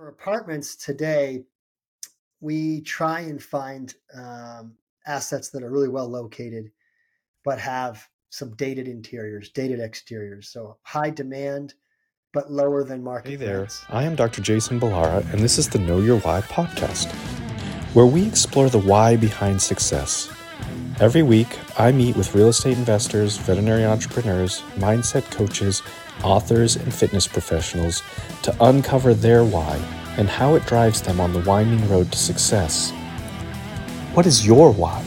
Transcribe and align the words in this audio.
For 0.00 0.08
apartments 0.08 0.76
today, 0.76 1.44
we 2.40 2.80
try 2.80 3.20
and 3.20 3.42
find 3.42 3.94
um, 4.14 4.72
assets 5.06 5.50
that 5.50 5.62
are 5.62 5.68
really 5.68 5.90
well 5.90 6.08
located, 6.08 6.72
but 7.44 7.58
have 7.58 8.08
some 8.30 8.56
dated 8.56 8.88
interiors, 8.88 9.50
dated 9.50 9.78
exteriors. 9.78 10.48
So 10.48 10.78
high 10.84 11.10
demand, 11.10 11.74
but 12.32 12.50
lower 12.50 12.82
than 12.82 13.04
market. 13.04 13.28
Hey 13.28 13.36
there, 13.36 13.58
rents. 13.58 13.84
I 13.90 14.04
am 14.04 14.16
Dr. 14.16 14.40
Jason 14.40 14.80
Ballara, 14.80 15.20
and 15.34 15.42
this 15.42 15.58
is 15.58 15.68
the 15.68 15.78
Know 15.78 16.00
Your 16.00 16.18
Why 16.20 16.40
podcast, 16.40 17.12
where 17.92 18.06
we 18.06 18.26
explore 18.26 18.70
the 18.70 18.78
why 18.78 19.16
behind 19.16 19.60
success. 19.60 20.34
Every 20.98 21.22
week, 21.22 21.58
I 21.78 21.92
meet 21.92 22.16
with 22.16 22.34
real 22.34 22.48
estate 22.48 22.78
investors, 22.78 23.36
veterinary 23.36 23.84
entrepreneurs, 23.84 24.62
mindset 24.76 25.30
coaches, 25.30 25.82
authors, 26.22 26.76
and 26.76 26.92
fitness 26.92 27.26
professionals 27.26 28.02
to 28.42 28.56
uncover 28.60 29.14
their 29.14 29.44
why 29.44 29.76
and 30.16 30.28
how 30.28 30.54
it 30.54 30.66
drives 30.66 31.02
them 31.02 31.20
on 31.20 31.32
the 31.32 31.40
winding 31.40 31.88
road 31.88 32.10
to 32.12 32.18
success. 32.18 32.92
What 34.14 34.26
is 34.26 34.46
your 34.46 34.72
why? 34.72 35.04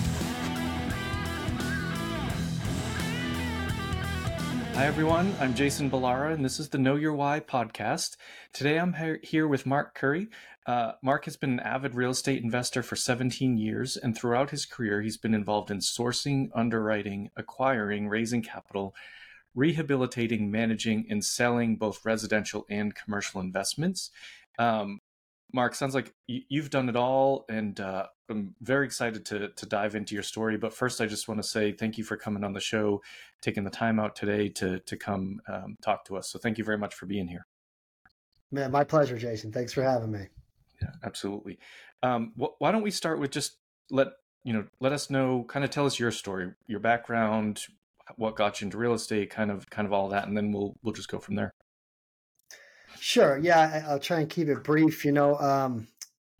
Hi, 4.74 4.88
everyone. 4.88 5.36
I'm 5.40 5.54
Jason 5.54 5.90
Ballara, 5.90 6.34
and 6.34 6.44
this 6.44 6.60
is 6.60 6.70
the 6.70 6.78
Know 6.78 6.96
Your 6.96 7.14
Why 7.14 7.40
podcast. 7.40 8.18
Today, 8.54 8.80
I'm 8.80 8.96
here 9.22 9.48
with 9.48 9.66
Mark 9.66 9.94
Khuri. 9.94 10.30
Uh, 10.66 10.94
Mark 11.02 11.26
has 11.26 11.38
been 11.38 11.52
an 11.52 11.60
avid 11.60 11.94
real 11.94 12.12
estate 12.12 12.42
investor 12.42 12.82
for 12.82 12.96
17 12.96 13.58
years, 13.58 13.98
and 13.98 14.18
throughout 14.18 14.50
his 14.50 14.66
career, 14.66 15.02
he's 15.02 15.18
been 15.18 15.34
involved 15.34 15.70
in 15.70 15.78
sourcing, 15.78 16.50
underwriting, 16.56 17.30
acquiring, 17.36 18.08
raising 18.08 18.42
capital, 18.42 18.96
rehabilitating, 19.56 20.52
managing, 20.52 21.06
and 21.10 21.24
selling 21.24 21.76
both 21.76 22.06
residential 22.06 22.66
and 22.70 22.96
commercial 22.96 23.42
investments. 23.42 24.12
Um, 24.58 25.00
Mark, 25.54 25.76
sounds 25.76 25.94
like 25.94 26.14
you've 26.28 26.72
done 26.72 26.90
it 26.90 26.96
all, 26.96 27.46
and 27.48 27.80
uh, 27.80 28.08
I'm 28.30 28.56
very 28.62 28.86
excited 28.86 29.24
to 29.28 29.50
to 29.50 29.66
dive 29.68 29.94
into 29.94 30.16
your 30.16 30.24
story. 30.24 30.58
But 30.58 30.74
first, 30.74 31.00
I 31.00 31.06
just 31.06 31.28
want 31.28 31.42
to 31.42 31.48
say 31.48 31.72
thank 31.72 31.98
you 31.98 32.04
for 32.04 32.18
coming 32.18 32.44
on 32.44 32.54
the 32.54 32.60
show, 32.60 33.04
taking 33.42 33.64
the 33.64 33.70
time 33.70 34.00
out 34.00 34.16
today 34.16 34.50
to 34.50 34.80
to 34.80 34.98
come 34.98 35.42
um, 35.48 35.78
talk 35.82 36.06
to 36.06 36.18
us. 36.18 36.32
So 36.32 36.40
thank 36.40 36.58
you 36.58 36.64
very 36.64 36.78
much 36.78 36.96
for 36.96 37.06
being 37.06 37.28
here. 37.28 37.46
Man, 38.52 38.72
my 38.72 38.84
pleasure, 38.84 39.18
Jason. 39.18 39.52
Thanks 39.52 39.74
for 39.74 39.84
having 39.84 40.12
me. 40.12 40.28
Yeah, 40.82 40.90
absolutely. 41.04 41.60
Um, 42.02 42.34
wh- 42.36 42.60
why 42.60 42.72
don't 42.72 42.84
we 42.84 42.92
start 42.92 43.20
with 43.20 43.32
just 43.32 43.58
let 43.92 44.08
you 44.44 44.54
know, 44.54 44.66
let 44.80 44.92
us 44.92 45.10
know, 45.10 45.46
kind 45.48 45.64
of 45.64 45.72
tell 45.72 45.86
us 45.86 46.00
your 46.00 46.12
story, 46.12 46.52
your 46.68 46.80
background, 46.80 47.62
what 48.16 48.36
got 48.36 48.62
you 48.62 48.66
into 48.66 48.78
real 48.78 48.94
estate, 48.94 49.30
kind 49.30 49.52
of 49.52 49.70
kind 49.70 49.86
of 49.86 49.94
all 49.94 50.10
that, 50.10 50.28
and 50.28 50.36
then 50.36 50.52
we'll 50.52 50.76
we'll 50.84 50.94
just 50.94 51.10
go 51.10 51.20
from 51.20 51.36
there. 51.36 51.54
Sure. 53.00 53.38
Yeah, 53.38 53.86
I'll 53.88 54.00
try 54.00 54.20
and 54.20 54.30
keep 54.30 54.48
it 54.48 54.64
brief. 54.64 55.04
You 55.04 55.12
know, 55.12 55.38
um, 55.40 55.88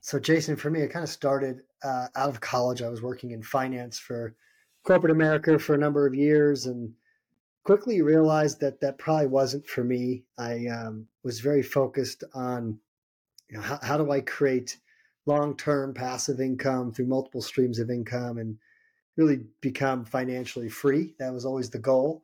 so 0.02 0.20
Jason, 0.20 0.56
for 0.56 0.70
me, 0.70 0.82
it 0.82 0.92
kind 0.92 1.04
of 1.04 1.10
started 1.10 1.62
uh, 1.84 2.08
out 2.16 2.30
of 2.30 2.42
college. 2.42 2.82
I 2.82 2.90
was 2.90 3.02
working 3.02 3.32
in 3.32 3.44
finance 3.44 4.00
for 4.00 4.36
corporate 4.84 5.12
America 5.12 5.60
for 5.60 5.76
a 5.76 5.78
number 5.80 6.06
of 6.06 6.16
years, 6.16 6.66
and 6.66 6.94
quickly 7.64 8.02
realized 8.02 8.60
that 8.60 8.80
that 8.82 8.98
probably 8.98 9.28
wasn't 9.28 9.66
for 9.66 9.84
me. 9.84 10.24
I 10.38 10.68
um, 10.68 11.08
was 11.24 11.40
very 11.40 11.64
focused 11.64 12.24
on, 12.34 12.80
you 13.50 13.58
know, 13.58 13.64
how, 13.64 13.80
how 13.82 13.98
do 13.98 14.12
I 14.12 14.22
create 14.22 14.78
long-term 15.26 15.94
passive 15.94 16.42
income 16.42 16.92
through 16.92 17.08
multiple 17.08 17.42
streams 17.42 17.80
of 17.80 17.90
income 17.90 18.38
and 18.38 18.58
really 19.18 19.46
become 19.62 20.06
financially 20.06 20.70
free. 20.70 21.14
That 21.20 21.34
was 21.34 21.46
always 21.46 21.70
the 21.70 21.80
goal. 21.80 22.24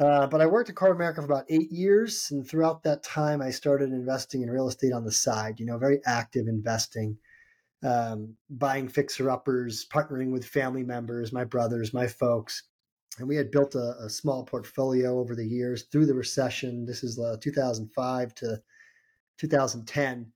Uh, 0.00 0.26
but 0.26 0.40
I 0.40 0.46
worked 0.46 0.70
at 0.70 0.74
corporate 0.74 0.96
America 0.96 1.20
for 1.20 1.26
about 1.26 1.46
eight 1.48 1.70
years, 1.70 2.28
and 2.32 2.46
throughout 2.46 2.82
that 2.82 3.04
time, 3.04 3.40
I 3.40 3.50
started 3.50 3.90
investing 3.90 4.42
in 4.42 4.50
real 4.50 4.66
estate 4.66 4.92
on 4.92 5.04
the 5.04 5.12
side. 5.12 5.60
You 5.60 5.66
know, 5.66 5.78
very 5.78 6.00
active 6.04 6.48
investing, 6.48 7.16
um, 7.84 8.34
buying 8.50 8.88
fixer 8.88 9.30
uppers, 9.30 9.86
partnering 9.86 10.32
with 10.32 10.44
family 10.44 10.82
members, 10.82 11.32
my 11.32 11.44
brothers, 11.44 11.94
my 11.94 12.08
folks, 12.08 12.64
and 13.20 13.28
we 13.28 13.36
had 13.36 13.52
built 13.52 13.76
a, 13.76 13.94
a 14.00 14.10
small 14.10 14.42
portfolio 14.44 15.20
over 15.20 15.36
the 15.36 15.46
years 15.46 15.84
through 15.84 16.06
the 16.06 16.14
recession. 16.14 16.84
This 16.86 17.04
is 17.04 17.16
uh, 17.20 17.36
2005 17.40 18.34
to 18.34 18.60
2010, 19.38 20.32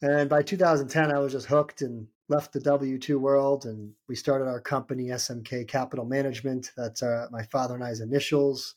and 0.00 0.30
by 0.30 0.40
2010, 0.40 1.10
I 1.10 1.18
was 1.18 1.32
just 1.32 1.46
hooked 1.46 1.82
and 1.82 2.06
left 2.28 2.52
the 2.52 2.60
W 2.60 2.98
2 2.98 3.18
world 3.18 3.66
and 3.66 3.92
we 4.08 4.16
started 4.16 4.46
our 4.46 4.60
company, 4.60 5.08
SMK 5.08 5.68
Capital 5.68 6.04
Management. 6.04 6.72
That's 6.76 7.02
uh, 7.02 7.26
my 7.30 7.42
father 7.44 7.74
and 7.74 7.84
I's 7.84 8.00
initials. 8.00 8.74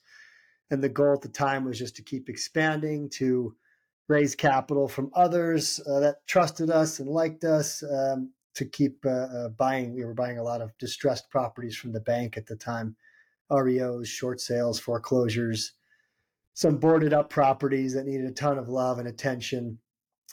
And 0.72 0.84
the 0.84 0.90
goal 0.90 1.14
at 1.14 1.22
the 1.22 1.30
time 1.30 1.66
was 1.66 1.80
just 1.80 1.96
to 1.96 2.04
keep 2.04 2.30
expanding, 2.30 3.10
to 3.16 3.56
raise 4.08 4.36
capital 4.36 4.88
from 4.88 5.12
others 5.16 5.80
uh, 5.88 6.00
that 6.00 6.28
trusted 6.28 6.70
us 6.70 7.00
and 7.00 7.10
liked 7.10 7.44
us, 7.44 7.84
um, 7.84 8.32
to 8.56 8.66
keep 8.66 9.06
uh, 9.06 9.10
uh, 9.10 9.50
buying. 9.50 9.96
We 9.96 10.06
were 10.06 10.14
buying 10.14 10.38
a 10.38 10.44
lot 10.44 10.62
of 10.62 10.78
distressed 10.78 11.30
properties 11.30 11.76
from 11.76 11.92
the 11.92 12.02
bank 12.02 12.38
at 12.38 12.46
the 12.46 12.56
time 12.56 12.96
REOs, 13.52 14.08
short 14.08 14.42
sales, 14.42 14.80
foreclosures, 14.80 15.74
some 16.54 16.78
boarded 16.78 17.14
up 17.14 17.30
properties 17.30 17.94
that 17.94 18.06
needed 18.06 18.28
a 18.28 18.32
ton 18.32 18.58
of 18.58 18.70
love 18.70 19.00
and 19.00 19.08
attention. 19.08 19.80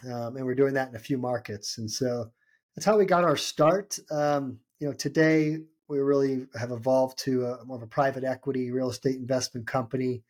Um, 0.04 0.36
and 0.36 0.44
we're 0.44 0.54
doing 0.54 0.74
that 0.74 0.88
in 0.88 0.96
a 0.96 1.00
few 1.00 1.18
markets. 1.18 1.78
And 1.78 1.90
so 1.90 2.30
that's 2.76 2.84
how 2.84 2.98
we 2.98 3.06
got 3.06 3.24
our 3.24 3.38
start. 3.38 3.98
Um, 4.10 4.58
you 4.78 4.86
know, 4.86 4.92
today 4.92 5.58
we 5.88 5.98
really 5.98 6.46
have 6.58 6.72
evolved 6.72 7.18
to 7.20 7.46
a, 7.46 7.64
more 7.64 7.78
of 7.78 7.82
a 7.82 7.86
private 7.86 8.22
equity 8.22 8.70
real 8.70 8.90
estate 8.90 9.16
investment 9.16 9.66
company. 9.66 10.22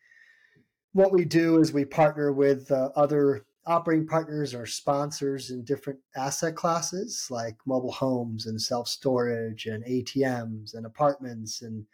What 0.93 1.11
we 1.11 1.25
do 1.25 1.59
is 1.59 1.73
we 1.73 1.83
partner 1.83 2.31
with 2.31 2.71
uh, 2.71 2.89
other 2.95 3.45
operating 3.65 4.07
partners 4.07 4.53
or 4.53 4.65
sponsors 4.65 5.49
in 5.51 5.65
different 5.65 5.99
asset 6.15 6.55
classes 6.55 7.27
like 7.29 7.57
mobile 7.65 7.91
homes 7.91 8.45
and 8.45 8.61
self 8.61 8.87
storage 8.87 9.65
and 9.65 9.83
ATMs 9.83 10.73
and 10.73 10.85
apartments. 10.85 11.61
And 11.61 11.85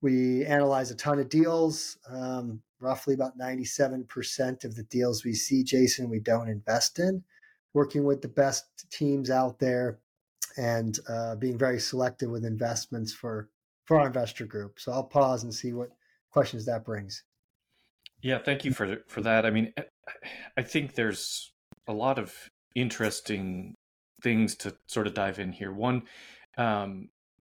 we 0.00 0.46
analyze 0.46 0.90
a 0.90 0.96
ton 0.96 1.18
of 1.18 1.28
deals. 1.28 1.98
Um, 2.10 2.62
roughly 2.80 3.12
about 3.12 3.38
97% 3.38 4.64
of 4.64 4.76
the 4.76 4.82
deals 4.84 5.24
we 5.24 5.34
see, 5.34 5.62
Jason, 5.62 6.08
we 6.08 6.20
don't 6.20 6.48
invest 6.48 6.98
in. 6.98 7.22
Working 7.74 8.04
with 8.04 8.22
the 8.22 8.28
best 8.28 8.64
teams 8.90 9.30
out 9.30 9.58
there 9.58 9.98
and 10.56 10.98
uh, 11.08 11.34
being 11.36 11.58
very 11.58 11.80
selective 11.80 12.30
with 12.30 12.44
investments 12.44 13.12
for 13.12 13.48
for 13.84 14.00
our 14.00 14.06
investor 14.06 14.46
group. 14.46 14.80
So 14.80 14.92
I'll 14.92 15.04
pause 15.04 15.42
and 15.44 15.52
see 15.52 15.72
what 15.72 15.90
questions 16.30 16.64
that 16.66 16.84
brings. 16.84 17.22
Yeah, 18.22 18.38
thank 18.38 18.64
you 18.64 18.72
for 18.72 18.98
for 19.08 19.20
that. 19.22 19.44
I 19.44 19.50
mean, 19.50 19.72
I 20.56 20.62
think 20.62 20.94
there's 20.94 21.52
a 21.86 21.92
lot 21.92 22.18
of 22.18 22.32
interesting 22.74 23.74
things 24.22 24.56
to 24.56 24.74
sort 24.86 25.06
of 25.06 25.14
dive 25.14 25.38
in 25.38 25.52
here. 25.52 25.72
One, 25.72 26.02
um, 26.56 27.08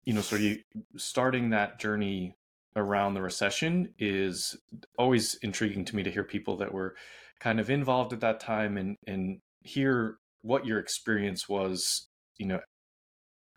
you 0.05 0.13
know, 0.13 0.21
sort 0.21 0.41
of 0.41 0.57
starting 0.97 1.49
that 1.49 1.79
journey 1.79 2.35
around 2.75 3.13
the 3.13 3.21
recession 3.21 3.93
is 3.97 4.55
always 4.97 5.35
intriguing 5.41 5.83
to 5.85 5.95
me 5.95 6.03
to 6.03 6.11
hear 6.11 6.23
people 6.23 6.57
that 6.57 6.73
were 6.73 6.95
kind 7.39 7.59
of 7.59 7.69
involved 7.69 8.13
at 8.13 8.19
that 8.21 8.39
time 8.39 8.77
and 8.77 8.95
and 9.07 9.39
hear 9.61 10.17
what 10.41 10.65
your 10.65 10.79
experience 10.79 11.47
was, 11.49 12.07
you 12.37 12.45
know, 12.45 12.59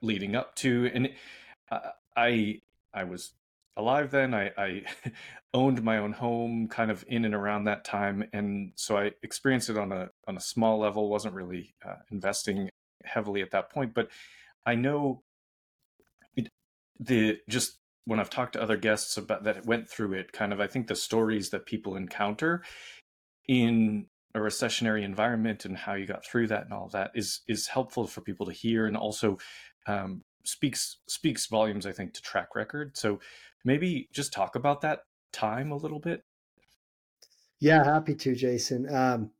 leading 0.02 0.34
up 0.34 0.54
to 0.56 0.90
and 0.92 1.08
i 2.16 2.60
i 2.92 3.04
was 3.04 3.32
alive 3.76 4.10
then. 4.10 4.34
I 4.34 4.50
i 4.58 4.82
owned 5.54 5.82
my 5.82 5.98
own 5.98 6.12
home 6.12 6.68
kind 6.68 6.90
of 6.90 7.04
in 7.08 7.24
and 7.24 7.34
around 7.34 7.64
that 7.64 7.84
time 7.84 8.24
and 8.32 8.72
so 8.74 8.96
i 8.98 9.12
experienced 9.22 9.70
it 9.70 9.78
on 9.78 9.92
a 9.92 10.10
on 10.26 10.36
a 10.36 10.40
small 10.40 10.78
level. 10.78 11.08
Wasn't 11.08 11.34
really 11.34 11.74
uh, 11.86 11.96
investing 12.10 12.68
heavily 13.04 13.42
at 13.42 13.50
that 13.50 13.70
point 13.70 13.94
but 13.94 14.08
i 14.64 14.74
know 14.76 15.22
it, 16.36 16.48
the 17.00 17.38
just 17.48 17.78
when 18.04 18.20
i've 18.20 18.30
talked 18.30 18.52
to 18.52 18.62
other 18.62 18.76
guests 18.76 19.16
about 19.16 19.42
that 19.42 19.66
went 19.66 19.88
through 19.88 20.12
it 20.12 20.32
kind 20.32 20.52
of 20.52 20.60
i 20.60 20.68
think 20.68 20.86
the 20.86 20.94
stories 20.94 21.50
that 21.50 21.66
people 21.66 21.96
encounter 21.96 22.62
in 23.48 24.06
a 24.34 24.38
recessionary 24.38 25.02
environment 25.02 25.64
and 25.64 25.76
how 25.76 25.94
you 25.94 26.06
got 26.06 26.24
through 26.24 26.46
that 26.48 26.64
and 26.64 26.72
all 26.72 26.88
that 26.88 27.10
is 27.14 27.40
is 27.48 27.66
helpful 27.66 28.06
for 28.06 28.20
people 28.20 28.46
to 28.46 28.52
hear 28.52 28.86
and 28.86 28.96
also 28.96 29.38
um, 29.86 30.22
speaks 30.44 30.98
speaks 31.06 31.46
volumes, 31.46 31.86
I 31.86 31.92
think, 31.92 32.14
to 32.14 32.22
track 32.22 32.54
record. 32.54 32.96
So 32.96 33.20
maybe 33.64 34.08
just 34.12 34.32
talk 34.32 34.56
about 34.56 34.80
that 34.82 35.00
time 35.32 35.72
a 35.72 35.76
little 35.76 36.00
bit. 36.00 36.24
Yeah, 37.60 37.84
happy 37.84 38.14
to, 38.14 38.34
Jason. 38.34 38.92
Um, 38.92 39.30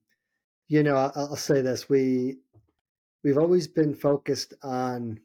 you 0.69 0.83
know, 0.83 0.97
I'll, 0.97 1.13
I'll 1.17 1.37
say 1.37 1.61
this: 1.61 1.89
we 1.89 2.39
we've 3.25 3.39
always 3.39 3.67
been 3.67 3.95
focused 3.95 4.55
on, 4.63 5.21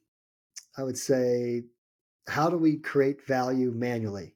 I 0.77 0.83
would 0.83 0.97
say, 0.97 1.63
how 2.27 2.49
do 2.49 2.57
we 2.57 2.77
create 2.77 3.25
value 3.25 3.71
manually? 3.71 4.35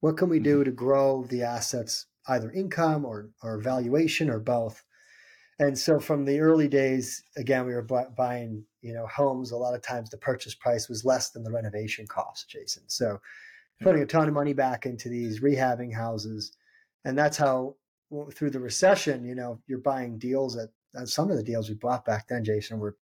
What 0.00 0.16
can 0.16 0.28
we 0.28 0.38
do 0.38 0.56
mm-hmm. 0.56 0.64
to 0.64 0.70
grow 0.72 1.24
the 1.24 1.42
assets, 1.42 2.06
either 2.28 2.50
income 2.52 3.04
or 3.04 3.30
or 3.42 3.60
valuation 3.60 4.30
or 4.30 4.40
both? 4.40 4.82
And 5.58 5.78
so 5.78 6.00
from 6.00 6.24
the 6.24 6.40
early 6.40 6.66
days, 6.66 7.22
again, 7.36 7.64
we 7.66 7.74
were 7.74 7.86
buying, 8.16 8.64
you 8.82 8.92
know, 8.92 9.06
homes. 9.06 9.52
A 9.52 9.56
lot 9.56 9.74
of 9.74 9.82
times 9.82 10.10
the 10.10 10.16
purchase 10.16 10.54
price 10.54 10.88
was 10.88 11.04
less 11.04 11.30
than 11.30 11.44
the 11.44 11.52
renovation 11.52 12.06
cost, 12.08 12.50
Jason. 12.50 12.82
So 12.88 13.20
putting 13.80 14.02
a 14.02 14.06
ton 14.06 14.28
of 14.28 14.34
money 14.34 14.52
back 14.52 14.84
into 14.84 15.08
these 15.08 15.40
rehabbing 15.40 15.94
houses. 15.94 16.52
And 17.04 17.16
that's 17.16 17.36
how 17.36 17.76
through 18.32 18.50
the 18.50 18.60
recession, 18.60 19.24
you 19.24 19.34
know, 19.34 19.60
you're 19.66 19.78
buying 19.78 20.18
deals 20.18 20.56
at 20.56 20.70
uh, 20.96 21.06
some 21.06 21.30
of 21.30 21.36
the 21.36 21.42
deals 21.42 21.68
we 21.68 21.74
bought 21.76 22.04
back 22.04 22.28
then, 22.28 22.44
Jason, 22.44 22.78
were 22.78 22.96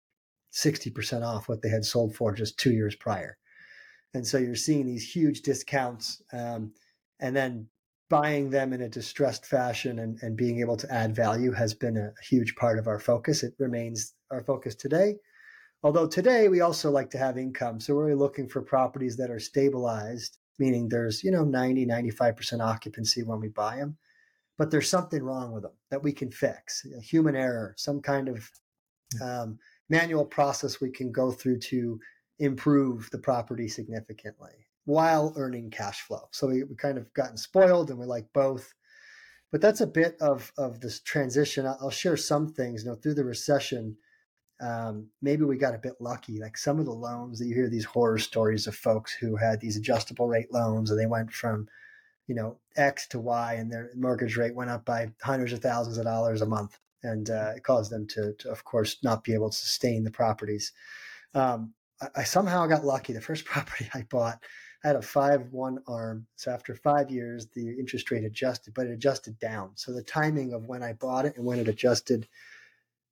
60% 0.52 1.22
off 1.22 1.48
what 1.48 1.62
they 1.62 1.68
had 1.68 1.84
sold 1.84 2.14
for 2.14 2.32
just 2.32 2.58
two 2.58 2.72
years 2.72 2.94
prior. 2.96 3.38
And 4.14 4.26
so 4.26 4.38
you're 4.38 4.54
seeing 4.54 4.86
these 4.86 5.10
huge 5.10 5.42
discounts 5.42 6.22
um, 6.32 6.72
and 7.20 7.34
then 7.34 7.68
buying 8.12 8.50
them 8.50 8.74
in 8.74 8.82
a 8.82 8.90
distressed 8.90 9.46
fashion 9.46 10.00
and, 10.00 10.18
and 10.20 10.36
being 10.36 10.60
able 10.60 10.76
to 10.76 10.92
add 10.92 11.16
value 11.16 11.50
has 11.50 11.72
been 11.72 11.96
a 11.96 12.12
huge 12.22 12.54
part 12.56 12.78
of 12.78 12.86
our 12.86 12.98
focus. 12.98 13.42
It 13.42 13.54
remains 13.58 14.12
our 14.30 14.42
focus 14.42 14.74
today. 14.74 15.16
Although 15.82 16.06
today 16.06 16.48
we 16.48 16.60
also 16.60 16.90
like 16.90 17.08
to 17.12 17.18
have 17.18 17.38
income. 17.38 17.80
So 17.80 17.94
we're 17.94 18.08
really 18.08 18.18
looking 18.18 18.50
for 18.50 18.60
properties 18.60 19.16
that 19.16 19.30
are 19.30 19.40
stabilized, 19.40 20.36
meaning 20.58 20.90
there's, 20.90 21.24
you 21.24 21.30
know, 21.30 21.42
90, 21.42 21.86
95% 21.86 22.60
occupancy 22.60 23.22
when 23.22 23.40
we 23.40 23.48
buy 23.48 23.76
them, 23.76 23.96
but 24.58 24.70
there's 24.70 24.90
something 24.90 25.22
wrong 25.22 25.50
with 25.50 25.62
them 25.62 25.72
that 25.90 26.02
we 26.02 26.12
can 26.12 26.30
fix, 26.30 26.84
a 26.94 27.00
human 27.00 27.34
error, 27.34 27.72
some 27.78 28.02
kind 28.02 28.28
of 28.28 28.50
um, 29.22 29.58
manual 29.88 30.26
process 30.26 30.82
we 30.82 30.90
can 30.90 31.12
go 31.12 31.32
through 31.32 31.60
to 31.60 31.98
improve 32.40 33.08
the 33.10 33.18
property 33.18 33.68
significantly 33.68 34.66
while 34.84 35.32
earning 35.36 35.70
cash 35.70 36.00
flow. 36.00 36.28
So 36.32 36.48
we, 36.48 36.64
we 36.64 36.74
kind 36.76 36.98
of 36.98 37.12
gotten 37.14 37.36
spoiled 37.36 37.90
and 37.90 37.98
we 37.98 38.06
like 38.06 38.26
both. 38.32 38.74
But 39.50 39.60
that's 39.60 39.80
a 39.80 39.86
bit 39.86 40.16
of, 40.20 40.52
of 40.56 40.80
this 40.80 41.00
transition. 41.00 41.66
I'll 41.66 41.90
share 41.90 42.16
some 42.16 42.48
things, 42.48 42.84
you 42.84 42.90
know, 42.90 42.96
through 42.96 43.14
the 43.14 43.24
recession, 43.24 43.96
um, 44.62 45.08
maybe 45.20 45.44
we 45.44 45.56
got 45.56 45.74
a 45.74 45.78
bit 45.78 45.94
lucky. 45.98 46.38
Like 46.38 46.56
some 46.56 46.78
of 46.78 46.86
the 46.86 46.92
loans 46.92 47.38
that 47.38 47.46
you 47.46 47.54
hear 47.54 47.68
these 47.68 47.84
horror 47.84 48.18
stories 48.18 48.66
of 48.66 48.76
folks 48.76 49.12
who 49.12 49.36
had 49.36 49.60
these 49.60 49.76
adjustable 49.76 50.28
rate 50.28 50.52
loans 50.52 50.90
and 50.90 50.98
they 50.98 51.06
went 51.06 51.32
from, 51.32 51.66
you 52.28 52.36
know, 52.36 52.58
X 52.76 53.08
to 53.08 53.18
Y 53.18 53.54
and 53.54 53.70
their 53.70 53.90
mortgage 53.96 54.36
rate 54.36 54.54
went 54.54 54.70
up 54.70 54.84
by 54.84 55.10
hundreds 55.20 55.52
of 55.52 55.60
thousands 55.60 55.98
of 55.98 56.04
dollars 56.04 56.42
a 56.42 56.46
month. 56.46 56.78
And 57.02 57.28
uh, 57.28 57.52
it 57.56 57.64
caused 57.64 57.90
them 57.90 58.06
to, 58.08 58.32
to, 58.38 58.50
of 58.50 58.64
course, 58.64 58.98
not 59.02 59.24
be 59.24 59.34
able 59.34 59.50
to 59.50 59.56
sustain 59.56 60.04
the 60.04 60.12
properties. 60.12 60.72
Um, 61.34 61.74
I, 62.00 62.06
I 62.16 62.24
somehow 62.24 62.64
got 62.66 62.84
lucky. 62.84 63.12
The 63.12 63.20
first 63.20 63.44
property 63.46 63.90
I 63.92 64.02
bought, 64.08 64.40
I 64.84 64.88
had 64.88 64.96
a 64.96 65.02
five 65.02 65.52
one 65.52 65.78
arm. 65.86 66.26
So 66.36 66.50
after 66.50 66.74
five 66.74 67.10
years, 67.10 67.46
the 67.54 67.78
interest 67.78 68.10
rate 68.10 68.24
adjusted, 68.24 68.74
but 68.74 68.86
it 68.86 68.92
adjusted 68.92 69.38
down. 69.38 69.72
So 69.76 69.92
the 69.92 70.02
timing 70.02 70.52
of 70.52 70.66
when 70.66 70.82
I 70.82 70.92
bought 70.92 71.24
it 71.24 71.36
and 71.36 71.44
when 71.46 71.58
it 71.58 71.68
adjusted 71.68 72.26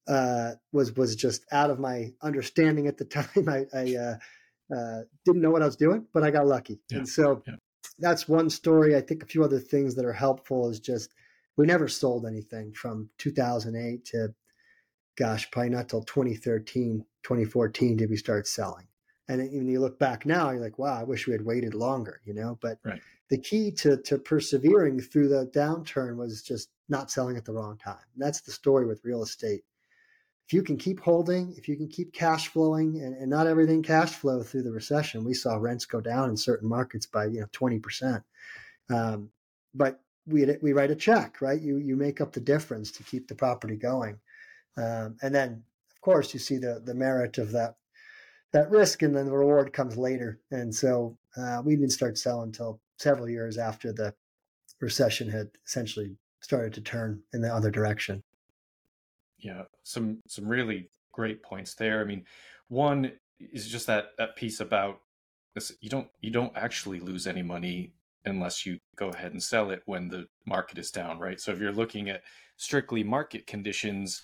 uh, 0.09 0.53
was 0.73 0.97
was 0.97 1.15
just 1.17 1.45
out 1.53 1.71
of 1.71 1.79
my 1.79 2.13
understanding 2.23 2.87
at 2.87 2.99
the 2.99 3.05
time. 3.17 3.49
I, 3.49 3.67
I 3.73 3.97
uh, 3.97 4.75
uh, 4.75 5.03
didn't 5.25 5.43
know 5.43 5.51
what 5.51 5.63
I 5.63 5.67
was 5.67 5.77
doing, 5.77 6.07
but 6.13 6.25
I 6.25 6.31
got 6.31 6.47
lucky. 6.47 6.81
Yeah. 6.91 6.99
And 6.99 7.09
so 7.09 7.43
yeah. 7.47 7.55
that's 7.99 8.29
one 8.29 8.51
story. 8.51 8.97
I 8.97 9.01
think 9.01 9.23
a 9.23 9.27
few 9.27 9.45
other 9.45 9.61
things 9.61 9.95
that 9.95 10.05
are 10.05 10.13
helpful 10.13 10.69
is 10.71 10.81
just 10.81 11.13
we 11.57 11.67
never 11.67 11.89
sold 11.89 12.27
anything 12.27 12.73
from 12.73 13.11
2008 13.19 14.05
to 14.07 14.35
gosh, 15.17 15.51
probably 15.51 15.71
not 15.71 15.89
till 15.89 16.03
2013, 16.03 17.05
2014 17.23 17.97
did 17.97 18.09
we 18.09 18.17
start 18.17 18.47
selling. 18.47 18.87
And 19.31 19.41
when 19.53 19.69
you 19.69 19.79
look 19.79 19.97
back 20.01 20.27
now, 20.27 20.51
you're 20.51 20.61
like, 20.61 20.81
wow, 20.81 20.99
I 20.99 21.05
wish 21.05 21.29
we 21.29 21.33
had 21.33 21.45
waited 21.45 21.73
longer, 21.73 22.21
you 22.25 22.35
know. 22.35 22.59
But 22.61 22.79
right. 22.85 23.01
the 23.29 23.39
key 23.39 23.71
to 23.73 23.97
to 23.99 24.19
persevering 24.19 25.01
through 25.01 25.29
the 25.29 25.47
downturn 25.55 26.17
was 26.17 26.43
just 26.43 26.71
not 26.89 27.13
selling 27.13 27.37
at 27.37 27.45
the 27.45 27.53
wrong 27.53 27.79
time. 27.79 28.05
And 28.15 28.23
that's 28.23 28.41
the 28.41 28.51
story 28.51 28.87
with 28.87 29.05
real 29.05 29.23
estate. 29.23 29.63
If 30.49 30.53
you 30.53 30.65
can 30.65 30.77
keep 30.77 30.99
holding, 30.99 31.55
if 31.57 31.69
you 31.69 31.77
can 31.77 31.87
keep 31.87 32.13
cash 32.13 32.49
flowing, 32.49 33.01
and, 33.01 33.15
and 33.15 33.31
not 33.31 33.47
everything 33.47 33.85
cash 33.85 34.11
flow 34.11 34.43
through 34.43 34.65
the 34.65 34.73
recession, 34.73 35.23
we 35.23 35.35
saw 35.35 35.55
rents 35.55 35.85
go 35.85 36.01
down 36.01 36.29
in 36.29 36.37
certain 36.37 36.69
markets 36.69 37.07
by 37.07 37.27
you 37.27 37.39
know 37.39 37.47
twenty 37.53 37.79
percent. 37.79 38.25
Um, 38.93 39.31
but 39.75 40.01
we 40.27 40.45
we 40.61 40.73
write 40.73 40.91
a 40.91 40.97
check, 40.97 41.41
right? 41.41 41.61
You 41.61 41.77
you 41.77 41.95
make 41.95 42.21
up 42.21 42.33
the 42.33 42.41
difference 42.41 42.91
to 42.93 43.05
keep 43.05 43.29
the 43.29 43.37
property 43.37 43.77
going, 43.77 44.19
um, 44.77 45.19
and 45.23 45.33
then 45.33 45.63
of 45.93 46.01
course 46.01 46.35
you 46.35 46.41
see 46.41 46.57
the 46.57 46.83
the 46.85 46.95
merit 46.95 47.39
of 47.39 47.53
that 47.53 47.77
that 48.53 48.71
risk 48.71 49.03
and 49.03 49.15
then 49.15 49.27
the 49.27 49.33
reward 49.33 49.73
comes 49.73 49.97
later. 49.97 50.41
And 50.51 50.75
so 50.75 51.17
uh, 51.37 51.63
we 51.65 51.77
didn't 51.77 51.93
start 51.93 52.19
selling 52.19 52.49
until 52.49 52.81
several 52.99 53.29
years 53.29 53.59
after 53.59 53.93
the 53.93 54.15
recession 54.81 55.29
had 55.29 55.49
essentially 55.67 56.17
started 56.41 56.73
to 56.75 56.81
turn 56.81 57.23
in 57.33 57.41
the 57.41 57.55
other 57.55 57.71
direction. 57.71 58.23
Yeah, 59.39 59.63
some 59.83 60.19
some 60.27 60.47
really 60.47 60.91
great 61.13 61.43
points 61.43 61.75
there. 61.75 62.01
I 62.01 62.05
mean, 62.05 62.25
one 62.69 63.13
is 63.39 63.69
just 63.69 63.87
that 63.87 64.11
that 64.19 64.37
piece 64.37 64.61
about 64.61 65.01
this. 65.55 65.73
You 65.81 65.89
don't 65.89 66.09
you 66.21 66.31
don't 66.31 66.57
actually 66.57 67.01
lose 67.01 67.27
any 67.27 67.43
money 67.43 67.95
unless 68.27 68.67
you 68.67 68.79
go 68.97 69.09
ahead 69.09 69.33
and 69.33 69.43
sell 69.43 69.71
it 69.71 69.83
when 69.87 70.09
the 70.09 70.27
market 70.45 70.77
is 70.77 70.91
down, 70.91 71.19
right? 71.19 71.41
So 71.41 71.53
if 71.53 71.59
you're 71.59 71.73
looking 71.73 72.11
at 72.11 72.23
strictly 72.57 73.03
market 73.03 73.47
conditions, 73.47 74.21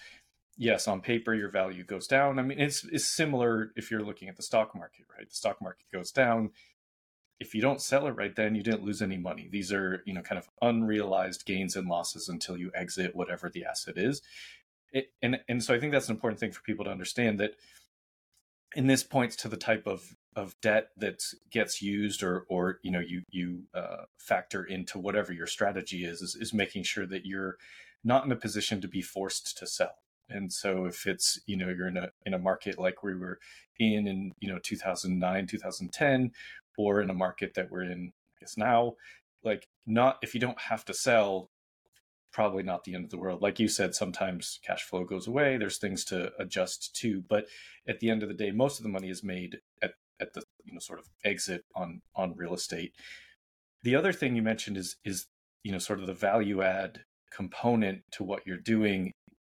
yes, 0.56 0.88
on 0.88 1.00
paper 1.00 1.34
your 1.34 1.50
value 1.50 1.84
goes 1.84 2.06
down. 2.06 2.38
I 2.38 2.42
mean, 2.42 2.58
it's 2.58 2.84
it's 2.84 3.06
similar 3.06 3.72
if 3.76 3.90
you're 3.90 4.02
looking 4.02 4.28
at 4.28 4.36
the 4.36 4.42
stock 4.42 4.74
market, 4.74 5.06
right? 5.16 5.28
The 5.28 5.34
stock 5.34 5.60
market 5.60 5.86
goes 5.92 6.10
down. 6.10 6.50
If 7.38 7.54
you 7.54 7.60
don't 7.60 7.82
sell 7.82 8.06
it 8.06 8.12
right 8.12 8.34
then, 8.34 8.54
you 8.54 8.62
didn't 8.62 8.84
lose 8.84 9.02
any 9.02 9.18
money. 9.18 9.48
These 9.50 9.70
are, 9.70 10.02
you 10.06 10.14
know, 10.14 10.22
kind 10.22 10.38
of 10.38 10.48
unrealized 10.62 11.44
gains 11.44 11.76
and 11.76 11.86
losses 11.86 12.30
until 12.30 12.56
you 12.56 12.70
exit 12.74 13.14
whatever 13.14 13.50
the 13.50 13.66
asset 13.66 13.98
is. 13.98 14.22
It, 14.92 15.08
and 15.22 15.40
and 15.48 15.62
so 15.62 15.74
I 15.74 15.80
think 15.80 15.92
that's 15.92 16.08
an 16.08 16.14
important 16.14 16.40
thing 16.40 16.52
for 16.52 16.62
people 16.62 16.84
to 16.86 16.90
understand 16.90 17.38
that 17.40 17.52
and 18.74 18.88
this 18.88 19.04
points 19.04 19.36
to 19.36 19.48
the 19.48 19.56
type 19.56 19.86
of 19.86 20.16
of 20.34 20.54
debt 20.60 20.90
that 20.98 21.22
gets 21.50 21.82
used 21.82 22.22
or 22.22 22.46
or 22.48 22.78
you 22.82 22.90
know 22.90 23.00
you 23.00 23.22
you 23.30 23.64
uh, 23.74 24.04
factor 24.18 24.64
into 24.64 24.98
whatever 24.98 25.32
your 25.32 25.46
strategy 25.46 26.04
is, 26.04 26.22
is 26.22 26.36
is 26.40 26.54
making 26.54 26.84
sure 26.84 27.06
that 27.06 27.26
you're 27.26 27.56
not 28.04 28.24
in 28.24 28.32
a 28.32 28.36
position 28.36 28.80
to 28.80 28.88
be 28.88 29.02
forced 29.02 29.58
to 29.58 29.66
sell 29.66 29.96
and 30.28 30.52
so 30.52 30.86
if 30.86 31.06
it's, 31.06 31.38
you 31.46 31.56
know, 31.56 31.68
you're 31.68 31.88
in 31.88 31.96
a 31.96 32.10
in 32.24 32.34
a 32.34 32.38
market 32.38 32.78
like 32.78 33.02
we 33.02 33.14
were 33.14 33.38
in 33.78 34.06
in, 34.06 34.32
you 34.40 34.52
know, 34.52 34.58
2009, 34.62 35.46
2010 35.46 36.32
or 36.78 37.00
in 37.00 37.10
a 37.10 37.14
market 37.14 37.54
that 37.54 37.70
we're 37.70 37.82
in 37.82 38.12
I 38.14 38.40
guess 38.40 38.56
now, 38.56 38.94
like 39.44 39.68
not 39.86 40.18
if 40.22 40.34
you 40.34 40.40
don't 40.40 40.60
have 40.60 40.84
to 40.86 40.94
sell 40.94 41.50
probably 42.36 42.62
not 42.62 42.84
the 42.84 42.94
end 42.94 43.02
of 43.02 43.10
the 43.10 43.16
world. 43.16 43.40
Like 43.40 43.58
you 43.58 43.66
said, 43.66 43.94
sometimes 43.94 44.60
cash 44.62 44.82
flow 44.82 45.04
goes 45.04 45.26
away. 45.26 45.56
There's 45.56 45.78
things 45.78 46.04
to 46.06 46.32
adjust 46.38 46.94
to, 46.96 47.22
but 47.30 47.46
at 47.88 47.98
the 48.00 48.10
end 48.10 48.22
of 48.22 48.28
the 48.28 48.34
day, 48.34 48.50
most 48.50 48.78
of 48.78 48.82
the 48.82 48.90
money 48.90 49.08
is 49.08 49.24
made 49.24 49.56
at, 49.80 49.92
at 50.20 50.34
the 50.34 50.42
you 50.62 50.74
know 50.74 50.78
sort 50.78 50.98
of 50.98 51.06
exit 51.24 51.64
on 51.74 52.02
on 52.14 52.36
real 52.36 52.52
estate. 52.52 52.92
The 53.84 53.96
other 53.96 54.12
thing 54.12 54.36
you 54.36 54.42
mentioned 54.42 54.76
is 54.76 54.96
is 55.02 55.26
you 55.62 55.72
know 55.72 55.78
sort 55.78 56.00
of 56.00 56.06
the 56.06 56.12
value 56.12 56.60
add 56.62 57.00
component 57.32 58.02
to 58.12 58.22
what 58.22 58.46
you're 58.46 58.58
doing, 58.58 59.12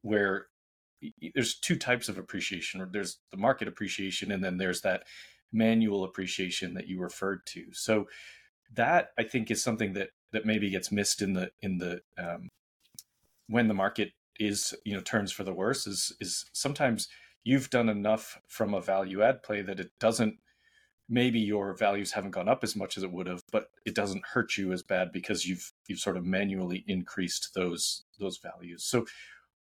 where 0.04 0.46
there's 1.34 1.60
two 1.60 1.76
types 1.76 2.10
of 2.10 2.18
appreciation 2.18 2.88
there's 2.92 3.20
the 3.32 3.38
market 3.38 3.68
appreciation 3.68 4.32
and 4.32 4.44
then 4.44 4.58
there's 4.58 4.82
that 4.82 5.04
manual 5.52 6.04
appreciation 6.04 6.74
that 6.74 6.88
you 6.88 7.00
referred 7.00 7.46
to. 7.46 7.66
So 7.72 8.08
that 8.76 9.12
i 9.18 9.24
think 9.24 9.50
is 9.50 9.64
something 9.64 9.94
that 9.94 10.10
that 10.34 10.46
maybe 10.46 10.70
gets 10.70 10.92
missed 10.92 11.22
in 11.22 11.34
the 11.34 11.52
in 11.62 11.78
the 11.78 12.02
um, 12.18 12.50
when 13.48 13.68
the 13.68 13.74
market 13.74 14.12
is 14.40 14.74
you 14.86 14.94
know 14.94 15.02
turns 15.02 15.32
for 15.32 15.44
the 15.44 15.54
worse 15.54 15.88
is 15.88 16.16
is 16.20 16.46
sometimes 16.54 17.08
you've 17.44 17.70
done 17.70 17.90
enough 17.90 18.40
from 18.48 18.74
a 18.74 18.82
value 18.82 19.24
add 19.24 19.42
play 19.42 19.62
that 19.62 19.80
it 19.80 19.92
doesn't 20.00 20.36
maybe 21.10 21.40
your 21.40 21.74
values 21.74 22.12
haven't 22.12 22.32
gone 22.32 22.50
up 22.50 22.64
as 22.64 22.76
much 22.76 22.98
as 22.98 23.04
it 23.04 23.12
would 23.12 23.28
have 23.28 23.42
but 23.52 23.70
it 23.86 23.96
doesn't 23.96 24.26
hurt 24.26 24.58
you 24.58 24.74
as 24.74 24.84
bad 24.84 25.12
because 25.14 25.46
you've 25.46 25.72
you've 25.88 26.00
sort 26.00 26.18
of 26.18 26.26
manually 26.26 26.84
increased 26.88 27.52
those 27.56 28.04
those 28.20 28.38
values. 28.38 28.84
So 28.84 29.06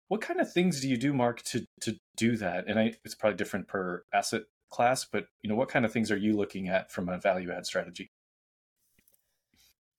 what 0.07 0.21
kind 0.21 0.39
of 0.39 0.51
things 0.51 0.81
do 0.81 0.87
you 0.87 0.97
do, 0.97 1.13
Mark, 1.13 1.41
to 1.43 1.65
to 1.81 1.95
do 2.15 2.37
that? 2.37 2.67
And 2.67 2.79
I, 2.79 2.93
it's 3.03 3.15
probably 3.15 3.37
different 3.37 3.67
per 3.67 4.03
asset 4.13 4.43
class, 4.69 5.05
but 5.05 5.27
you 5.41 5.49
know, 5.49 5.55
what 5.55 5.69
kind 5.69 5.85
of 5.85 5.91
things 5.91 6.11
are 6.11 6.17
you 6.17 6.35
looking 6.35 6.67
at 6.67 6.91
from 6.91 7.09
a 7.09 7.17
value 7.17 7.51
add 7.51 7.65
strategy? 7.65 8.11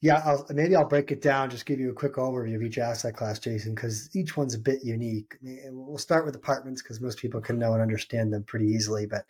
Yeah, 0.00 0.22
I'll, 0.24 0.46
maybe 0.50 0.76
I'll 0.76 0.86
break 0.86 1.10
it 1.10 1.20
down. 1.20 1.50
Just 1.50 1.66
give 1.66 1.80
you 1.80 1.90
a 1.90 1.94
quick 1.94 2.14
overview 2.14 2.54
of 2.54 2.62
each 2.62 2.78
asset 2.78 3.16
class, 3.16 3.40
Jason, 3.40 3.74
because 3.74 4.14
each 4.14 4.36
one's 4.36 4.54
a 4.54 4.58
bit 4.58 4.84
unique. 4.84 5.36
We'll 5.42 5.98
start 5.98 6.24
with 6.24 6.36
apartments 6.36 6.82
because 6.82 7.00
most 7.00 7.18
people 7.18 7.40
can 7.40 7.58
know 7.58 7.72
and 7.72 7.82
understand 7.82 8.32
them 8.32 8.44
pretty 8.44 8.66
easily. 8.66 9.06
But 9.06 9.24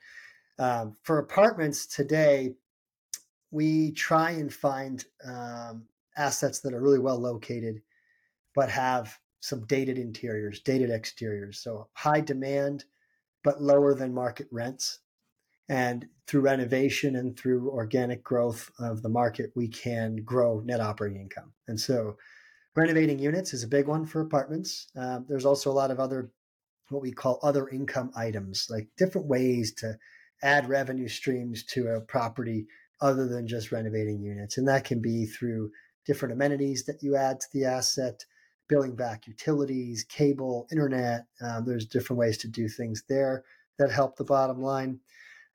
um, 0.58 0.97
for 1.02 1.20
apartments 1.20 1.87
today, 1.87 2.52
we 3.50 3.92
try 3.92 4.32
and 4.32 4.52
find 4.52 5.02
um, 5.25 5.87
assets 6.18 6.61
that 6.61 6.75
are 6.75 6.82
really 6.82 6.99
well 6.99 7.18
located, 7.18 7.80
but 8.54 8.68
have 8.68 9.18
some 9.40 9.66
dated 9.66 9.99
interiors, 9.99 10.61
dated 10.61 10.90
exteriors. 10.90 11.61
So 11.61 11.88
high 11.92 12.21
demand, 12.21 12.85
but 13.45 13.62
lower 13.62 13.95
than 13.95 14.14
market 14.14 14.49
rents. 14.50 15.00
And 15.68 16.07
through 16.26 16.40
renovation 16.40 17.16
and 17.16 17.38
through 17.38 17.71
organic 17.71 18.25
growth 18.25 18.71
of 18.78 19.02
the 19.02 19.09
market, 19.09 19.52
we 19.54 19.68
can 19.68 20.16
grow 20.25 20.61
net 20.61 20.80
operating 20.80 21.21
income. 21.21 21.52
And 21.66 21.78
so 21.78 22.16
renovating 22.75 23.18
units 23.18 23.52
is 23.52 23.62
a 23.62 23.68
big 23.68 23.87
one 23.87 24.07
for 24.07 24.21
apartments. 24.21 24.88
Uh, 24.99 25.21
there's 25.28 25.45
also 25.45 25.71
a 25.71 25.73
lot 25.73 25.90
of 25.90 26.00
other, 26.00 26.30
what 26.88 27.02
we 27.02 27.12
call 27.12 27.38
other 27.42 27.68
income 27.68 28.11
items, 28.16 28.66
like 28.71 28.88
different 28.97 29.26
ways 29.26 29.75
to 29.75 29.99
add 30.42 30.68
revenue 30.68 31.09
streams 31.09 31.64
to 31.64 31.88
a 31.88 32.00
property 32.00 32.66
other 33.00 33.28
than 33.28 33.47
just 33.47 33.71
renovating 33.73 34.23
units. 34.23 34.57
And 34.57 34.66
that 34.68 34.85
can 34.85 35.00
be 35.02 35.26
through 35.26 35.71
different 36.07 36.33
amenities 36.33 36.87
that 36.87 37.02
you 37.02 37.16
add 37.16 37.40
to 37.40 37.47
the 37.52 37.64
asset 37.66 38.25
billing 38.68 38.94
back 38.94 39.26
utilities, 39.26 40.04
cable, 40.04 40.68
internet. 40.70 41.26
Um, 41.40 41.64
there's 41.66 41.87
different 41.87 42.18
ways 42.18 42.38
to 42.38 42.48
do 42.48 42.68
things 42.68 43.04
there 43.08 43.44
that 43.78 43.90
help 43.90 44.16
the 44.16 44.25
bottom 44.25 44.60
line. 44.62 45.00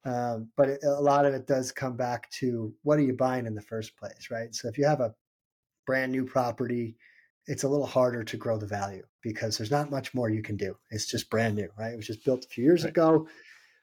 Um, 0.05 0.49
but 0.57 0.69
it, 0.69 0.83
a 0.83 1.01
lot 1.01 1.25
of 1.25 1.33
it 1.33 1.47
does 1.47 1.71
come 1.71 1.95
back 1.95 2.29
to 2.31 2.73
what 2.83 2.97
are 2.99 3.03
you 3.03 3.13
buying 3.13 3.45
in 3.45 3.55
the 3.55 3.61
first 3.61 3.95
place, 3.97 4.29
right? 4.29 4.53
So 4.53 4.67
if 4.67 4.77
you 4.77 4.85
have 4.85 4.99
a 4.99 5.13
brand 5.85 6.11
new 6.11 6.25
property, 6.25 6.97
it's 7.47 7.63
a 7.63 7.69
little 7.69 7.85
harder 7.85 8.23
to 8.23 8.37
grow 8.37 8.57
the 8.57 8.65
value 8.65 9.03
because 9.21 9.57
there's 9.57 9.71
not 9.71 9.91
much 9.91 10.13
more 10.13 10.29
you 10.29 10.41
can 10.41 10.57
do. 10.57 10.75
It's 10.91 11.05
just 11.05 11.29
brand 11.29 11.55
new, 11.55 11.69
right? 11.77 11.93
It 11.93 11.97
was 11.97 12.07
just 12.07 12.25
built 12.25 12.45
a 12.45 12.49
few 12.49 12.63
years 12.63 12.83
right. 12.83 12.89
ago. 12.89 13.27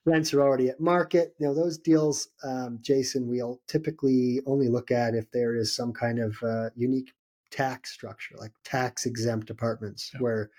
Rents 0.07 0.33
are 0.33 0.43
already 0.43 0.71
at 0.71 0.81
market. 0.81 1.35
You 1.39 1.47
know, 1.47 1.55
those 1.55 1.77
deals, 1.79 2.29
um, 2.43 2.79
Jason, 2.81 3.29
we'll 3.29 3.61
typically 3.67 4.41
only 4.47 4.69
look 4.69 4.91
at 4.91 5.15
if 5.15 5.31
there 5.31 5.55
is 5.57 5.77
some 5.77 5.93
kind 5.93 6.19
of 6.19 6.37
uh, 6.43 6.71
unique 6.75 7.13
tax 7.51 7.93
structure, 7.93 8.37
like 8.39 8.53
tax 8.65 9.07
exempt 9.07 9.51
apartments 9.51 10.11
yeah. 10.15 10.21
where 10.21 10.51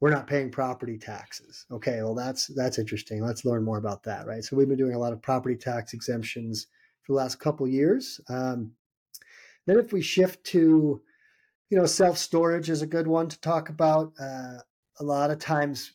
we're 0.00 0.10
not 0.10 0.26
paying 0.26 0.50
property 0.50 0.96
taxes. 0.96 1.66
Okay, 1.70 2.02
well 2.02 2.14
that's 2.14 2.46
that's 2.48 2.78
interesting. 2.78 3.22
Let's 3.22 3.44
learn 3.44 3.64
more 3.64 3.78
about 3.78 4.02
that, 4.04 4.26
right? 4.26 4.42
So 4.42 4.56
we've 4.56 4.68
been 4.68 4.78
doing 4.78 4.94
a 4.94 4.98
lot 4.98 5.12
of 5.12 5.22
property 5.22 5.56
tax 5.56 5.92
exemptions 5.92 6.66
for 7.02 7.12
the 7.12 7.16
last 7.16 7.38
couple 7.38 7.68
years. 7.68 8.20
Um, 8.28 8.72
then 9.66 9.78
if 9.78 9.92
we 9.92 10.00
shift 10.00 10.44
to, 10.46 11.00
you 11.68 11.78
know, 11.78 11.86
self 11.86 12.18
storage 12.18 12.70
is 12.70 12.82
a 12.82 12.86
good 12.86 13.06
one 13.06 13.28
to 13.28 13.40
talk 13.40 13.68
about. 13.68 14.12
Uh, 14.18 14.58
a 14.98 15.04
lot 15.04 15.30
of 15.30 15.38
times, 15.38 15.92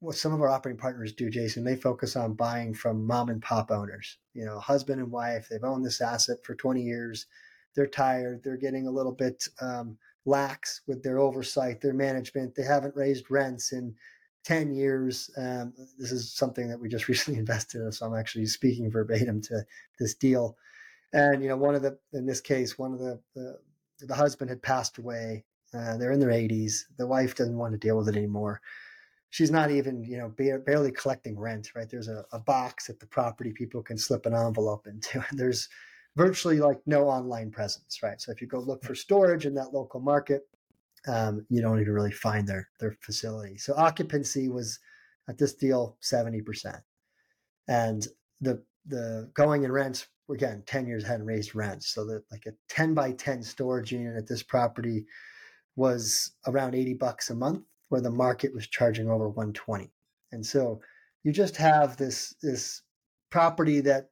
what 0.00 0.14
some 0.14 0.32
of 0.32 0.40
our 0.40 0.48
operating 0.48 0.78
partners 0.78 1.12
do, 1.12 1.30
Jason, 1.30 1.64
they 1.64 1.76
focus 1.76 2.16
on 2.16 2.34
buying 2.34 2.74
from 2.74 3.06
mom 3.06 3.28
and 3.28 3.42
pop 3.42 3.70
owners. 3.70 4.18
You 4.34 4.44
know, 4.44 4.58
husband 4.58 5.00
and 5.00 5.10
wife. 5.10 5.48
They've 5.48 5.64
owned 5.64 5.84
this 5.84 6.00
asset 6.00 6.38
for 6.44 6.54
20 6.54 6.82
years. 6.82 7.26
They're 7.78 7.86
tired. 7.86 8.42
They're 8.42 8.56
getting 8.56 8.88
a 8.88 8.90
little 8.90 9.12
bit 9.12 9.46
um, 9.60 9.96
lax 10.26 10.80
with 10.88 11.00
their 11.04 11.20
oversight, 11.20 11.80
their 11.80 11.92
management. 11.92 12.56
They 12.56 12.64
haven't 12.64 12.96
raised 12.96 13.30
rents 13.30 13.70
in 13.70 13.94
10 14.42 14.74
years. 14.74 15.30
Um, 15.36 15.72
this 15.96 16.10
is 16.10 16.32
something 16.32 16.68
that 16.68 16.80
we 16.80 16.88
just 16.88 17.06
recently 17.08 17.38
invested 17.38 17.82
in, 17.82 17.92
so 17.92 18.04
I'm 18.04 18.18
actually 18.18 18.46
speaking 18.46 18.90
verbatim 18.90 19.40
to 19.42 19.64
this 20.00 20.16
deal. 20.16 20.56
And 21.12 21.40
you 21.40 21.48
know, 21.48 21.56
one 21.56 21.76
of 21.76 21.82
the 21.82 21.96
in 22.12 22.26
this 22.26 22.40
case, 22.40 22.76
one 22.76 22.92
of 22.92 22.98
the 22.98 23.20
the, 23.36 23.60
the 24.00 24.14
husband 24.16 24.50
had 24.50 24.60
passed 24.60 24.98
away. 24.98 25.44
Uh, 25.72 25.96
they're 25.98 26.10
in 26.10 26.18
their 26.18 26.30
80s. 26.30 26.80
The 26.96 27.06
wife 27.06 27.36
doesn't 27.36 27.56
want 27.56 27.74
to 27.74 27.78
deal 27.78 27.96
with 27.96 28.08
it 28.08 28.16
anymore. 28.16 28.60
She's 29.30 29.52
not 29.52 29.70
even, 29.70 30.02
you 30.02 30.16
know, 30.16 30.32
ba- 30.36 30.58
barely 30.66 30.90
collecting 30.90 31.38
rent. 31.38 31.70
Right? 31.76 31.88
There's 31.88 32.08
a, 32.08 32.24
a 32.32 32.40
box 32.40 32.90
at 32.90 32.98
the 32.98 33.06
property 33.06 33.52
people 33.52 33.84
can 33.84 33.98
slip 33.98 34.26
an 34.26 34.34
envelope 34.34 34.88
into. 34.88 35.24
And 35.30 35.38
there's 35.38 35.68
virtually 36.18 36.58
like 36.58 36.80
no 36.84 37.08
online 37.08 37.50
presence, 37.50 38.02
right? 38.02 38.20
So 38.20 38.32
if 38.32 38.42
you 38.42 38.48
go 38.48 38.58
look 38.58 38.82
for 38.84 38.96
storage 38.96 39.46
in 39.46 39.54
that 39.54 39.72
local 39.72 40.00
market, 40.00 40.42
um, 41.06 41.46
you 41.48 41.62
don't 41.62 41.80
even 41.80 41.92
really 41.92 42.10
find 42.10 42.46
their 42.46 42.68
their 42.80 42.96
facility. 43.00 43.56
So 43.56 43.72
occupancy 43.76 44.48
was 44.48 44.80
at 45.28 45.38
this 45.38 45.54
deal 45.54 45.96
seventy 46.00 46.42
percent, 46.42 46.82
and 47.68 48.06
the 48.40 48.62
the 48.86 49.30
going 49.32 49.62
in 49.62 49.70
rents 49.70 50.08
again 50.28 50.64
ten 50.66 50.86
years 50.86 51.04
hadn't 51.04 51.26
raised 51.26 51.54
rents, 51.54 51.88
so 51.94 52.04
that 52.06 52.24
like 52.32 52.46
a 52.46 52.52
ten 52.68 52.94
by 52.94 53.12
ten 53.12 53.42
storage 53.42 53.92
unit 53.92 54.16
at 54.16 54.26
this 54.26 54.42
property 54.42 55.06
was 55.76 56.32
around 56.48 56.74
eighty 56.74 56.94
bucks 56.94 57.30
a 57.30 57.34
month, 57.34 57.62
where 57.90 58.02
the 58.02 58.10
market 58.10 58.52
was 58.52 58.66
charging 58.66 59.08
over 59.08 59.28
one 59.28 59.52
twenty, 59.52 59.92
and 60.32 60.44
so 60.44 60.80
you 61.22 61.32
just 61.32 61.56
have 61.56 61.96
this 61.96 62.34
this 62.42 62.82
property 63.30 63.80
that 63.82 64.10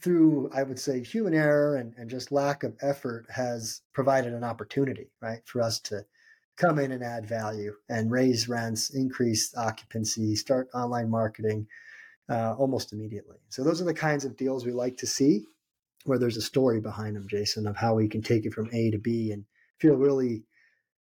through, 0.00 0.50
I 0.54 0.62
would 0.62 0.78
say, 0.78 1.02
human 1.02 1.34
error 1.34 1.76
and, 1.76 1.94
and 1.96 2.10
just 2.10 2.32
lack 2.32 2.62
of 2.62 2.76
effort 2.80 3.26
has 3.30 3.82
provided 3.92 4.32
an 4.32 4.44
opportunity, 4.44 5.10
right, 5.20 5.40
for 5.44 5.62
us 5.62 5.80
to 5.80 6.04
come 6.56 6.78
in 6.78 6.92
and 6.92 7.02
add 7.02 7.26
value 7.26 7.72
and 7.88 8.10
raise 8.10 8.48
rents, 8.48 8.90
increase 8.90 9.56
occupancy, 9.56 10.34
start 10.34 10.68
online 10.74 11.08
marketing 11.08 11.66
uh, 12.28 12.54
almost 12.58 12.92
immediately. 12.92 13.38
So 13.48 13.62
those 13.64 13.80
are 13.80 13.86
the 13.86 13.94
kinds 13.94 14.24
of 14.24 14.36
deals 14.36 14.66
we 14.66 14.72
like 14.72 14.96
to 14.98 15.06
see 15.06 15.44
where 16.04 16.18
there's 16.18 16.36
a 16.36 16.42
story 16.42 16.80
behind 16.80 17.16
them, 17.16 17.26
Jason, 17.28 17.66
of 17.66 17.76
how 17.76 17.94
we 17.94 18.08
can 18.08 18.22
take 18.22 18.44
it 18.44 18.54
from 18.54 18.68
A 18.72 18.90
to 18.90 18.98
B 18.98 19.30
and 19.30 19.44
feel 19.78 19.94
really, 19.94 20.44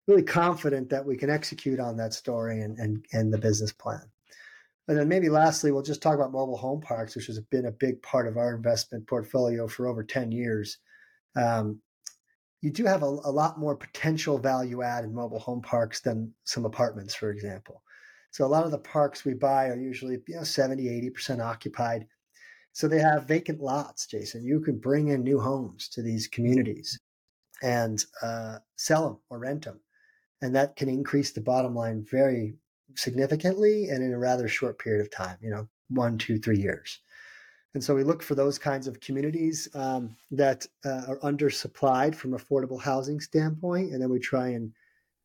really 0.08 0.24
confident 0.24 0.90
that 0.90 1.06
we 1.06 1.18
can 1.18 1.30
execute 1.30 1.80
on 1.80 1.98
that 1.98 2.14
story 2.14 2.62
and, 2.62 2.78
and, 2.78 3.06
and 3.14 3.34
the 3.34 3.38
business 3.38 3.72
plan. 3.72 4.04
And 4.88 4.98
then 4.98 5.10
maybe 5.10 5.29
lastly, 5.29 5.72
we'll 5.72 5.84
just 5.84 6.01
talk 6.01 6.15
about 6.15 6.32
mobile 6.32 6.58
home 6.58 6.79
parks, 6.79 7.15
which 7.15 7.25
has 7.27 7.39
been 7.39 7.65
a 7.65 7.72
big 7.72 8.01
part 8.01 8.27
of 8.27 8.38
our 8.38 8.56
investment 8.56 9.06
portfolio 9.08 9.67
for 9.67 9.88
over 9.88 10.03
10 10.03 10.32
years. 10.32 10.77
Um, 11.36 11.82
you 12.62 12.72
do 12.72 12.86
have 12.86 13.03
a, 13.03 13.06
a, 13.06 13.32
lot 13.32 13.60
more 13.60 13.75
potential 13.75 14.38
value 14.38 14.82
add 14.82 15.03
in 15.03 15.13
mobile 15.13 15.39
home 15.39 15.62
parks 15.62 16.00
than 16.00 16.34
some 16.46 16.65
apartments, 16.65 17.13
for 17.13 17.29
example. 17.29 17.84
So 18.32 18.46
a 18.46 18.48
lot 18.48 18.65
of 18.65 18.72
the 18.72 18.79
parks 18.79 19.24
we 19.24 19.34
buy 19.34 19.67
are 19.67 19.77
usually 19.77 20.17
you 20.27 20.36
know 20.36 20.44
70, 20.44 20.84
80% 21.12 21.44
occupied. 21.44 22.08
So 22.72 22.88
they 22.88 23.00
have 23.00 23.27
vacant 23.27 23.60
lots, 23.60 24.08
Jason. 24.08 24.44
You 24.44 24.60
can 24.62 24.77
bring 24.79 25.10
in 25.10 25.24
new 25.24 25.39
homes 25.39 25.89
to 25.89 26.01
these 26.01 26.27
communities 26.27 27.00
and 27.62 28.03
uh, 28.22 28.60
sell 28.75 29.08
them 29.08 29.17
or 29.29 29.39
rent 29.39 29.65
them. 29.65 29.79
And 30.41 30.56
that 30.56 30.75
can 30.75 30.89
increase 30.89 31.32
the 31.32 31.41
bottom 31.41 31.75
line 31.75 32.06
very 32.10 32.56
significantly 32.96 33.89
and 33.89 34.03
in 34.03 34.13
a 34.13 34.20
rather 34.20 34.48
short 34.48 34.79
period 34.79 35.01
of 35.01 35.12
time, 35.12 35.38
you 35.41 35.50
know, 35.50 35.67
one, 35.89 36.17
two, 36.17 36.38
three 36.38 36.58
years. 36.60 37.00
And 37.74 37.84
so 37.84 37.94
we 37.94 38.03
look 38.03 38.24
for 38.24 38.34
those 38.34 38.58
kinds 38.58 38.88
of 38.88 39.00
communities 39.00 39.67
um, 39.75 40.15
that 40.32 40.65
uh, 40.86 41.03
are 41.08 41.20
undersupplied 41.20 42.15
from 42.15 42.32
affordable 42.32 42.82
housing 42.82 43.20
standpoint, 43.20 43.91
and 43.91 44.01
then 44.01 44.10
we 44.10 44.20
try 44.20 44.50
and 44.50 44.74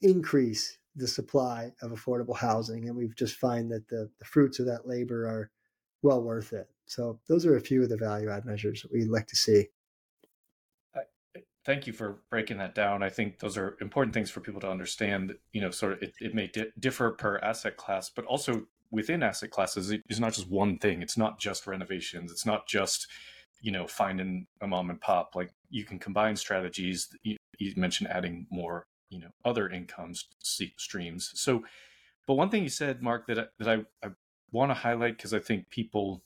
increase 0.02 0.76
the 0.94 1.08
supply 1.08 1.72
of 1.80 1.92
affordable 1.92 2.36
housing. 2.36 2.88
And 2.88 2.96
we've 2.96 3.16
just 3.16 3.36
find 3.36 3.70
that 3.70 3.88
the, 3.88 4.10
the 4.18 4.24
fruits 4.24 4.58
of 4.58 4.66
that 4.66 4.86
labor 4.86 5.24
are 5.26 5.50
well 6.02 6.22
worth 6.22 6.52
it. 6.52 6.68
So 6.86 7.20
those 7.28 7.46
are 7.46 7.56
a 7.56 7.60
few 7.60 7.82
of 7.82 7.88
the 7.88 7.96
value 7.96 8.28
add 8.28 8.44
measures 8.44 8.82
that 8.82 8.92
we 8.92 9.04
like 9.04 9.28
to 9.28 9.36
see 9.36 9.68
thank 11.64 11.86
you 11.86 11.92
for 11.92 12.18
breaking 12.30 12.58
that 12.58 12.74
down. 12.74 13.02
I 13.02 13.08
think 13.08 13.38
those 13.38 13.56
are 13.56 13.76
important 13.80 14.14
things 14.14 14.30
for 14.30 14.40
people 14.40 14.60
to 14.60 14.70
understand. 14.70 15.34
You 15.52 15.60
know, 15.60 15.70
sort 15.70 15.92
of 15.94 16.02
it, 16.02 16.14
it 16.20 16.34
may 16.34 16.48
di- 16.48 16.72
differ 16.78 17.10
per 17.12 17.38
asset 17.38 17.76
class, 17.76 18.10
but 18.10 18.24
also 18.24 18.66
within 18.90 19.22
asset 19.22 19.50
classes, 19.50 19.90
it's 19.90 20.20
not 20.20 20.34
just 20.34 20.50
one 20.50 20.78
thing. 20.78 21.02
It's 21.02 21.16
not 21.16 21.38
just 21.38 21.66
renovations. 21.66 22.30
It's 22.30 22.46
not 22.46 22.66
just 22.66 23.06
you 23.60 23.72
know 23.72 23.86
finding 23.86 24.46
a 24.60 24.66
mom 24.66 24.90
and 24.90 25.00
pop. 25.00 25.34
Like 25.34 25.52
you 25.70 25.84
can 25.84 25.98
combine 25.98 26.36
strategies. 26.36 27.08
You, 27.22 27.36
you 27.58 27.72
mentioned 27.76 28.10
adding 28.10 28.46
more 28.50 28.86
you 29.08 29.20
know 29.20 29.30
other 29.44 29.68
income 29.68 30.14
streams. 30.42 31.30
So, 31.34 31.64
but 32.26 32.34
one 32.34 32.50
thing 32.50 32.62
you 32.62 32.68
said, 32.68 33.02
Mark, 33.02 33.26
that 33.26 33.38
I, 33.38 33.44
that 33.58 33.68
I, 33.68 34.06
I 34.06 34.10
want 34.50 34.70
to 34.70 34.74
highlight 34.74 35.16
because 35.16 35.34
I 35.34 35.38
think 35.38 35.70
people 35.70 36.22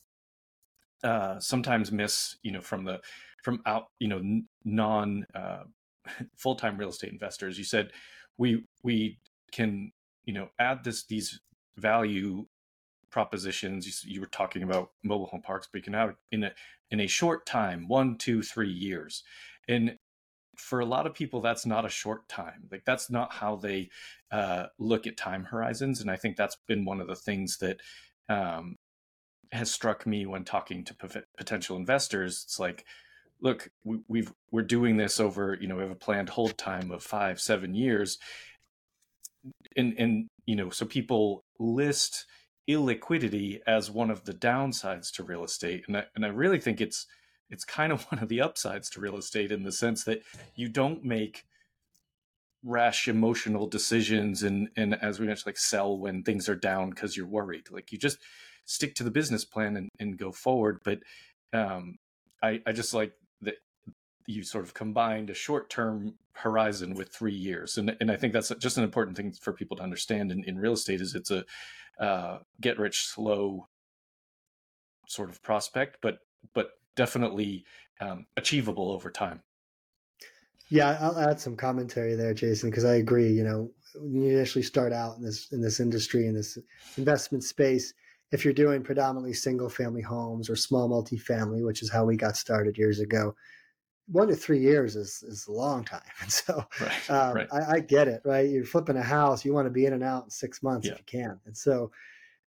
uh, 1.04 1.38
sometimes 1.38 1.92
miss 1.92 2.36
you 2.42 2.52
know 2.52 2.62
from 2.62 2.84
the 2.84 3.00
from 3.46 3.62
out 3.64 3.86
you 4.00 4.08
know 4.08 4.20
non 4.64 5.24
uh, 5.32 5.62
full 6.36 6.56
time 6.56 6.76
real 6.76 6.88
estate 6.88 7.12
investors. 7.12 7.56
You 7.56 7.64
said 7.64 7.92
we 8.36 8.64
we 8.82 9.20
can 9.52 9.92
you 10.24 10.34
know 10.34 10.48
add 10.58 10.82
this 10.82 11.06
these 11.06 11.40
value 11.76 12.46
propositions. 13.08 13.86
You, 13.86 14.14
you 14.14 14.20
were 14.20 14.26
talking 14.26 14.64
about 14.64 14.90
mobile 15.04 15.26
home 15.26 15.42
parks, 15.42 15.68
but 15.70 15.78
you 15.78 15.84
can 15.84 15.92
have 15.92 16.16
in 16.32 16.42
a 16.42 16.52
in 16.90 16.98
a 16.98 17.06
short 17.06 17.46
time, 17.46 17.86
one, 17.86 18.18
two, 18.18 18.42
three 18.42 18.72
years, 18.72 19.22
and 19.68 19.96
for 20.56 20.80
a 20.80 20.86
lot 20.86 21.06
of 21.06 21.14
people 21.14 21.42
that's 21.42 21.66
not 21.66 21.84
a 21.84 21.88
short 21.90 22.26
time 22.30 22.66
like 22.72 22.82
that's 22.86 23.10
not 23.10 23.30
how 23.30 23.56
they 23.56 23.90
uh, 24.30 24.64
look 24.78 25.06
at 25.06 25.14
time 25.14 25.44
horizons 25.44 26.00
and 26.00 26.10
i 26.10 26.16
think 26.16 26.34
that's 26.34 26.56
been 26.66 26.86
one 26.86 26.98
of 26.98 27.06
the 27.08 27.14
things 27.14 27.58
that 27.58 27.78
um, 28.30 28.74
has 29.52 29.70
struck 29.70 30.06
me 30.06 30.24
when 30.24 30.44
talking 30.44 30.82
to 30.82 30.96
potential 31.36 31.76
investors 31.76 32.42
it's 32.46 32.58
like 32.58 32.86
look, 33.40 33.70
we, 33.84 34.00
we've 34.08 34.32
we're 34.50 34.62
doing 34.62 34.96
this 34.96 35.20
over, 35.20 35.56
you 35.60 35.68
know, 35.68 35.76
we 35.76 35.82
have 35.82 35.90
a 35.90 35.96
planned 35.96 36.30
hold 36.30 36.56
time 36.56 36.90
of 36.90 37.02
five, 37.02 37.40
seven 37.40 37.74
years, 37.74 38.18
and 39.76 39.94
and 39.98 40.28
you 40.46 40.56
know, 40.56 40.70
so 40.70 40.86
people 40.86 41.44
list 41.58 42.26
illiquidity 42.68 43.60
as 43.66 43.90
one 43.90 44.10
of 44.10 44.24
the 44.24 44.32
downsides 44.32 45.12
to 45.12 45.22
real 45.22 45.44
estate, 45.44 45.84
and 45.86 45.96
I, 45.98 46.04
and 46.14 46.24
I 46.24 46.28
really 46.28 46.60
think 46.60 46.80
it's 46.80 47.06
it's 47.50 47.64
kind 47.64 47.92
of 47.92 48.04
one 48.10 48.22
of 48.22 48.28
the 48.28 48.40
upsides 48.40 48.90
to 48.90 49.00
real 49.00 49.16
estate 49.16 49.52
in 49.52 49.62
the 49.62 49.72
sense 49.72 50.04
that 50.04 50.22
you 50.54 50.68
don't 50.68 51.04
make 51.04 51.44
rash 52.64 53.06
emotional 53.06 53.68
decisions 53.68 54.42
and 54.42 54.68
and 54.76 54.94
as 55.00 55.20
we 55.20 55.26
mentioned 55.26 55.46
like 55.46 55.58
sell 55.58 55.96
when 55.96 56.22
things 56.24 56.48
are 56.48 56.56
down 56.56 56.90
because 56.90 57.16
you're 57.16 57.26
worried. 57.26 57.70
Like 57.70 57.92
you 57.92 57.98
just 57.98 58.18
stick 58.64 58.96
to 58.96 59.04
the 59.04 59.10
business 59.10 59.44
plan 59.44 59.76
and, 59.76 59.88
and 60.00 60.18
go 60.18 60.32
forward. 60.32 60.80
But 60.84 60.98
um 61.52 61.96
I, 62.42 62.60
I 62.66 62.72
just 62.72 62.92
like 62.92 63.12
you 64.26 64.42
sort 64.42 64.64
of 64.64 64.74
combined 64.74 65.30
a 65.30 65.34
short 65.34 65.70
term 65.70 66.14
horizon 66.32 66.94
with 66.94 67.08
three 67.08 67.34
years 67.34 67.78
and, 67.78 67.96
and 68.00 68.10
i 68.10 68.16
think 68.16 68.32
that's 68.32 68.52
just 68.58 68.76
an 68.76 68.84
important 68.84 69.16
thing 69.16 69.32
for 69.32 69.52
people 69.52 69.76
to 69.76 69.82
understand 69.82 70.30
in, 70.30 70.44
in 70.44 70.58
real 70.58 70.72
estate 70.74 71.00
is 71.00 71.14
it's 71.14 71.30
a 71.30 71.44
uh, 71.98 72.38
get 72.60 72.78
rich 72.78 73.06
slow 73.06 73.68
sort 75.06 75.30
of 75.30 75.42
prospect 75.42 75.96
but 76.02 76.18
but 76.52 76.72
definitely 76.94 77.64
um, 78.00 78.26
achievable 78.36 78.90
over 78.92 79.10
time 79.10 79.40
Yeah, 80.68 80.98
I'll 81.00 81.18
add 81.18 81.38
some 81.38 81.56
commentary 81.56 82.16
there, 82.16 82.34
Jason, 82.34 82.70
because 82.70 82.84
I 82.84 82.96
agree. 82.96 83.30
You 83.30 83.44
know, 83.44 83.70
when 83.94 84.22
you 84.22 84.32
initially 84.32 84.64
start 84.64 84.92
out 84.92 85.16
in 85.16 85.22
this 85.22 85.52
in 85.52 85.60
this 85.60 85.78
industry 85.78 86.26
in 86.26 86.34
this 86.34 86.58
investment 86.96 87.44
space, 87.44 87.94
if 88.32 88.44
you're 88.44 88.54
doing 88.54 88.82
predominantly 88.82 89.32
single 89.32 89.68
family 89.68 90.02
homes 90.02 90.50
or 90.50 90.56
small 90.56 90.88
multifamily, 90.88 91.64
which 91.64 91.82
is 91.82 91.90
how 91.90 92.04
we 92.04 92.16
got 92.16 92.36
started 92.36 92.76
years 92.76 92.98
ago, 92.98 93.34
one 94.06 94.28
to 94.28 94.36
three 94.36 94.60
years 94.60 94.96
is 94.96 95.22
is 95.22 95.46
a 95.46 95.52
long 95.52 95.84
time. 95.84 96.00
And 96.22 96.32
so 96.32 96.64
right, 96.80 97.10
um, 97.10 97.34
right. 97.34 97.48
I, 97.52 97.74
I, 97.74 97.80
get 97.80 98.08
it, 98.08 98.22
right? 98.24 98.48
You're 98.48 98.64
flipping 98.64 98.96
a 98.96 99.02
house, 99.02 99.44
you 99.44 99.52
want 99.52 99.66
to 99.66 99.70
be 99.70 99.86
in 99.86 99.92
and 99.92 100.02
out 100.02 100.24
in 100.24 100.30
six 100.30 100.62
months 100.62 100.86
yeah. 100.86 100.92
if 100.92 100.98
you 100.98 101.04
can. 101.06 101.40
And 101.46 101.56
so, 101.56 101.90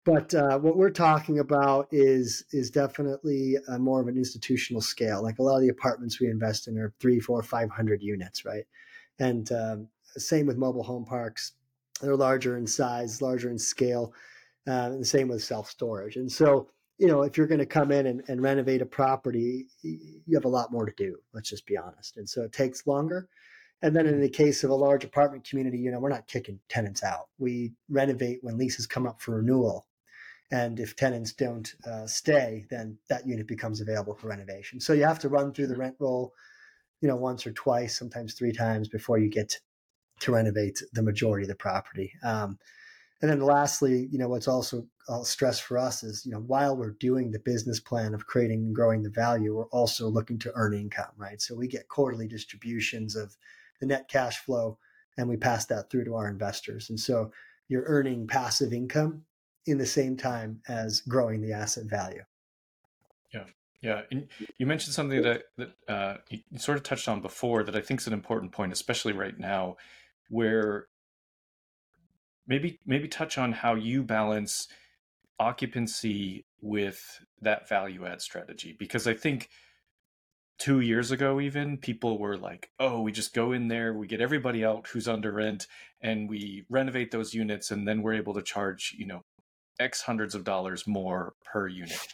but 0.06 0.34
uh, 0.34 0.58
what 0.60 0.78
we're 0.78 0.90
talking 0.90 1.40
about 1.40 1.88
is 1.92 2.46
is 2.52 2.72
definitely 2.72 3.58
more 3.78 4.00
of 4.00 4.08
an 4.08 4.18
institutional 4.18 4.82
scale. 4.82 5.22
Like 5.22 5.40
a 5.40 5.44
lot 5.44 5.58
of 5.58 5.62
the 5.62 5.70
apartments 5.70 6.20
we 6.20 6.28
invest 6.28 6.68
in 6.68 6.78
are 6.78 6.94
three, 7.00 7.20
four, 7.20 7.44
five 7.44 7.70
hundred 7.70 8.02
units, 8.02 8.46
right? 8.46 8.66
And 9.20 9.52
um, 9.52 9.88
same 10.16 10.46
with 10.46 10.58
mobile 10.58 10.84
home 10.84 11.06
parks; 11.06 11.54
they're 12.02 12.16
larger 12.16 12.58
in 12.58 12.68
size, 12.68 13.22
larger 13.22 13.50
in 13.50 13.58
scale. 13.58 14.14
Uh, 14.68 14.92
and 14.92 15.02
the 15.02 15.06
same 15.06 15.30
with 15.30 15.44
self 15.44 15.70
storage. 15.70 16.18
And 16.18 16.32
so 16.32 16.70
you 16.98 17.08
know, 17.08 17.22
if 17.22 17.38
you're 17.38 17.48
going 17.48 17.60
to 17.60 17.66
come 17.66 17.92
in 17.92 18.08
and, 18.08 18.24
and 18.28 18.42
renovate 18.42 18.82
a 18.82 18.86
property, 18.86 19.68
you 19.84 20.36
have 20.36 20.46
a 20.46 20.50
lot 20.50 20.72
more 20.72 20.86
to 20.86 20.94
do. 20.98 21.18
Let's 21.34 21.50
just 21.50 21.66
be 21.66 21.78
honest. 21.78 22.18
And 22.18 22.28
so 22.28 22.42
it 22.44 22.54
takes 22.54 22.88
longer. 22.88 23.30
And 23.84 23.96
then 23.96 24.08
in 24.08 24.20
the 24.20 24.30
case 24.30 24.64
of 24.64 24.72
a 24.72 24.76
large 24.76 25.04
apartment 25.04 25.48
community, 25.48 25.78
you 25.78 25.92
know, 25.92 26.00
we're 26.00 26.10
not 26.10 26.28
kicking 26.28 26.60
tenants 26.68 27.04
out. 27.04 27.28
We 27.38 27.74
renovate 27.90 28.40
when 28.42 28.58
leases 28.58 28.88
come 28.88 29.06
up 29.06 29.22
for 29.22 29.36
renewal. 29.36 29.86
And 30.50 30.80
if 30.80 30.96
tenants 30.96 31.34
don't 31.34 31.72
uh, 31.86 32.08
stay, 32.08 32.66
then 32.72 32.98
that 33.10 33.28
unit 33.28 33.48
becomes 33.48 33.82
available 33.82 34.16
for 34.16 34.30
renovation. 34.30 34.80
So 34.80 34.94
you 34.94 35.04
have 35.04 35.20
to 35.20 35.30
run 35.30 35.54
through 35.54 35.68
the 35.68 35.76
rent 35.76 35.96
roll, 36.00 36.34
you 37.02 37.08
know, 37.08 37.18
once 37.18 37.46
or 37.46 37.52
twice, 37.52 38.00
sometimes 38.00 38.34
three 38.34 38.54
times 38.54 38.88
before 38.88 39.20
you 39.20 39.30
get 39.30 39.60
to 40.22 40.32
renovate 40.32 40.82
the 40.94 41.04
majority 41.04 41.44
of 41.44 41.50
the 41.50 41.56
property. 41.56 42.12
Um, 42.24 42.58
and 43.22 43.30
then 43.30 43.42
lastly, 43.42 44.08
you 44.12 44.18
know, 44.18 44.30
what's 44.30 44.48
also 44.48 44.88
I'll 45.10 45.24
stress 45.24 45.60
for 45.60 45.78
us 45.78 46.04
is, 46.04 46.26
you 46.26 46.32
know, 46.32 46.40
while 46.40 46.76
we're 46.76 46.92
doing 46.92 47.32
the 47.32 47.40
business 47.40 47.80
plan 47.80 48.14
of 48.14 48.28
creating 48.28 48.66
and 48.66 48.76
growing 48.76 49.04
the 49.04 49.10
value, 49.10 49.56
we're 49.56 49.66
also 49.66 50.08
looking 50.08 50.38
to 50.40 50.52
earn 50.54 50.74
income, 50.74 51.12
right? 51.16 51.42
So 51.42 51.56
we 51.56 51.68
get 51.68 51.88
quarterly 51.88 52.28
distributions 52.28 53.16
of 53.16 53.36
the 53.80 53.86
net 53.86 54.10
cash 54.10 54.40
flow 54.40 54.78
and 55.18 55.30
we 55.30 55.38
pass 55.38 55.66
that 55.68 55.90
through 55.90 56.06
to 56.06 56.16
our 56.16 56.28
investors. 56.28 56.90
And 56.90 57.00
so 57.00 57.32
you're 57.70 57.86
earning 57.86 58.28
passive 58.28 58.74
income 58.74 59.24
in 59.66 59.78
the 59.78 59.86
same 59.86 60.18
time 60.18 60.62
as 60.68 61.02
growing 61.02 61.42
the 61.42 61.54
asset 61.54 61.86
value. 61.86 62.24
Yeah. 63.34 63.44
Yeah, 63.80 64.02
and 64.10 64.28
you 64.58 64.66
mentioned 64.66 64.96
something 64.96 65.22
that 65.22 65.44
that 65.58 65.70
uh, 65.88 66.18
you 66.30 66.40
sort 66.58 66.78
of 66.78 66.84
touched 66.84 67.08
on 67.08 67.22
before 67.22 67.64
that 67.64 67.76
I 67.76 67.80
think 67.82 68.02
is 68.02 68.08
an 68.08 68.14
important 68.14 68.52
point, 68.52 68.74
especially 68.74 69.14
right 69.14 69.38
now, 69.38 69.78
where 70.30 70.88
maybe 72.48 72.80
maybe 72.88 73.08
touch 73.08 73.38
on 73.38 73.52
how 73.52 73.76
you 73.76 74.02
balance 74.02 74.68
occupancy 75.40 76.46
with 76.62 77.20
that 77.42 77.68
value 77.70 78.06
add 78.06 78.22
strategy 78.22 78.76
because 78.80 79.08
i 79.08 79.14
think 79.14 79.50
two 80.58 80.80
years 80.80 81.12
ago 81.12 81.40
even 81.40 81.78
people 81.78 82.18
were 82.18 82.38
like 82.38 82.70
oh 82.80 83.02
we 83.02 83.12
just 83.12 83.34
go 83.34 83.52
in 83.52 83.68
there 83.68 83.94
we 83.94 84.08
get 84.08 84.22
everybody 84.22 84.66
out 84.66 84.88
who's 84.88 85.08
under 85.08 85.32
rent 85.32 85.68
and 86.02 86.28
we 86.28 86.66
renovate 86.70 87.12
those 87.12 87.34
units 87.34 87.70
and 87.70 87.88
then 87.88 88.02
we're 88.02 88.14
able 88.14 88.34
to 88.34 88.42
charge 88.42 88.96
you 88.98 89.06
know 89.06 89.22
x 89.80 90.02
hundreds 90.02 90.34
of 90.34 90.44
dollars 90.44 90.88
more 90.88 91.34
per 91.46 91.68
unit 91.68 92.08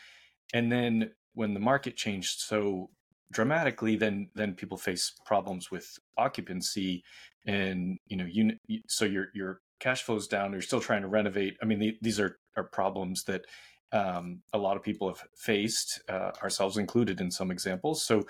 and 0.54 0.70
then 0.72 1.10
when 1.34 1.54
the 1.54 1.60
market 1.60 1.96
changed 1.96 2.42
so 2.42 2.90
dramatically 3.32 3.96
then 3.96 4.30
then 4.36 4.54
people 4.54 4.78
face 4.78 5.14
problems 5.26 5.72
with 5.72 5.98
occupancy 6.18 7.02
and 7.48 7.98
you 8.08 8.18
know 8.18 8.26
unit 8.26 8.58
so 8.88 9.06
your 9.06 9.28
your 9.34 9.62
cash 9.84 10.04
flows 10.04 10.28
down, 10.28 10.54
you're 10.54 10.62
still 10.62 10.80
trying 10.80 11.02
to 11.02 11.10
renovate. 11.10 11.58
I 11.62 11.66
mean, 11.66 11.80
the, 11.80 11.98
these 12.02 12.20
are, 12.20 12.38
are 12.56 12.64
problems 12.64 13.24
that 13.26 13.46
um, 13.92 14.42
a 14.54 14.58
lot 14.58 14.76
of 14.76 14.84
people 14.84 15.08
have 15.08 15.24
faced, 15.38 16.02
uh, 16.10 16.32
ourselves 16.42 16.78
included 16.78 17.22
in 17.22 17.30
some 17.30 17.52
examples. 17.52 18.06
So, 18.06 18.24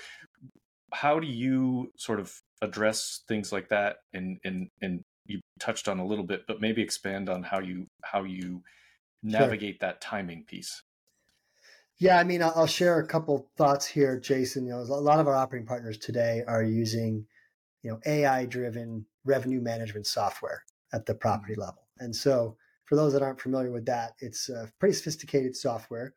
how 0.93 1.19
do 1.19 1.27
you 1.27 1.91
sort 1.97 2.19
of 2.19 2.33
address 2.61 3.21
things 3.27 3.51
like 3.51 3.69
that? 3.69 3.97
And 4.13 4.37
and 4.43 4.67
and 4.81 5.01
you 5.25 5.39
touched 5.59 5.87
on 5.87 5.99
a 5.99 6.05
little 6.05 6.25
bit, 6.25 6.41
but 6.47 6.59
maybe 6.59 6.81
expand 6.81 7.29
on 7.29 7.43
how 7.43 7.59
you 7.59 7.87
how 8.03 8.23
you 8.23 8.61
navigate 9.23 9.75
sure. 9.75 9.87
that 9.87 10.01
timing 10.01 10.43
piece. 10.45 10.83
Yeah, 11.97 12.17
I 12.19 12.23
mean, 12.23 12.41
I'll 12.41 12.67
share 12.67 12.99
a 12.99 13.07
couple 13.07 13.47
thoughts 13.55 13.85
here, 13.85 14.19
Jason. 14.19 14.65
You 14.65 14.73
know, 14.73 14.79
a 14.79 14.99
lot 14.99 15.19
of 15.19 15.27
our 15.27 15.35
operating 15.35 15.67
partners 15.67 15.97
today 15.97 16.43
are 16.47 16.63
using, 16.63 17.25
you 17.81 17.91
know, 17.91 17.99
AI-driven 18.05 19.05
revenue 19.23 19.61
management 19.61 20.07
software 20.07 20.63
at 20.91 21.05
the 21.05 21.15
property 21.15 21.53
mm-hmm. 21.53 21.61
level. 21.61 21.87
And 21.99 22.13
so, 22.13 22.57
for 22.85 22.95
those 22.95 23.13
that 23.13 23.21
aren't 23.21 23.41
familiar 23.41 23.71
with 23.71 23.85
that, 23.85 24.13
it's 24.19 24.49
a 24.49 24.71
pretty 24.79 24.93
sophisticated 24.93 25.55
software 25.55 26.13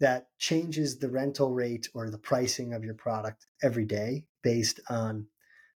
that 0.00 0.26
changes 0.38 0.98
the 0.98 1.10
rental 1.10 1.52
rate 1.52 1.88
or 1.94 2.10
the 2.10 2.18
pricing 2.18 2.72
of 2.72 2.84
your 2.84 2.94
product 2.94 3.46
every 3.62 3.84
day 3.84 4.24
based 4.42 4.80
on 4.88 5.26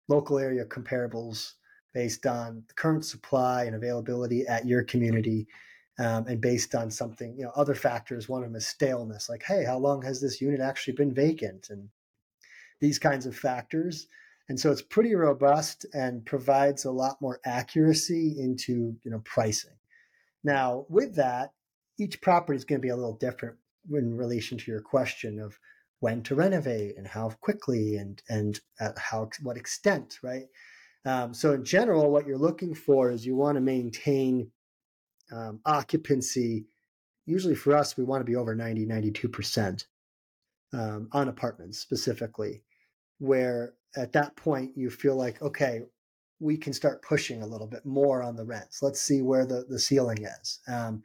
local 0.08 0.38
area 0.38 0.64
comparables, 0.64 1.52
based 1.94 2.26
on 2.26 2.62
the 2.68 2.74
current 2.74 3.04
supply 3.04 3.64
and 3.64 3.74
availability 3.74 4.46
at 4.46 4.66
your 4.66 4.84
community, 4.84 5.46
um, 5.98 6.26
and 6.26 6.40
based 6.40 6.74
on 6.74 6.90
something, 6.90 7.34
you 7.36 7.44
know, 7.44 7.52
other 7.56 7.74
factors. 7.74 8.28
One 8.28 8.42
of 8.42 8.48
them 8.48 8.56
is 8.56 8.66
staleness, 8.66 9.28
like, 9.28 9.42
hey, 9.42 9.64
how 9.64 9.78
long 9.78 10.02
has 10.02 10.20
this 10.20 10.40
unit 10.40 10.60
actually 10.60 10.94
been 10.94 11.14
vacant? 11.14 11.68
And 11.70 11.88
these 12.80 12.98
kinds 12.98 13.26
of 13.26 13.36
factors 13.36 14.06
and 14.50 14.58
so 14.58 14.72
it's 14.72 14.82
pretty 14.82 15.14
robust 15.14 15.86
and 15.94 16.26
provides 16.26 16.84
a 16.84 16.90
lot 16.90 17.22
more 17.22 17.40
accuracy 17.44 18.34
into 18.36 18.96
you 19.04 19.10
know 19.12 19.20
pricing. 19.20 19.70
Now, 20.44 20.86
with 20.88 21.14
that, 21.16 21.52
each 21.98 22.20
property 22.20 22.56
is 22.56 22.64
going 22.64 22.80
to 22.80 22.86
be 22.86 22.90
a 22.90 22.96
little 22.96 23.16
different 23.16 23.56
in 23.92 24.16
relation 24.16 24.58
to 24.58 24.70
your 24.70 24.80
question 24.80 25.38
of 25.38 25.58
when 26.00 26.22
to 26.22 26.34
renovate 26.34 26.96
and 26.96 27.06
how 27.06 27.30
quickly 27.40 27.96
and 27.96 28.22
and 28.28 28.60
at 28.80 28.98
how 28.98 29.28
what 29.42 29.56
extent, 29.56 30.18
right? 30.22 30.46
Um, 31.04 31.32
so 31.32 31.52
in 31.52 31.64
general, 31.64 32.10
what 32.10 32.26
you're 32.26 32.38
looking 32.38 32.74
for 32.74 33.10
is 33.10 33.24
you 33.24 33.36
want 33.36 33.56
to 33.56 33.60
maintain 33.60 34.50
um, 35.32 35.60
occupancy. 35.64 36.66
Usually 37.26 37.54
for 37.54 37.76
us, 37.76 37.96
we 37.96 38.04
want 38.04 38.20
to 38.20 38.30
be 38.30 38.36
over 38.36 38.54
90, 38.54 38.86
92% 38.86 39.84
um, 40.72 41.08
on 41.12 41.28
apartments 41.28 41.78
specifically, 41.78 42.62
where 43.18 43.74
at 43.96 44.12
that 44.12 44.36
point 44.36 44.72
you 44.76 44.90
feel 44.90 45.16
like 45.16 45.40
okay 45.42 45.82
we 46.40 46.56
can 46.56 46.72
start 46.72 47.02
pushing 47.02 47.42
a 47.42 47.46
little 47.46 47.66
bit 47.66 47.84
more 47.84 48.22
on 48.22 48.34
the 48.34 48.44
rents. 48.44 48.82
Let's 48.82 49.00
see 49.00 49.22
where 49.22 49.46
the, 49.46 49.66
the 49.68 49.78
ceiling 49.78 50.24
is 50.24 50.60
um, 50.66 51.02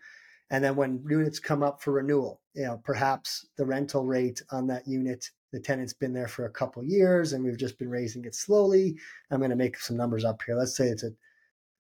and 0.50 0.64
then 0.64 0.76
when 0.76 1.04
units 1.08 1.40
come 1.40 1.64
up 1.64 1.82
for 1.82 1.92
renewal 1.92 2.42
you 2.54 2.64
know 2.64 2.82
perhaps 2.84 3.48
the 3.58 3.66
rental 3.66 4.06
rate 4.06 4.42
on 4.52 4.68
that 4.68 4.88
unit 4.88 5.30
the 5.52 5.60
tenant's 5.60 5.94
been 5.94 6.14
there 6.14 6.28
for 6.28 6.46
a 6.46 6.52
couple 6.52 6.84
years 6.84 7.34
and 7.34 7.44
we've 7.44 7.58
just 7.58 7.80
been 7.80 7.90
raising 7.90 8.26
it 8.26 8.36
slowly. 8.36 8.98
I'm 9.32 9.40
going 9.40 9.52
to 9.52 9.56
make 9.56 9.80
some 9.80 9.96
numbers 9.96 10.26
up 10.26 10.42
here. 10.46 10.56
Let's 10.56 10.76
say 10.76 10.88
it's 10.88 11.04
a 11.04 11.12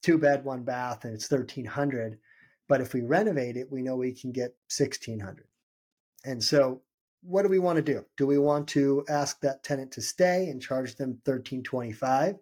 two 0.02 0.18
bed 0.18 0.46
one 0.46 0.64
bath 0.64 1.04
and 1.04 1.14
it's 1.14 1.30
1300 1.30 2.18
but 2.68 2.80
if 2.82 2.94
we 2.94 3.02
renovate 3.02 3.58
it 3.58 3.72
we 3.72 3.82
know 3.82 3.96
we 3.96 4.14
can 4.14 4.32
get 4.32 4.56
1600 4.70 5.46
and 6.26 6.44
so 6.44 6.82
what 7.22 7.42
do 7.42 7.50
we 7.50 7.60
want 7.60 7.78
to 7.78 7.82
do? 7.82 8.06
Do 8.18 8.28
we 8.28 8.38
want 8.38 8.68
to 8.70 9.04
ask 9.10 9.40
that 9.42 9.64
tenant 9.64 9.92
to 9.94 10.02
stay 10.02 10.48
and 10.50 10.62
charge 10.62 10.96
them 10.96 11.10
1325 11.26 12.36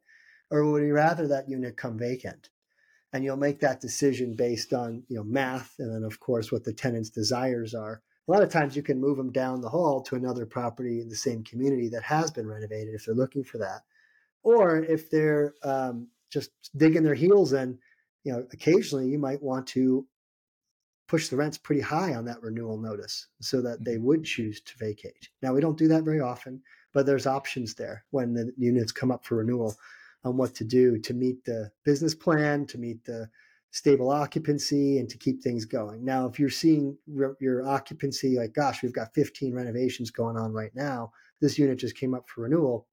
or 0.53 0.71
would 0.71 0.83
we 0.83 0.91
rather 0.91 1.27
that 1.27 1.49
unit 1.49 1.75
come 1.75 1.97
vacant? 1.97 2.49
And 3.11 3.23
you'll 3.23 3.37
make 3.37 3.59
that 3.61 3.81
decision 3.81 4.35
based 4.35 4.71
on, 4.71 5.03
you 5.07 5.17
know, 5.17 5.23
math 5.23 5.73
and 5.79 5.93
then 5.93 6.03
of 6.03 6.19
course 6.19 6.51
what 6.51 6.63
the 6.63 6.71
tenant's 6.71 7.09
desires 7.09 7.73
are. 7.73 8.03
A 8.27 8.31
lot 8.31 8.43
of 8.43 8.49
times 8.49 8.75
you 8.75 8.83
can 8.83 9.01
move 9.01 9.17
them 9.17 9.31
down 9.31 9.61
the 9.61 9.69
hall 9.69 10.01
to 10.03 10.15
another 10.15 10.45
property 10.45 11.01
in 11.01 11.09
the 11.09 11.15
same 11.15 11.43
community 11.43 11.89
that 11.89 12.03
has 12.03 12.29
been 12.29 12.47
renovated 12.47 12.93
if 12.93 13.03
they're 13.03 13.15
looking 13.15 13.43
for 13.43 13.57
that. 13.57 13.81
Or 14.43 14.77
if 14.83 15.09
they're 15.09 15.55
um, 15.63 16.07
just 16.31 16.51
digging 16.77 17.01
their 17.01 17.15
heels 17.15 17.53
in, 17.53 17.79
you 18.23 18.31
know, 18.31 18.45
occasionally 18.53 19.07
you 19.07 19.17
might 19.17 19.41
want 19.41 19.65
to 19.69 20.05
push 21.07 21.29
the 21.29 21.35
rents 21.35 21.57
pretty 21.57 21.81
high 21.81 22.13
on 22.13 22.25
that 22.25 22.43
renewal 22.43 22.77
notice 22.77 23.27
so 23.41 23.59
that 23.59 23.83
they 23.83 23.95
mm-hmm. 23.95 24.05
would 24.05 24.23
choose 24.23 24.61
to 24.61 24.77
vacate. 24.77 25.29
Now, 25.41 25.53
we 25.53 25.61
don't 25.61 25.79
do 25.79 25.87
that 25.87 26.03
very 26.03 26.21
often, 26.21 26.61
but 26.93 27.07
there's 27.07 27.25
options 27.25 27.73
there 27.73 28.05
when 28.11 28.35
the 28.35 28.53
units 28.55 28.91
come 28.91 29.11
up 29.11 29.25
for 29.25 29.37
renewal 29.37 29.75
on 30.23 30.37
what 30.37 30.55
to 30.55 30.63
do 30.63 30.97
to 30.99 31.13
meet 31.13 31.43
the 31.45 31.71
business 31.83 32.15
plan, 32.15 32.65
to 32.67 32.77
meet 32.77 33.03
the 33.03 33.29
stable 33.71 34.11
occupancy, 34.11 34.99
and 34.99 35.09
to 35.09 35.17
keep 35.17 35.41
things 35.41 35.65
going. 35.65 36.05
Now, 36.05 36.27
if 36.27 36.39
you're 36.39 36.49
seeing 36.49 36.97
your 37.39 37.67
occupancy 37.67 38.37
like, 38.37 38.53
gosh, 38.53 38.83
we've 38.83 38.93
got 38.93 39.13
15 39.13 39.53
renovations 39.53 40.11
going 40.11 40.37
on 40.37 40.53
right 40.53 40.73
now, 40.75 41.11
this 41.41 41.57
unit 41.57 41.79
just 41.79 41.97
came 41.97 42.13
up 42.13 42.29
for 42.29 42.41
renewal, 42.41 42.87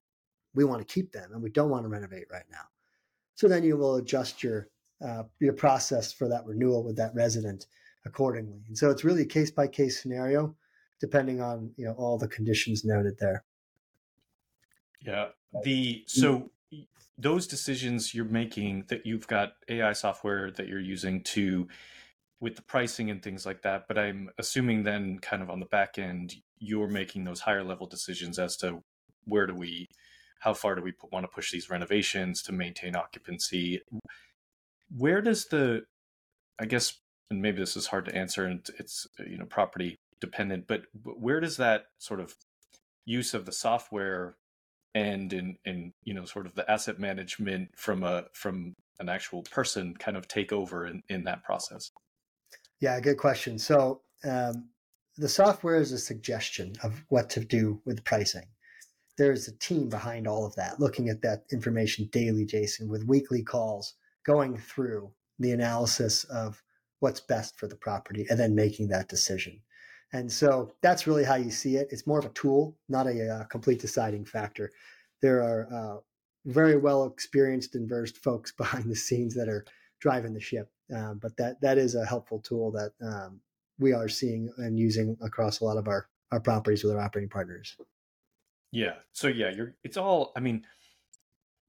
we 0.54 0.64
want 0.64 0.80
to 0.86 0.92
keep 0.92 1.12
them 1.12 1.30
and 1.32 1.42
we 1.42 1.50
don't 1.50 1.70
want 1.70 1.84
to 1.84 1.88
renovate 1.88 2.26
right 2.32 2.46
now. 2.50 2.64
So 3.34 3.48
then 3.48 3.62
you 3.62 3.76
will 3.76 3.96
adjust 3.96 4.42
your 4.42 4.68
uh, 5.02 5.22
your 5.38 5.54
process 5.54 6.12
for 6.12 6.28
that 6.28 6.44
renewal 6.44 6.84
with 6.84 6.96
that 6.96 7.14
resident 7.14 7.66
accordingly. 8.04 8.60
And 8.68 8.76
so 8.76 8.90
it's 8.90 9.02
really 9.02 9.22
a 9.22 9.26
case 9.26 9.50
by 9.50 9.66
case 9.66 10.02
scenario, 10.02 10.54
depending 11.00 11.40
on 11.40 11.70
you 11.76 11.86
know 11.86 11.92
all 11.92 12.18
the 12.18 12.28
conditions 12.28 12.84
noted 12.84 13.16
there. 13.18 13.44
Yeah. 15.00 15.28
The 15.62 16.04
so 16.06 16.50
those 17.20 17.46
decisions 17.46 18.14
you're 18.14 18.24
making 18.24 18.84
that 18.88 19.04
you've 19.04 19.26
got 19.26 19.52
AI 19.68 19.92
software 19.92 20.50
that 20.52 20.68
you're 20.68 20.80
using 20.80 21.22
to 21.22 21.68
with 22.40 22.56
the 22.56 22.62
pricing 22.62 23.10
and 23.10 23.22
things 23.22 23.44
like 23.44 23.62
that. 23.62 23.86
But 23.86 23.98
I'm 23.98 24.30
assuming 24.38 24.82
then, 24.82 25.18
kind 25.18 25.42
of 25.42 25.50
on 25.50 25.60
the 25.60 25.66
back 25.66 25.98
end, 25.98 26.34
you're 26.58 26.88
making 26.88 27.24
those 27.24 27.40
higher 27.40 27.62
level 27.62 27.86
decisions 27.86 28.38
as 28.38 28.56
to 28.58 28.82
where 29.24 29.46
do 29.46 29.54
we, 29.54 29.88
how 30.40 30.54
far 30.54 30.74
do 30.74 30.82
we 30.82 30.94
want 31.12 31.24
to 31.24 31.28
push 31.28 31.52
these 31.52 31.68
renovations 31.68 32.42
to 32.44 32.52
maintain 32.52 32.96
occupancy. 32.96 33.82
Where 34.96 35.20
does 35.20 35.46
the, 35.46 35.82
I 36.58 36.64
guess, 36.64 36.98
and 37.30 37.42
maybe 37.42 37.58
this 37.58 37.76
is 37.76 37.86
hard 37.86 38.06
to 38.06 38.14
answer, 38.14 38.46
and 38.46 38.66
it's 38.78 39.06
you 39.18 39.36
know 39.38 39.44
property 39.44 39.98
dependent, 40.20 40.66
but 40.66 40.82
where 41.04 41.40
does 41.40 41.58
that 41.58 41.84
sort 41.98 42.20
of 42.20 42.34
use 43.04 43.34
of 43.34 43.46
the 43.46 43.52
software 43.52 44.36
and 44.94 45.32
in 45.32 45.56
in 45.64 45.92
you 46.02 46.14
know 46.14 46.24
sort 46.24 46.46
of 46.46 46.54
the 46.54 46.68
asset 46.70 46.98
management 46.98 47.70
from 47.76 48.02
a 48.02 48.24
from 48.32 48.74
an 48.98 49.08
actual 49.08 49.42
person 49.42 49.94
kind 49.94 50.16
of 50.16 50.28
take 50.28 50.52
over 50.52 50.86
in, 50.86 51.02
in 51.08 51.24
that 51.24 51.42
process? 51.44 51.90
Yeah 52.80 53.00
good 53.00 53.18
question. 53.18 53.58
So 53.58 54.02
um, 54.24 54.68
the 55.16 55.28
software 55.28 55.76
is 55.76 55.92
a 55.92 55.98
suggestion 55.98 56.74
of 56.82 57.04
what 57.08 57.30
to 57.30 57.40
do 57.40 57.80
with 57.84 58.04
pricing. 58.04 58.46
There's 59.16 59.48
a 59.48 59.56
team 59.58 59.88
behind 59.88 60.26
all 60.26 60.46
of 60.46 60.54
that 60.56 60.80
looking 60.80 61.08
at 61.08 61.22
that 61.22 61.44
information 61.52 62.08
daily 62.12 62.44
jason 62.44 62.88
with 62.88 63.04
weekly 63.04 63.42
calls 63.42 63.94
going 64.24 64.56
through 64.56 65.12
the 65.38 65.52
analysis 65.52 66.24
of 66.24 66.62
what's 67.00 67.20
best 67.20 67.58
for 67.58 67.66
the 67.66 67.76
property 67.76 68.26
and 68.30 68.38
then 68.38 68.54
making 68.54 68.88
that 68.88 69.08
decision 69.08 69.60
and 70.12 70.30
so 70.30 70.72
that's 70.82 71.06
really 71.06 71.24
how 71.24 71.36
you 71.36 71.50
see 71.50 71.76
it. 71.76 71.88
It's 71.90 72.06
more 72.06 72.18
of 72.18 72.24
a 72.24 72.30
tool, 72.30 72.76
not 72.88 73.06
a, 73.06 73.28
a 73.28 73.34
uh, 73.34 73.44
complete 73.44 73.80
deciding 73.80 74.24
factor. 74.24 74.72
There 75.22 75.42
are 75.42 75.68
uh, 75.72 76.00
very 76.46 76.76
well 76.76 77.04
experienced 77.06 77.74
and 77.74 77.88
versed 77.88 78.18
folks 78.18 78.52
behind 78.56 78.90
the 78.90 78.96
scenes 78.96 79.34
that 79.34 79.48
are 79.48 79.64
driving 80.00 80.34
the 80.34 80.40
ship. 80.40 80.70
Um, 80.94 81.18
but 81.22 81.36
that 81.36 81.60
that 81.60 81.78
is 81.78 81.94
a 81.94 82.04
helpful 82.04 82.40
tool 82.40 82.72
that 82.72 82.92
um, 83.00 83.40
we 83.78 83.92
are 83.92 84.08
seeing 84.08 84.52
and 84.58 84.78
using 84.78 85.16
across 85.22 85.60
a 85.60 85.64
lot 85.64 85.76
of 85.76 85.86
our 85.86 86.08
our 86.32 86.40
properties 86.40 86.84
with 86.84 86.94
our 86.94 87.00
operating 87.00 87.28
partners. 87.28 87.76
Yeah. 88.72 88.94
So 89.12 89.28
yeah, 89.28 89.50
you're. 89.50 89.74
It's 89.84 89.96
all. 89.96 90.32
I 90.36 90.40
mean, 90.40 90.64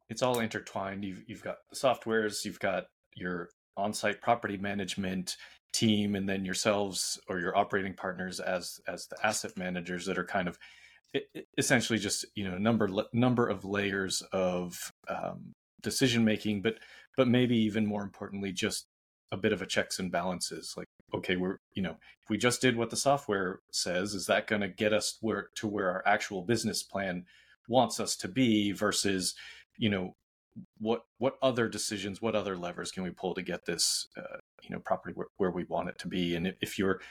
it's 0.10 0.23
all 0.23 0.39
intertwined. 0.39 1.06
You've 1.06 1.23
you've 1.27 1.43
got 1.43 1.58
the 1.69 1.75
softwares. 1.75 2.45
You've 2.45 2.60
got 2.60 2.86
your 3.15 3.49
on-site 3.77 4.21
property 4.21 4.58
management 4.58 5.38
team 5.73 6.15
and 6.15 6.27
then 6.27 6.45
yourselves 6.45 7.19
or 7.27 7.39
your 7.39 7.57
operating 7.57 7.93
partners 7.93 8.39
as 8.39 8.81
as 8.88 9.07
the 9.07 9.25
asset 9.25 9.57
managers 9.57 10.05
that 10.05 10.17
are 10.17 10.25
kind 10.25 10.47
of 10.47 10.57
essentially 11.57 11.99
just 11.99 12.25
you 12.36 12.49
know 12.49 12.57
number 12.57 12.89
number 13.13 13.47
of 13.47 13.65
layers 13.65 14.21
of 14.31 14.91
um, 15.07 15.53
decision 15.81 16.23
making 16.23 16.62
but 16.62 16.75
but 17.17 17.27
maybe 17.27 17.57
even 17.57 17.86
more 17.86 18.03
importantly 18.03 18.51
just 18.51 18.88
a 19.31 19.38
bit 19.38 19.53
of 19.53 19.62
a 19.62 19.65
checks 19.65 19.99
and 19.99 20.12
balances 20.12 20.73
like 20.77 20.88
okay 21.13 21.36
we're 21.36 21.57
you 21.73 21.81
know 21.81 21.91
if 21.91 22.29
we 22.29 22.38
just 22.38 22.62
did 22.62 22.75
what 22.75 22.89
the 22.89 22.97
software 22.97 23.60
says 23.71 24.13
is 24.13 24.25
that 24.25 24.47
going 24.47 24.62
to 24.62 24.67
get 24.67 24.93
us 24.93 25.17
where 25.21 25.47
to 25.55 25.67
where 25.67 25.89
our 25.89 26.03
actual 26.05 26.41
business 26.41 26.84
plan 26.84 27.25
wants 27.67 27.99
us 27.99 28.15
to 28.15 28.27
be 28.27 28.71
versus 28.71 29.36
you 29.77 29.89
know 29.89 30.15
what 30.79 31.03
what 31.17 31.38
other 31.41 31.67
decisions 31.67 32.21
what 32.21 32.36
other 32.36 32.57
levers 32.57 32.91
can 32.91 33.03
we 33.03 33.10
pull 33.10 33.34
to 33.34 33.41
get 33.41 33.65
this 33.65 34.07
uh, 34.17 34.38
you 34.63 34.69
know 34.69 34.80
property 34.80 35.13
where, 35.15 35.28
where, 35.38 35.52
we 35.52 35.63
want 35.65 35.89
it 35.89 36.00
to 36.00 36.08
be. 36.08 36.36
And 36.36 36.54
if 36.62 36.78
you're 36.78 37.02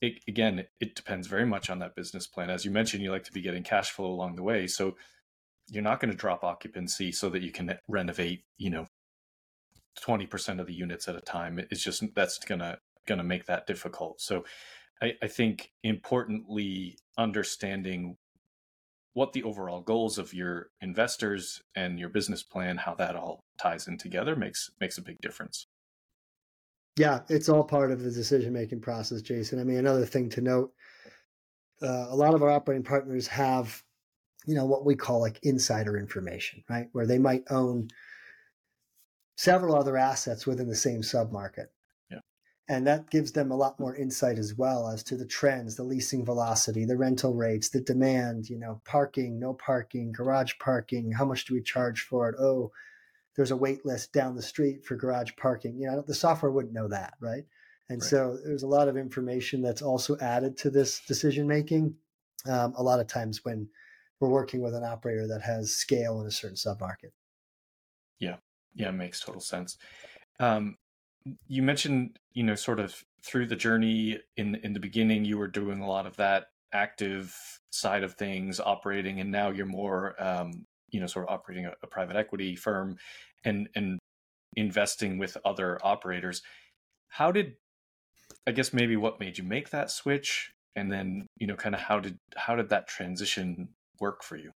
it, 0.00 0.22
again 0.28 0.64
it 0.80 0.94
depends 0.94 1.26
very 1.26 1.46
much 1.46 1.70
on 1.70 1.78
that 1.80 1.94
business 1.94 2.26
plan. 2.26 2.50
As 2.50 2.64
you 2.64 2.70
mentioned 2.70 3.02
you 3.02 3.10
like 3.10 3.24
to 3.24 3.32
be 3.32 3.42
getting 3.42 3.62
cash 3.62 3.90
flow 3.90 4.06
along 4.06 4.36
the 4.36 4.42
way. 4.42 4.66
So 4.66 4.96
you're 5.68 5.82
not 5.82 6.00
going 6.00 6.10
to 6.10 6.16
drop 6.16 6.44
occupancy 6.44 7.12
so 7.12 7.30
that 7.30 7.42
you 7.42 7.52
can 7.52 7.78
renovate 7.88 8.44
you 8.58 8.70
know 8.70 8.86
20% 10.00 10.60
of 10.60 10.66
the 10.66 10.74
units 10.74 11.08
at 11.08 11.16
a 11.16 11.20
time. 11.20 11.58
It's 11.70 11.82
just 11.82 12.02
that's 12.14 12.38
gonna 12.38 12.78
gonna 13.06 13.24
make 13.24 13.46
that 13.46 13.66
difficult. 13.66 14.20
So 14.20 14.44
I, 15.02 15.14
I 15.22 15.26
think 15.26 15.70
importantly 15.82 16.98
understanding 17.18 18.16
what 19.14 19.32
the 19.32 19.42
overall 19.42 19.80
goals 19.80 20.16
of 20.18 20.32
your 20.32 20.70
investors 20.80 21.62
and 21.74 21.98
your 21.98 22.08
business 22.08 22.42
plan, 22.42 22.78
how 22.78 22.94
that 22.94 23.14
all 23.14 23.44
ties 23.58 23.86
in 23.86 23.98
together 23.98 24.34
makes 24.36 24.70
makes 24.80 24.96
a 24.96 25.02
big 25.02 25.20
difference. 25.20 25.66
Yeah, 26.96 27.20
it's 27.28 27.48
all 27.48 27.64
part 27.64 27.90
of 27.90 28.02
the 28.02 28.10
decision 28.10 28.52
making 28.52 28.80
process, 28.82 29.22
Jason. 29.22 29.58
I 29.60 29.64
mean, 29.64 29.78
another 29.78 30.06
thing 30.06 30.28
to 30.30 30.40
note: 30.40 30.72
uh, 31.82 32.06
a 32.10 32.16
lot 32.16 32.34
of 32.34 32.42
our 32.42 32.50
operating 32.50 32.84
partners 32.84 33.26
have, 33.28 33.82
you 34.46 34.54
know, 34.54 34.66
what 34.66 34.84
we 34.84 34.94
call 34.96 35.20
like 35.20 35.40
insider 35.42 35.96
information, 35.98 36.62
right? 36.68 36.88
Where 36.92 37.06
they 37.06 37.18
might 37.18 37.44
own 37.50 37.88
several 39.36 39.74
other 39.76 39.96
assets 39.96 40.46
within 40.46 40.68
the 40.68 40.74
same 40.76 41.00
submarket 41.02 41.66
Yeah. 42.10 42.20
and 42.68 42.86
that 42.86 43.10
gives 43.10 43.32
them 43.32 43.50
a 43.50 43.56
lot 43.56 43.80
more 43.80 43.96
insight 43.96 44.38
as 44.38 44.54
well 44.56 44.88
as 44.88 45.02
to 45.04 45.16
the 45.16 45.26
trends 45.26 45.76
the 45.76 45.82
leasing 45.84 46.24
velocity 46.24 46.84
the 46.84 46.96
rental 46.96 47.34
rates 47.34 47.70
the 47.70 47.80
demand 47.80 48.48
you 48.48 48.58
know 48.58 48.80
parking 48.84 49.38
no 49.40 49.54
parking 49.54 50.12
garage 50.12 50.52
parking 50.60 51.12
how 51.12 51.24
much 51.24 51.46
do 51.46 51.54
we 51.54 51.62
charge 51.62 52.02
for 52.02 52.28
it 52.28 52.36
oh 52.38 52.70
there's 53.36 53.50
a 53.50 53.56
wait 53.56 53.84
list 53.86 54.12
down 54.12 54.34
the 54.34 54.42
street 54.42 54.84
for 54.84 54.96
garage 54.96 55.30
parking 55.36 55.78
you 55.78 55.86
know 55.86 56.02
the 56.06 56.14
software 56.14 56.52
wouldn't 56.52 56.74
know 56.74 56.88
that 56.88 57.14
right? 57.20 57.44
And 57.88 58.00
right. 58.00 58.08
so 58.08 58.38
there's 58.44 58.62
a 58.62 58.68
lot 58.68 58.88
of 58.88 58.96
information 58.96 59.60
that's 59.60 59.82
also 59.82 60.16
added 60.18 60.56
to 60.58 60.70
this 60.70 61.00
decision 61.06 61.46
making 61.46 61.94
um, 62.48 62.72
a 62.76 62.82
lot 62.82 63.00
of 63.00 63.06
times 63.06 63.44
when 63.44 63.68
we're 64.18 64.30
working 64.30 64.62
with 64.62 64.74
an 64.74 64.84
operator 64.84 65.26
that 65.28 65.42
has 65.42 65.74
scale 65.76 66.20
in 66.20 66.26
a 66.26 66.30
certain 66.30 66.56
submarket. 66.56 67.12
Yeah. 68.18 68.36
Yeah 68.74 68.90
makes 68.92 69.20
total 69.20 69.40
sense. 69.40 69.76
Um, 70.40 70.76
you 71.46 71.62
mentioned 71.62 72.18
you 72.32 72.42
know 72.42 72.54
sort 72.54 72.80
of 72.80 73.04
through 73.22 73.46
the 73.46 73.56
journey 73.56 74.18
in 74.36 74.54
in 74.56 74.72
the 74.72 74.80
beginning 74.80 75.24
you 75.24 75.38
were 75.38 75.46
doing 75.46 75.80
a 75.80 75.86
lot 75.86 76.06
of 76.06 76.16
that 76.16 76.46
active 76.72 77.36
side 77.70 78.02
of 78.02 78.14
things 78.14 78.58
operating 78.58 79.20
and 79.20 79.30
now 79.30 79.50
you're 79.50 79.66
more 79.66 80.20
um, 80.20 80.66
you 80.92 81.00
know 81.00 81.06
sort 81.06 81.26
of 81.28 81.34
operating 81.34 81.66
a, 81.66 81.72
a, 81.82 81.86
private 81.86 82.16
equity 82.16 82.54
firm 82.54 82.96
and 83.44 83.68
and 83.74 83.98
investing 84.56 85.18
with 85.18 85.36
other 85.44 85.78
operators 85.82 86.42
how 87.08 87.32
did 87.32 87.54
i 88.46 88.52
guess 88.52 88.72
maybe 88.72 88.96
what 88.96 89.18
made 89.18 89.38
you 89.38 89.44
make 89.44 89.70
that 89.70 89.90
switch 89.90 90.52
and 90.76 90.92
then 90.92 91.26
you 91.38 91.46
know 91.46 91.56
kind 91.56 91.74
of 91.74 91.80
how 91.80 91.98
did 91.98 92.16
how 92.36 92.54
did 92.54 92.68
that 92.68 92.86
transition 92.86 93.68
work 94.00 94.22
for 94.22 94.36
you 94.36 94.52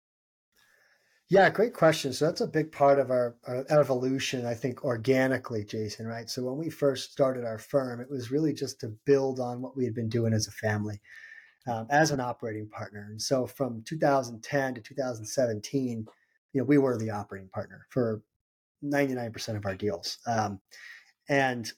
yeah, 1.33 1.49
great 1.49 1.73
question. 1.73 2.12
So 2.12 2.27
that's 2.27 2.42
a 2.42 2.47
big 2.47 2.73
part 2.73 2.99
of 2.99 3.11
our, 3.11 3.37
our, 3.47 3.64
evolution, 3.71 4.45
I 4.45 4.53
think, 4.53 4.85
organically, 4.85 5.64
Jason, 5.64 6.07
right? 6.07 6.29
So 6.29 6.45
when 6.45 6.59
we 6.59 6.68
first 6.68 7.11
started 7.11 7.47
our 7.47 7.57
firm, 7.57 8.03
it 8.03 8.11
was 8.11 8.31
really 8.31 8.53
just 8.53 8.81
to 8.81 8.88
build 9.07 9.40
on 9.40 9.62
what 9.62 9.75
we 9.75 9.87
had 9.87 9.95
been 9.95 10.11
doing 10.11 10.35
as 10.35 10.47
a 10.47 10.51
family, 10.51 11.01
um, 11.66 11.87
as 11.88 12.11
an 12.11 12.21
operating 12.21 12.68
partner. 12.68 13.07
And 13.09 13.18
so 13.18 13.47
from 13.47 13.83
2010 13.87 14.75
to 14.75 14.83
2017, 14.83 16.07
you 16.53 16.61
know, 16.61 16.65
we 16.65 16.79
were 16.79 16.99
the 16.99 17.11
operating 17.11 17.49
partner 17.49 17.87
for 17.91 18.23
99% 18.85 19.57
of 19.57 19.67
our 19.67 19.75
deals. 19.75 20.19
Um, 20.27 20.61
and 21.29 21.71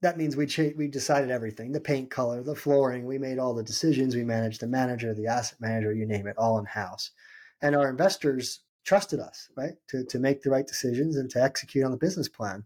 that 0.00 0.18
means 0.18 0.36
we 0.36 0.46
cha- 0.46 0.76
we 0.76 0.88
decided 0.88 1.30
everything 1.30 1.70
the 1.70 1.78
paint 1.80 2.10
color 2.10 2.42
the 2.42 2.56
flooring 2.56 3.06
we 3.06 3.18
made 3.18 3.38
all 3.38 3.54
the 3.54 3.62
decisions 3.62 4.16
we 4.16 4.24
managed 4.24 4.60
the 4.60 4.66
manager 4.66 5.14
the 5.14 5.28
asset 5.28 5.60
manager 5.60 5.92
you 5.92 6.06
name 6.06 6.26
it 6.26 6.36
all 6.36 6.58
in 6.58 6.64
house 6.64 7.12
and 7.60 7.76
our 7.76 7.88
investors 7.88 8.64
trusted 8.84 9.20
us, 9.20 9.48
right, 9.56 9.74
to, 9.88 10.04
to 10.04 10.18
make 10.18 10.42
the 10.42 10.50
right 10.50 10.66
decisions 10.66 11.16
and 11.16 11.30
to 11.30 11.42
execute 11.42 11.84
on 11.84 11.90
the 11.90 11.96
business 11.96 12.28
plan. 12.28 12.64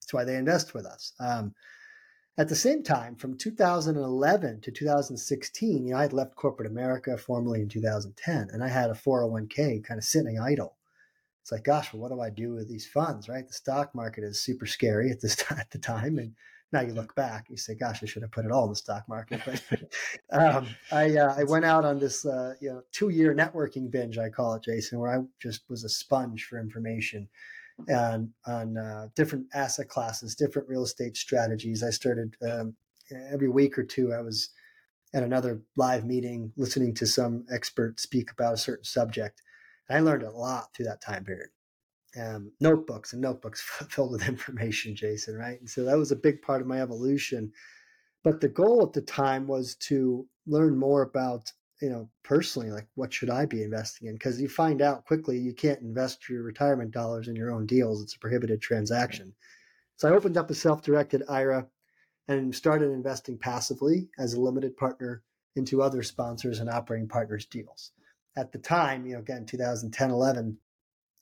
That's 0.00 0.12
why 0.12 0.24
they 0.24 0.36
invest 0.36 0.74
with 0.74 0.86
us. 0.86 1.12
Um, 1.18 1.54
at 2.38 2.48
the 2.48 2.54
same 2.54 2.82
time, 2.82 3.16
from 3.16 3.38
2011 3.38 4.60
to 4.60 4.70
2016, 4.70 5.86
you 5.86 5.92
know, 5.92 5.98
I 5.98 6.02
had 6.02 6.12
left 6.12 6.36
corporate 6.36 6.70
America 6.70 7.16
formally 7.16 7.62
in 7.62 7.68
2010, 7.68 8.48
and 8.52 8.62
I 8.62 8.68
had 8.68 8.90
a 8.90 8.94
401k 8.94 9.82
kind 9.84 9.96
of 9.96 10.04
sitting 10.04 10.38
idle. 10.38 10.76
It's 11.42 11.52
like, 11.52 11.64
gosh, 11.64 11.92
well, 11.92 12.02
what 12.02 12.10
do 12.10 12.20
I 12.20 12.28
do 12.28 12.54
with 12.54 12.68
these 12.68 12.86
funds, 12.86 13.28
right? 13.28 13.46
The 13.46 13.54
stock 13.54 13.94
market 13.94 14.24
is 14.24 14.42
super 14.42 14.66
scary 14.66 15.10
at 15.10 15.20
this 15.20 15.42
at 15.50 15.70
the 15.70 15.78
time, 15.78 16.18
and 16.18 16.34
now 16.72 16.80
you 16.80 16.92
look 16.92 17.14
back, 17.14 17.46
you 17.48 17.56
say, 17.56 17.74
"Gosh, 17.74 18.02
I 18.02 18.06
should 18.06 18.22
have 18.22 18.32
put 18.32 18.44
it 18.44 18.50
all 18.50 18.64
in 18.64 18.70
the 18.70 18.76
stock 18.76 19.08
market." 19.08 19.40
But 19.46 19.82
um, 20.32 20.66
I 20.90 21.16
uh, 21.16 21.34
I 21.38 21.44
went 21.44 21.64
out 21.64 21.84
on 21.84 22.00
this 22.00 22.26
uh, 22.26 22.54
you 22.60 22.70
know 22.70 22.82
two 22.90 23.10
year 23.10 23.34
networking 23.34 23.90
binge, 23.90 24.18
I 24.18 24.28
call 24.28 24.54
it, 24.54 24.64
Jason, 24.64 24.98
where 24.98 25.16
I 25.16 25.22
just 25.40 25.62
was 25.70 25.84
a 25.84 25.88
sponge 25.88 26.44
for 26.44 26.58
information 26.58 27.28
and 27.88 28.30
on 28.46 28.76
uh, 28.76 29.08
different 29.14 29.46
asset 29.54 29.88
classes, 29.88 30.34
different 30.34 30.68
real 30.68 30.84
estate 30.84 31.16
strategies. 31.16 31.82
I 31.82 31.90
started 31.90 32.34
um, 32.42 32.74
every 33.32 33.48
week 33.48 33.78
or 33.78 33.84
two. 33.84 34.12
I 34.12 34.20
was 34.20 34.50
at 35.14 35.22
another 35.22 35.62
live 35.76 36.04
meeting, 36.04 36.52
listening 36.56 36.94
to 36.94 37.06
some 37.06 37.44
expert 37.52 38.00
speak 38.00 38.30
about 38.32 38.54
a 38.54 38.58
certain 38.58 38.84
subject. 38.84 39.42
And 39.88 39.98
I 39.98 40.00
learned 40.00 40.24
a 40.24 40.30
lot 40.30 40.74
through 40.74 40.86
that 40.86 41.02
time 41.02 41.24
period 41.24 41.48
um, 42.18 42.52
notebooks 42.60 43.12
and 43.12 43.22
notebooks 43.22 43.60
filled 43.90 44.12
with 44.12 44.28
information, 44.28 44.96
Jason, 44.96 45.36
right? 45.36 45.60
And 45.60 45.68
so 45.68 45.84
that 45.84 45.98
was 45.98 46.12
a 46.12 46.16
big 46.16 46.42
part 46.42 46.60
of 46.60 46.66
my 46.66 46.80
evolution. 46.80 47.52
But 48.24 48.40
the 48.40 48.48
goal 48.48 48.82
at 48.82 48.92
the 48.92 49.02
time 49.02 49.46
was 49.46 49.76
to 49.76 50.26
learn 50.46 50.76
more 50.76 51.02
about 51.02 51.52
you 51.80 51.90
know, 51.90 52.08
personally, 52.22 52.70
like 52.70 52.86
what 52.94 53.12
should 53.12 53.30
I 53.30 53.46
be 53.46 53.62
investing 53.62 54.08
in? 54.08 54.14
Because 54.14 54.40
you 54.40 54.48
find 54.48 54.80
out 54.80 55.04
quickly 55.04 55.38
you 55.38 55.52
can't 55.52 55.80
invest 55.80 56.28
your 56.28 56.42
retirement 56.42 56.90
dollars 56.90 57.28
in 57.28 57.36
your 57.36 57.50
own 57.50 57.66
deals. 57.66 58.02
It's 58.02 58.14
a 58.14 58.18
prohibited 58.18 58.62
transaction. 58.62 59.34
So 59.96 60.08
I 60.08 60.16
opened 60.16 60.36
up 60.36 60.50
a 60.50 60.54
self-directed 60.54 61.22
IRA 61.28 61.66
and 62.28 62.54
started 62.54 62.90
investing 62.90 63.38
passively 63.38 64.08
as 64.18 64.34
a 64.34 64.40
limited 64.40 64.76
partner 64.76 65.22
into 65.54 65.82
other 65.82 66.02
sponsors 66.02 66.60
and 66.60 66.68
operating 66.68 67.08
partners 67.08 67.46
deals. 67.46 67.92
At 68.36 68.52
the 68.52 68.58
time, 68.58 69.06
you 69.06 69.14
know, 69.14 69.20
again, 69.20 69.46
2010, 69.46 70.10
11, 70.10 70.58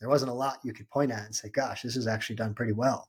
there 0.00 0.08
wasn't 0.08 0.30
a 0.30 0.34
lot 0.34 0.58
you 0.64 0.72
could 0.72 0.90
point 0.90 1.12
at 1.12 1.24
and 1.24 1.34
say, 1.34 1.48
gosh, 1.50 1.82
this 1.82 1.96
is 1.96 2.06
actually 2.06 2.36
done 2.36 2.54
pretty 2.54 2.72
well. 2.72 3.08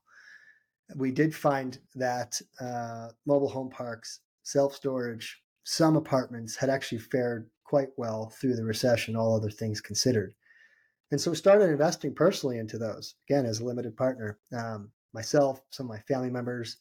We 0.96 1.12
did 1.12 1.34
find 1.34 1.80
that 1.96 2.40
uh, 2.60 3.10
mobile 3.26 3.50
home 3.50 3.72
parks, 3.72 4.20
self 4.44 4.76
storage, 4.76 5.42
some 5.66 5.98
apartments 5.98 6.56
had 6.56 6.70
actually 6.70 7.00
fared 7.00 7.50
quite 7.64 7.90
well 7.98 8.30
through 8.30 8.56
the 8.56 8.64
recession, 8.64 9.16
all 9.16 9.36
other 9.36 9.50
things 9.50 9.82
considered. 9.82 10.34
And 11.12 11.20
so 11.20 11.32
we 11.32 11.38
started 11.38 11.70
investing 11.70 12.14
personally 12.14 12.60
into 12.60 12.78
those, 12.78 13.16
again, 13.28 13.46
as 13.46 13.60
a 13.60 13.66
limited 13.66 13.98
partner. 13.98 14.40
Um, 14.56 14.92
myself, 15.14 15.62
some 15.72 15.88
of 15.88 15.90
my 15.90 16.00
family 16.02 16.30
members, 16.30 16.78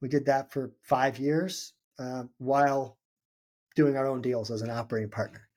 we 0.00 0.08
did 0.08 0.26
that 0.26 0.52
for 0.52 0.72
five 0.82 1.18
years 1.18 1.74
uh, 1.98 2.24
while 2.38 2.98
doing 3.74 3.96
our 3.96 4.06
own 4.06 4.22
deals 4.22 4.50
as 4.50 4.62
an 4.62 4.70
operating 4.70 5.10
partner. 5.10 5.48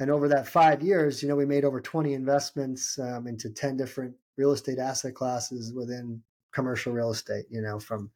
And 0.00 0.10
over 0.10 0.28
that 0.28 0.48
five 0.48 0.82
years, 0.82 1.22
you 1.22 1.28
know, 1.28 1.36
we 1.36 1.46
made 1.46 1.64
over 1.64 1.80
20 1.80 2.14
investments 2.14 2.98
um, 2.98 3.26
into 3.26 3.50
10 3.50 3.76
different 3.76 4.14
real 4.36 4.52
estate 4.52 4.78
asset 4.78 5.14
classes 5.14 5.72
within 5.72 6.22
commercial 6.52 6.92
real 6.92 7.10
estate, 7.10 7.44
you 7.50 7.60
know, 7.60 7.78
from, 7.78 8.10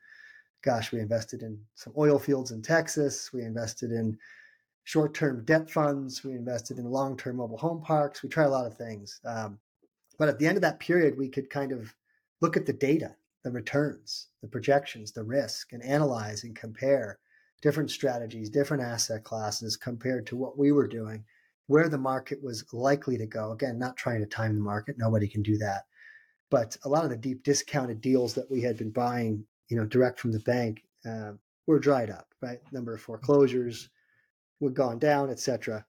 gosh, 0.68 0.92
we 0.92 1.00
invested 1.00 1.42
in 1.42 1.58
some 1.74 1.94
oil 1.96 2.18
fields 2.18 2.50
in 2.50 2.60
Texas. 2.60 3.32
We 3.32 3.42
invested 3.42 3.90
in 3.90 4.18
short 4.84 5.14
term 5.14 5.44
debt 5.46 5.70
funds. 5.70 6.22
We 6.22 6.32
invested 6.32 6.78
in 6.78 6.84
long 6.84 7.16
term 7.16 7.36
mobile 7.36 7.56
home 7.56 7.80
parks. 7.80 8.22
We 8.22 8.28
tried 8.28 8.46
a 8.46 8.50
lot 8.50 8.66
of 8.66 8.76
things. 8.76 9.18
Um, 9.24 9.58
but 10.18 10.28
at 10.28 10.38
the 10.38 10.46
end 10.46 10.58
of 10.58 10.62
that 10.62 10.78
period, 10.78 11.16
we 11.16 11.30
could 11.30 11.48
kind 11.48 11.72
of 11.72 11.94
look 12.42 12.56
at 12.58 12.66
the 12.66 12.72
data, 12.74 13.16
the 13.44 13.50
returns, 13.50 14.28
the 14.42 14.48
projections, 14.48 15.12
the 15.12 15.24
risk, 15.24 15.72
and 15.72 15.82
analyze 15.82 16.44
and 16.44 16.54
compare 16.54 17.18
different 17.62 17.90
strategies, 17.90 18.50
different 18.50 18.82
asset 18.82 19.24
classes 19.24 19.74
compared 19.74 20.26
to 20.26 20.36
what 20.36 20.58
we 20.58 20.70
were 20.70 20.88
doing 20.88 21.24
where 21.68 21.88
the 21.88 21.98
market 21.98 22.42
was 22.42 22.64
likely 22.72 23.16
to 23.16 23.26
go. 23.26 23.52
Again, 23.52 23.78
not 23.78 23.96
trying 23.96 24.20
to 24.20 24.26
time 24.26 24.54
the 24.54 24.60
market, 24.60 24.96
nobody 24.98 25.28
can 25.28 25.42
do 25.42 25.56
that. 25.58 25.84
But 26.50 26.76
a 26.84 26.88
lot 26.88 27.04
of 27.04 27.10
the 27.10 27.16
deep 27.16 27.42
discounted 27.42 28.00
deals 28.00 28.34
that 28.34 28.50
we 28.50 28.62
had 28.62 28.76
been 28.76 28.90
buying, 28.90 29.44
you 29.68 29.76
know, 29.76 29.84
direct 29.84 30.20
from 30.20 30.32
the 30.32 30.40
bank, 30.40 30.82
uh, 31.08 31.32
were 31.66 31.78
dried 31.78 32.10
up. 32.10 32.26
Right, 32.40 32.60
number 32.72 32.94
of 32.94 33.00
foreclosures 33.00 33.88
were 34.60 34.70
gone 34.70 34.98
down, 34.98 35.30
etc. 35.30 35.84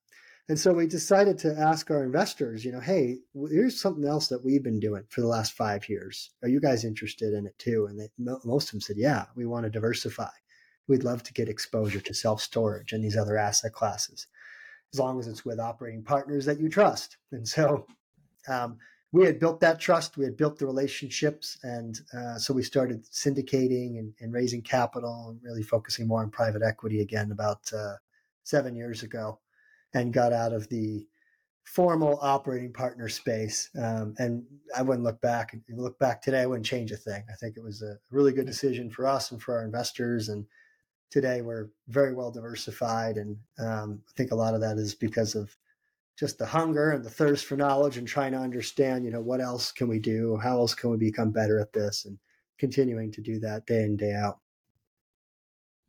And 0.48 0.60
so 0.60 0.74
we 0.74 0.88
decided 0.88 1.38
to 1.40 1.56
ask 1.60 1.92
our 1.92 2.04
investors, 2.04 2.66
you 2.66 2.72
know, 2.72 2.80
hey, 2.80 3.20
here's 3.52 3.80
something 3.80 4.06
else 4.06 4.28
that 4.30 4.44
we've 4.44 4.64
been 4.64 4.80
doing 4.80 5.04
for 5.10 5.22
the 5.22 5.28
last 5.28 5.54
five 5.54 5.88
years. 5.88 6.32
Are 6.42 6.50
you 6.50 6.60
guys 6.60 6.84
interested 6.84 7.36
in 7.36 7.46
it 7.46 7.58
too? 7.60 7.86
And 7.88 8.00
they, 8.00 8.10
most 8.18 8.70
of 8.70 8.72
them 8.72 8.82
said, 8.82 8.98
yeah, 8.98 9.26
we 9.36 9.46
want 9.46 9.66
to 9.66 9.70
diversify. 9.70 10.32
We'd 10.88 11.04
love 11.04 11.22
to 11.24 11.34
get 11.34 11.50
exposure 11.50 12.02
to 12.02 12.14
self 12.16 12.42
storage 12.42 12.94
and 12.94 13.04
these 13.04 13.16
other 13.16 13.38
asset 13.38 13.74
classes 13.74 14.26
as 14.94 15.00
long 15.00 15.20
as 15.20 15.28
it's 15.28 15.46
with 15.46 15.60
operating 15.60 16.04
partners 16.04 16.46
that 16.46 16.60
you 16.60 16.70
trust. 16.70 17.18
And 17.32 17.48
so 17.48 17.86
um, 18.48 18.78
we 19.12 19.26
had 19.26 19.40
built 19.40 19.60
that 19.62 19.80
trust, 19.80 20.18
we 20.18 20.26
had 20.26 20.38
built 20.38 20.60
the 20.60 20.66
relationships, 20.66 21.58
and 21.64 22.00
uh, 22.14 22.38
so 22.38 22.54
we 22.54 22.62
started 22.62 23.04
syndicating 23.06 23.98
and, 23.98 24.14
and, 24.20 24.32
raising 24.32 24.62
capital 24.62 25.30
and 25.30 25.40
really 25.44 25.64
focusing 25.64 26.08
more 26.08 26.22
on 26.22 26.30
private 26.30 26.62
equity 26.62 27.02
again 27.02 27.32
about 27.32 27.62
uh, 27.74 27.96
seven 28.44 28.76
years 28.76 29.02
ago, 29.02 29.40
and 29.94 30.14
got 30.14 30.32
out 30.32 30.54
of 30.54 30.70
the 30.70 31.08
formal 31.64 32.20
operating 32.22 32.72
partner 32.72 33.10
space. 33.10 33.70
Um, 33.80 34.14
and 34.20 34.44
I 34.76 34.84
wouldn't 34.84 35.06
look 35.06 35.22
back. 35.22 35.54
If 35.54 35.62
you 35.68 35.76
look 35.78 35.98
back 35.98 36.22
today, 36.22 36.42
I 36.42 36.46
wouldn't 36.46 36.66
change 36.66 36.92
a 36.92 36.98
thing. 36.98 37.24
I 37.32 37.36
think 37.36 37.58
it 37.58 37.64
was 37.64 37.82
a 37.82 37.98
really 38.12 38.32
good 38.32 38.46
decision 38.48 38.92
for 38.92 39.08
us 39.08 39.32
and 39.32 39.42
for 39.42 39.58
our 39.58 39.66
investors, 39.66 40.30
and 40.30 40.46
today 41.10 41.42
we're 41.42 41.70
very 41.88 42.14
well 42.14 42.32
diversified 42.32 43.18
and 43.18 43.38
um, 43.60 44.02
i 44.08 44.12
think 44.16 44.32
a 44.32 44.36
lot 44.36 44.54
of 44.54 44.62
that 44.62 44.78
is 44.78 44.94
because 44.94 45.36
of 45.36 45.56
just 46.20 46.38
the 46.38 46.46
hunger 46.46 46.92
and 46.92 47.04
the 47.04 47.10
thirst 47.10 47.46
for 47.46 47.56
knowledge 47.56 47.98
and 47.98 48.08
trying 48.08 48.34
to 48.34 48.38
understand 48.38 49.06
you 49.06 49.12
know 49.12 49.22
what 49.22 49.42
else 49.42 49.72
can 49.72 49.88
we 49.88 50.00
do? 50.00 50.38
How 50.38 50.58
else 50.58 50.76
can 50.76 50.90
we 50.90 50.98
become 50.98 51.32
better 51.32 51.60
at 51.60 51.74
this? 51.74 52.06
And 52.06 52.18
continuing 52.58 53.12
to 53.14 53.22
do 53.22 53.40
that 53.40 53.66
day 53.66 53.84
in 53.84 53.96
day 53.96 54.14
out. 54.14 54.40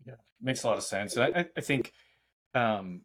Yeah 0.06 0.14
makes 0.40 0.62
a 0.62 0.68
lot 0.68 0.78
of 0.78 0.84
sense. 0.84 1.16
I, 1.18 1.46
I 1.56 1.60
think 1.60 1.92
um, 2.54 3.02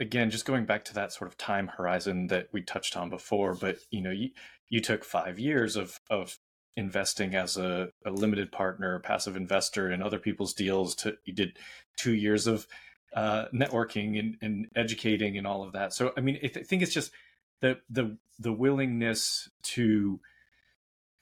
again 0.00 0.30
just 0.30 0.46
going 0.46 0.64
back 0.64 0.84
to 0.86 0.94
that 0.94 1.12
sort 1.12 1.30
of 1.30 1.36
time 1.36 1.68
horizon 1.68 2.28
that 2.28 2.48
we 2.52 2.62
touched 2.62 2.96
on 2.96 3.08
before 3.08 3.54
but 3.54 3.76
you 3.90 4.00
know 4.00 4.10
you, 4.10 4.30
you 4.68 4.80
took 4.80 5.04
five 5.04 5.38
years 5.38 5.76
of 5.76 6.00
of 6.10 6.38
investing 6.76 7.34
as 7.34 7.56
a, 7.56 7.88
a 8.06 8.10
limited 8.10 8.50
partner, 8.50 8.98
passive 9.00 9.36
investor 9.36 9.90
in 9.90 10.02
other 10.02 10.18
people's 10.18 10.54
deals. 10.54 10.94
To 10.96 11.16
you 11.24 11.34
did 11.34 11.58
two 11.96 12.14
years 12.14 12.46
of 12.46 12.66
uh, 13.14 13.46
networking 13.54 14.18
and, 14.18 14.36
and, 14.40 14.66
educating 14.74 15.36
and 15.36 15.46
all 15.46 15.62
of 15.62 15.72
that. 15.72 15.92
So 15.92 16.12
I 16.16 16.20
mean, 16.20 16.38
I, 16.42 16.46
th- 16.46 16.66
think 16.66 16.82
it's 16.82 16.94
just 16.94 17.12
the 17.60 17.78
the 17.90 18.16
the 18.38 18.52
willingness 18.52 19.50
to 19.62 20.20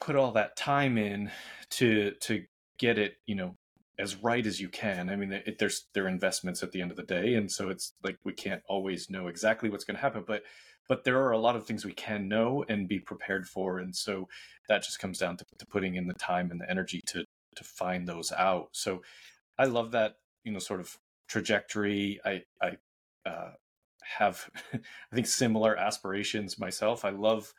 put 0.00 0.16
all 0.16 0.33
that 0.33 0.57
time 0.57 0.96
in 0.96 1.31
to 1.70 2.12
to 2.20 2.44
get 2.79 2.98
it, 2.98 3.16
you 3.26 3.35
know, 3.35 3.57
as 3.98 4.16
right 4.16 4.46
as 4.46 4.61
you 4.61 4.68
can. 4.68 5.11
I 5.11 5.16
mean, 5.16 5.33
it, 5.33 5.59
there's 5.59 5.87
are 5.96 6.09
investments 6.09 6.62
at 6.62 6.72
the 6.72 6.81
end 6.81 6.90
of 6.90 6.96
the 6.96 7.03
day, 7.03 7.35
and 7.35 7.50
so 7.50 7.68
it's 7.70 7.92
like 8.03 8.18
we 8.24 8.33
can't 8.33 8.62
always 8.68 9.11
know 9.11 9.26
exactly 9.26 9.68
what's 9.68 9.85
going 9.85 9.96
to 9.96 10.03
happen, 10.03 10.24
but 10.26 10.42
but 10.90 11.05
there 11.05 11.22
are 11.22 11.31
a 11.31 11.38
lot 11.38 11.55
of 11.55 11.64
things 11.64 11.85
we 11.85 11.92
can 11.92 12.26
know 12.26 12.64
and 12.68 12.88
be 12.88 12.98
prepared 12.98 13.46
for 13.46 13.79
and 13.79 13.94
so 13.94 14.29
that 14.68 14.83
just 14.83 14.98
comes 14.98 15.18
down 15.18 15.37
to, 15.37 15.44
to 15.57 15.64
putting 15.64 15.94
in 15.94 16.09
the 16.09 16.14
time 16.14 16.50
and 16.50 16.61
the 16.61 16.68
energy 16.68 17.00
to 17.07 17.24
to 17.55 17.64
find 17.64 18.09
those 18.09 18.33
out 18.33 18.68
so 18.72 19.00
i 19.57 19.64
love 19.64 19.92
that 19.92 20.16
you 20.42 20.53
know 20.53 20.59
sort 20.59 20.81
of 20.81 20.98
trajectory 21.31 22.21
i 22.25 22.43
i 22.61 22.77
uh, 23.29 23.51
have 24.03 24.51
i 24.75 25.14
think 25.14 25.27
similar 25.27 25.77
aspirations 25.77 26.59
myself 26.59 27.05
i 27.05 27.11
love 27.11 27.55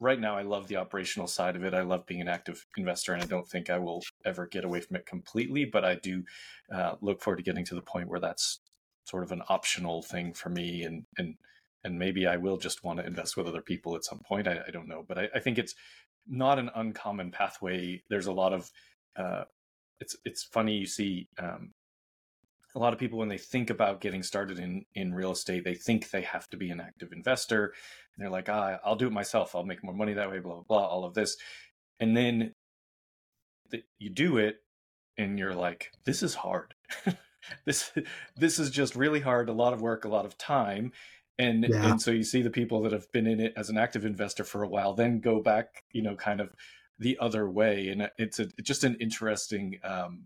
right 0.00 0.20
now 0.20 0.36
i 0.36 0.42
love 0.42 0.66
the 0.66 0.76
operational 0.76 1.28
side 1.28 1.54
of 1.54 1.64
it 1.64 1.72
i 1.72 1.82
love 1.82 2.04
being 2.06 2.20
an 2.20 2.28
active 2.28 2.66
investor 2.76 3.12
and 3.12 3.22
i 3.22 3.26
don't 3.26 3.48
think 3.48 3.70
i 3.70 3.78
will 3.78 4.02
ever 4.24 4.46
get 4.46 4.64
away 4.64 4.80
from 4.80 4.96
it 4.96 5.06
completely 5.06 5.64
but 5.64 5.84
i 5.84 5.94
do 5.94 6.22
uh, 6.74 6.94
look 7.00 7.22
forward 7.22 7.36
to 7.36 7.44
getting 7.44 7.64
to 7.64 7.76
the 7.76 7.80
point 7.80 8.08
where 8.08 8.20
that's 8.20 8.58
sort 9.04 9.22
of 9.22 9.30
an 9.32 9.42
optional 9.48 10.02
thing 10.02 10.32
for 10.32 10.48
me 10.48 10.82
and 10.82 11.04
and 11.16 11.36
and 11.84 11.98
maybe 11.98 12.26
I 12.26 12.36
will 12.36 12.56
just 12.56 12.84
want 12.84 13.00
to 13.00 13.06
invest 13.06 13.36
with 13.36 13.46
other 13.46 13.60
people 13.60 13.96
at 13.96 14.04
some 14.04 14.20
point. 14.20 14.46
I, 14.46 14.60
I 14.66 14.70
don't 14.70 14.88
know, 14.88 15.04
but 15.06 15.18
I, 15.18 15.28
I, 15.34 15.40
think 15.40 15.58
it's 15.58 15.74
not 16.28 16.58
an 16.58 16.70
uncommon 16.74 17.30
pathway. 17.30 18.02
There's 18.08 18.26
a 18.26 18.32
lot 18.32 18.52
of 18.52 18.70
uh, 19.16 19.44
it's 20.00 20.16
it's 20.24 20.42
funny 20.42 20.76
you 20.76 20.86
see 20.86 21.28
um, 21.38 21.72
a 22.74 22.78
lot 22.78 22.92
of 22.92 22.98
people 22.98 23.18
when 23.18 23.28
they 23.28 23.38
think 23.38 23.70
about 23.70 24.00
getting 24.00 24.22
started 24.22 24.58
in 24.58 24.84
in 24.94 25.14
real 25.14 25.32
estate, 25.32 25.64
they 25.64 25.74
think 25.74 26.10
they 26.10 26.22
have 26.22 26.48
to 26.50 26.56
be 26.56 26.70
an 26.70 26.80
active 26.80 27.12
investor, 27.12 27.66
and 28.14 28.22
they're 28.22 28.30
like, 28.30 28.48
ah, 28.48 28.78
I'll 28.84 28.96
do 28.96 29.06
it 29.06 29.12
myself. 29.12 29.54
I'll 29.54 29.64
make 29.64 29.84
more 29.84 29.94
money 29.94 30.14
that 30.14 30.30
way. 30.30 30.38
Blah 30.38 30.54
blah 30.54 30.64
blah. 30.66 30.86
All 30.86 31.04
of 31.04 31.14
this, 31.14 31.36
and 32.00 32.16
then 32.16 32.54
the, 33.70 33.82
you 33.98 34.10
do 34.10 34.38
it, 34.38 34.56
and 35.18 35.38
you're 35.38 35.54
like, 35.54 35.92
this 36.04 36.22
is 36.22 36.34
hard. 36.34 36.74
this 37.64 37.92
this 38.36 38.58
is 38.58 38.70
just 38.70 38.96
really 38.96 39.20
hard 39.20 39.48
a 39.48 39.52
lot 39.52 39.72
of 39.72 39.80
work 39.80 40.04
a 40.04 40.08
lot 40.08 40.24
of 40.24 40.38
time 40.38 40.92
and 41.38 41.66
yeah. 41.68 41.90
and 41.90 42.00
so 42.00 42.10
you 42.10 42.22
see 42.22 42.42
the 42.42 42.50
people 42.50 42.82
that 42.82 42.92
have 42.92 43.10
been 43.12 43.26
in 43.26 43.40
it 43.40 43.52
as 43.56 43.68
an 43.68 43.78
active 43.78 44.04
investor 44.04 44.44
for 44.44 44.62
a 44.62 44.68
while 44.68 44.94
then 44.94 45.20
go 45.20 45.40
back 45.40 45.82
you 45.92 46.02
know 46.02 46.14
kind 46.14 46.40
of 46.40 46.54
the 46.98 47.18
other 47.20 47.50
way 47.50 47.88
and 47.88 48.08
it's 48.18 48.38
a 48.38 48.42
it's 48.58 48.68
just 48.68 48.84
an 48.84 48.96
interesting 49.00 49.78
um, 49.82 50.24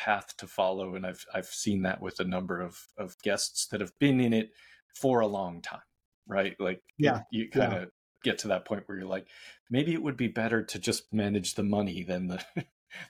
path 0.00 0.34
to 0.38 0.46
follow 0.46 0.94
and 0.94 1.04
i've 1.06 1.24
i've 1.34 1.46
seen 1.46 1.82
that 1.82 2.00
with 2.00 2.18
a 2.20 2.24
number 2.24 2.60
of 2.60 2.86
of 2.96 3.16
guests 3.22 3.66
that 3.66 3.80
have 3.80 3.92
been 3.98 4.20
in 4.20 4.32
it 4.32 4.50
for 4.94 5.20
a 5.20 5.26
long 5.26 5.60
time 5.60 5.80
right 6.26 6.56
like 6.58 6.82
yeah 6.98 7.22
you, 7.30 7.44
you 7.44 7.50
kind 7.50 7.74
of 7.74 7.82
yeah. 7.82 7.86
get 8.24 8.38
to 8.38 8.48
that 8.48 8.64
point 8.64 8.82
where 8.86 8.98
you're 8.98 9.06
like 9.06 9.26
maybe 9.70 9.92
it 9.92 10.02
would 10.02 10.16
be 10.16 10.28
better 10.28 10.62
to 10.62 10.78
just 10.78 11.12
manage 11.12 11.54
the 11.54 11.62
money 11.62 12.02
than 12.02 12.28
the 12.28 12.42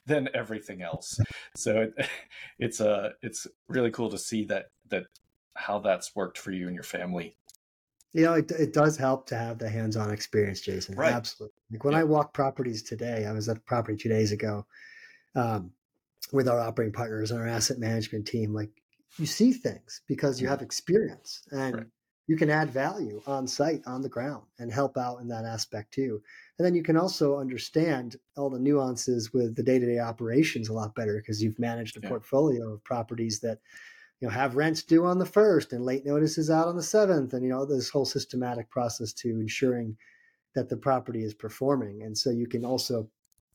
than 0.05 0.27
everything 0.33 0.81
else 0.81 1.17
so 1.55 1.81
it, 1.81 2.09
it's 2.59 2.81
a 2.81 2.91
uh, 2.91 3.09
it's 3.21 3.47
really 3.69 3.91
cool 3.91 4.09
to 4.09 4.17
see 4.17 4.43
that 4.45 4.65
that 4.89 5.05
how 5.55 5.79
that's 5.79 6.15
worked 6.15 6.37
for 6.37 6.51
you 6.51 6.67
and 6.67 6.75
your 6.75 6.83
family. 6.83 7.37
You 8.13 8.25
know, 8.25 8.33
it, 8.33 8.51
it 8.51 8.73
does 8.73 8.97
help 8.97 9.27
to 9.27 9.37
have 9.37 9.57
the 9.57 9.69
hands-on 9.69 10.11
experience, 10.11 10.61
Jason. 10.61 10.95
Right. 10.95 11.13
Absolutely. 11.13 11.55
Like 11.71 11.83
when 11.83 11.93
yeah. 11.93 12.01
I 12.01 12.03
walk 12.03 12.33
properties 12.33 12.83
today, 12.83 13.25
I 13.25 13.31
was 13.31 13.47
at 13.47 13.55
the 13.55 13.61
property 13.61 13.97
two 13.97 14.09
days 14.09 14.31
ago 14.33 14.65
um, 15.35 15.71
with 16.31 16.47
our 16.47 16.59
operating 16.59 16.93
partners 16.93 17.31
and 17.31 17.39
our 17.39 17.47
asset 17.47 17.79
management 17.79 18.25
team. 18.25 18.53
Like 18.53 18.69
you 19.17 19.25
see 19.25 19.51
things 19.51 20.01
because 20.07 20.41
you 20.41 20.47
have 20.47 20.61
experience 20.61 21.41
and 21.51 21.75
right. 21.75 21.85
you 22.27 22.37
can 22.37 22.49
add 22.49 22.69
value 22.69 23.21
on 23.27 23.47
site, 23.47 23.81
on 23.85 24.01
the 24.01 24.09
ground, 24.09 24.43
and 24.59 24.71
help 24.71 24.97
out 24.97 25.19
in 25.19 25.27
that 25.27 25.45
aspect 25.45 25.93
too. 25.93 26.21
And 26.57 26.65
then 26.65 26.75
you 26.75 26.83
can 26.83 26.97
also 26.97 27.37
understand 27.37 28.15
all 28.37 28.49
the 28.49 28.59
nuances 28.59 29.33
with 29.33 29.55
the 29.55 29.63
day-to-day 29.63 29.99
operations 29.99 30.69
a 30.69 30.73
lot 30.73 30.95
better 30.95 31.17
because 31.17 31.41
you've 31.41 31.59
managed 31.59 31.97
a 31.97 32.01
yeah. 32.01 32.09
portfolio 32.09 32.73
of 32.73 32.83
properties 32.83 33.39
that 33.41 33.59
you 34.19 34.27
know 34.27 34.33
have 34.33 34.55
rents 34.55 34.83
due 34.83 35.05
on 35.05 35.17
the 35.17 35.25
first 35.25 35.73
and 35.73 35.83
late 35.83 36.05
notices 36.05 36.49
out 36.49 36.67
on 36.67 36.77
the 36.77 36.83
seventh, 36.83 37.33
and 37.33 37.43
you 37.43 37.49
know 37.49 37.65
this 37.65 37.89
whole 37.89 38.05
systematic 38.05 38.69
process 38.69 39.11
to 39.13 39.29
ensuring 39.29 39.97
that 40.53 40.69
the 40.69 40.77
property 40.77 41.23
is 41.23 41.33
performing. 41.33 42.03
And 42.03 42.17
so 42.17 42.29
you 42.29 42.47
can 42.47 42.65
also 42.65 43.09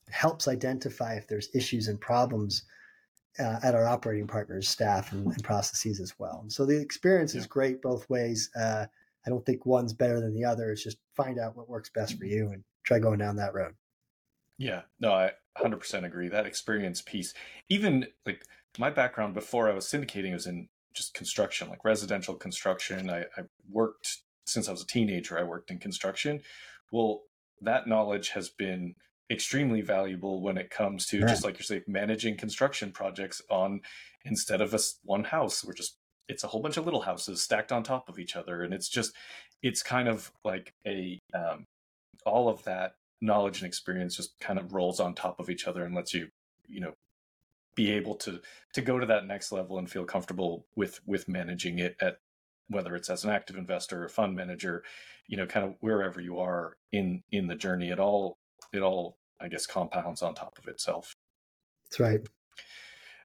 helps 0.09 0.47
identify 0.47 1.15
if 1.15 1.27
there's 1.27 1.49
issues 1.53 1.87
and 1.87 1.99
problems 1.99 2.63
uh, 3.39 3.59
at 3.63 3.75
our 3.75 3.85
operating 3.85 4.27
partners, 4.27 4.67
staff, 4.67 5.11
and, 5.11 5.25
and, 5.27 5.43
processes 5.43 5.99
as 5.99 6.13
well. 6.17 6.39
And 6.41 6.51
so 6.51 6.65
the 6.65 6.79
experience 6.79 7.33
yeah. 7.33 7.41
is 7.41 7.47
great 7.47 7.81
both 7.81 8.09
ways. 8.09 8.49
Uh, 8.59 8.85
I 9.25 9.29
don't 9.29 9.45
think 9.45 9.65
one's 9.65 9.93
better 9.93 10.19
than 10.19 10.33
the 10.33 10.45
other. 10.45 10.71
It's 10.71 10.83
just 10.83 10.97
find 11.15 11.37
out 11.37 11.55
what 11.55 11.69
works 11.69 11.89
best 11.89 12.17
for 12.17 12.25
you 12.25 12.49
and 12.51 12.63
try 12.83 12.99
going 12.99 13.19
down 13.19 13.35
that 13.35 13.53
road. 13.53 13.75
Yeah, 14.57 14.81
no, 14.99 15.13
I 15.13 15.31
100% 15.59 16.03
agree. 16.03 16.29
That 16.29 16.47
experience 16.47 17.01
piece, 17.01 17.33
even 17.69 18.07
like 18.25 18.43
my 18.79 18.89
background 18.89 19.33
before 19.33 19.69
I 19.69 19.73
was 19.73 19.85
syndicating 19.85 20.33
was 20.33 20.47
in 20.47 20.67
just 20.93 21.13
construction, 21.13 21.69
like 21.69 21.85
residential 21.85 22.33
construction. 22.33 23.09
I, 23.09 23.21
I 23.37 23.43
worked 23.69 24.21
since 24.45 24.67
I 24.67 24.71
was 24.71 24.81
a 24.81 24.87
teenager. 24.87 25.37
I 25.37 25.43
worked 25.43 25.69
in 25.69 25.77
construction. 25.77 26.41
Well, 26.91 27.21
that 27.61 27.87
knowledge 27.87 28.29
has 28.29 28.49
been 28.49 28.95
extremely 29.29 29.81
valuable 29.81 30.41
when 30.41 30.57
it 30.57 30.69
comes 30.69 31.05
to 31.05 31.19
yeah. 31.19 31.27
just 31.27 31.43
like 31.43 31.55
you're 31.57 31.63
saying 31.63 31.83
managing 31.87 32.37
construction 32.37 32.91
projects 32.91 33.41
on 33.49 33.81
instead 34.23 34.61
of 34.61 34.73
a 34.73 34.79
one 35.03 35.25
house 35.25 35.65
we're 35.65 35.73
just 35.73 35.97
it's 36.29 36.43
a 36.43 36.47
whole 36.47 36.61
bunch 36.61 36.77
of 36.77 36.85
little 36.85 37.01
houses 37.01 37.41
stacked 37.41 37.71
on 37.71 37.83
top 37.83 38.07
of 38.09 38.19
each 38.19 38.35
other 38.35 38.63
and 38.63 38.73
it's 38.73 38.89
just 38.89 39.13
it's 39.61 39.83
kind 39.83 40.07
of 40.07 40.31
like 40.43 40.73
a 40.85 41.19
um, 41.33 41.65
all 42.25 42.49
of 42.49 42.63
that 42.63 42.93
knowledge 43.21 43.59
and 43.59 43.67
experience 43.67 44.15
just 44.15 44.39
kind 44.39 44.59
of 44.59 44.73
rolls 44.73 44.99
on 44.99 45.13
top 45.13 45.39
of 45.39 45.49
each 45.49 45.67
other 45.67 45.83
and 45.83 45.95
lets 45.95 46.13
you 46.13 46.27
you 46.67 46.79
know 46.79 46.93
be 47.75 47.91
able 47.91 48.15
to 48.15 48.39
to 48.73 48.81
go 48.81 48.99
to 48.99 49.05
that 49.05 49.25
next 49.25 49.51
level 49.51 49.77
and 49.77 49.89
feel 49.89 50.05
comfortable 50.05 50.65
with 50.75 50.99
with 51.05 51.27
managing 51.27 51.79
it 51.79 51.95
at 52.01 52.17
whether 52.69 52.95
it's 52.95 53.09
as 53.09 53.23
an 53.23 53.29
active 53.29 53.55
investor 53.55 54.03
or 54.03 54.09
fund 54.09 54.35
manager 54.35 54.83
you 55.27 55.37
know 55.37 55.45
kind 55.45 55.65
of 55.65 55.75
wherever 55.79 56.21
you 56.21 56.39
are 56.39 56.75
in 56.91 57.23
in 57.31 57.47
the 57.47 57.55
journey 57.55 57.89
it 57.89 57.99
all 57.99 58.37
it 58.73 58.81
all 58.81 59.17
I 59.39 59.47
guess 59.47 59.65
compounds 59.65 60.21
on 60.21 60.33
top 60.35 60.57
of 60.57 60.67
itself. 60.67 61.13
That's 61.85 61.99
right. 61.99 62.21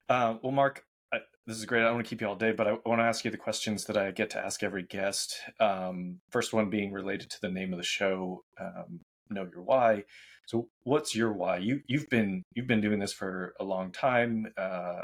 Uh, 0.09 0.37
well, 0.43 0.53
Mark, 0.53 0.85
I, 1.13 1.19
this 1.47 1.57
is 1.57 1.65
great. 1.65 1.81
I 1.81 1.85
don't 1.85 1.95
want 1.95 2.07
to 2.07 2.11
keep 2.11 2.21
you 2.21 2.29
all 2.29 2.37
day, 2.37 2.53
but 2.53 2.67
I 2.67 2.73
want 2.85 3.01
to 3.01 3.05
ask 3.05 3.25
you 3.25 3.31
the 3.31 3.37
questions 3.37 3.85
that 3.87 3.97
I 3.97 4.11
get 4.11 4.31
to 4.31 4.39
ask 4.39 4.63
every 4.63 4.83
guest. 4.83 5.37
Um, 5.59 6.21
first 6.31 6.53
one 6.53 6.71
being 6.71 6.93
related 6.93 7.31
to 7.31 7.41
the 7.41 7.49
name 7.49 7.73
of 7.73 7.79
the 7.79 7.85
show, 7.85 8.45
um, 8.61 9.01
"Know 9.31 9.49
Your 9.51 9.63
Why." 9.63 10.05
So, 10.47 10.69
what's 10.83 11.15
your 11.15 11.33
why? 11.33 11.59
You 11.59 11.81
you've 11.87 12.09
been 12.09 12.43
you've 12.55 12.67
been 12.67 12.81
doing 12.81 12.99
this 12.99 13.13
for 13.13 13.55
a 13.61 13.65
long 13.65 13.91
time. 13.91 14.53
Uh, 14.57 15.03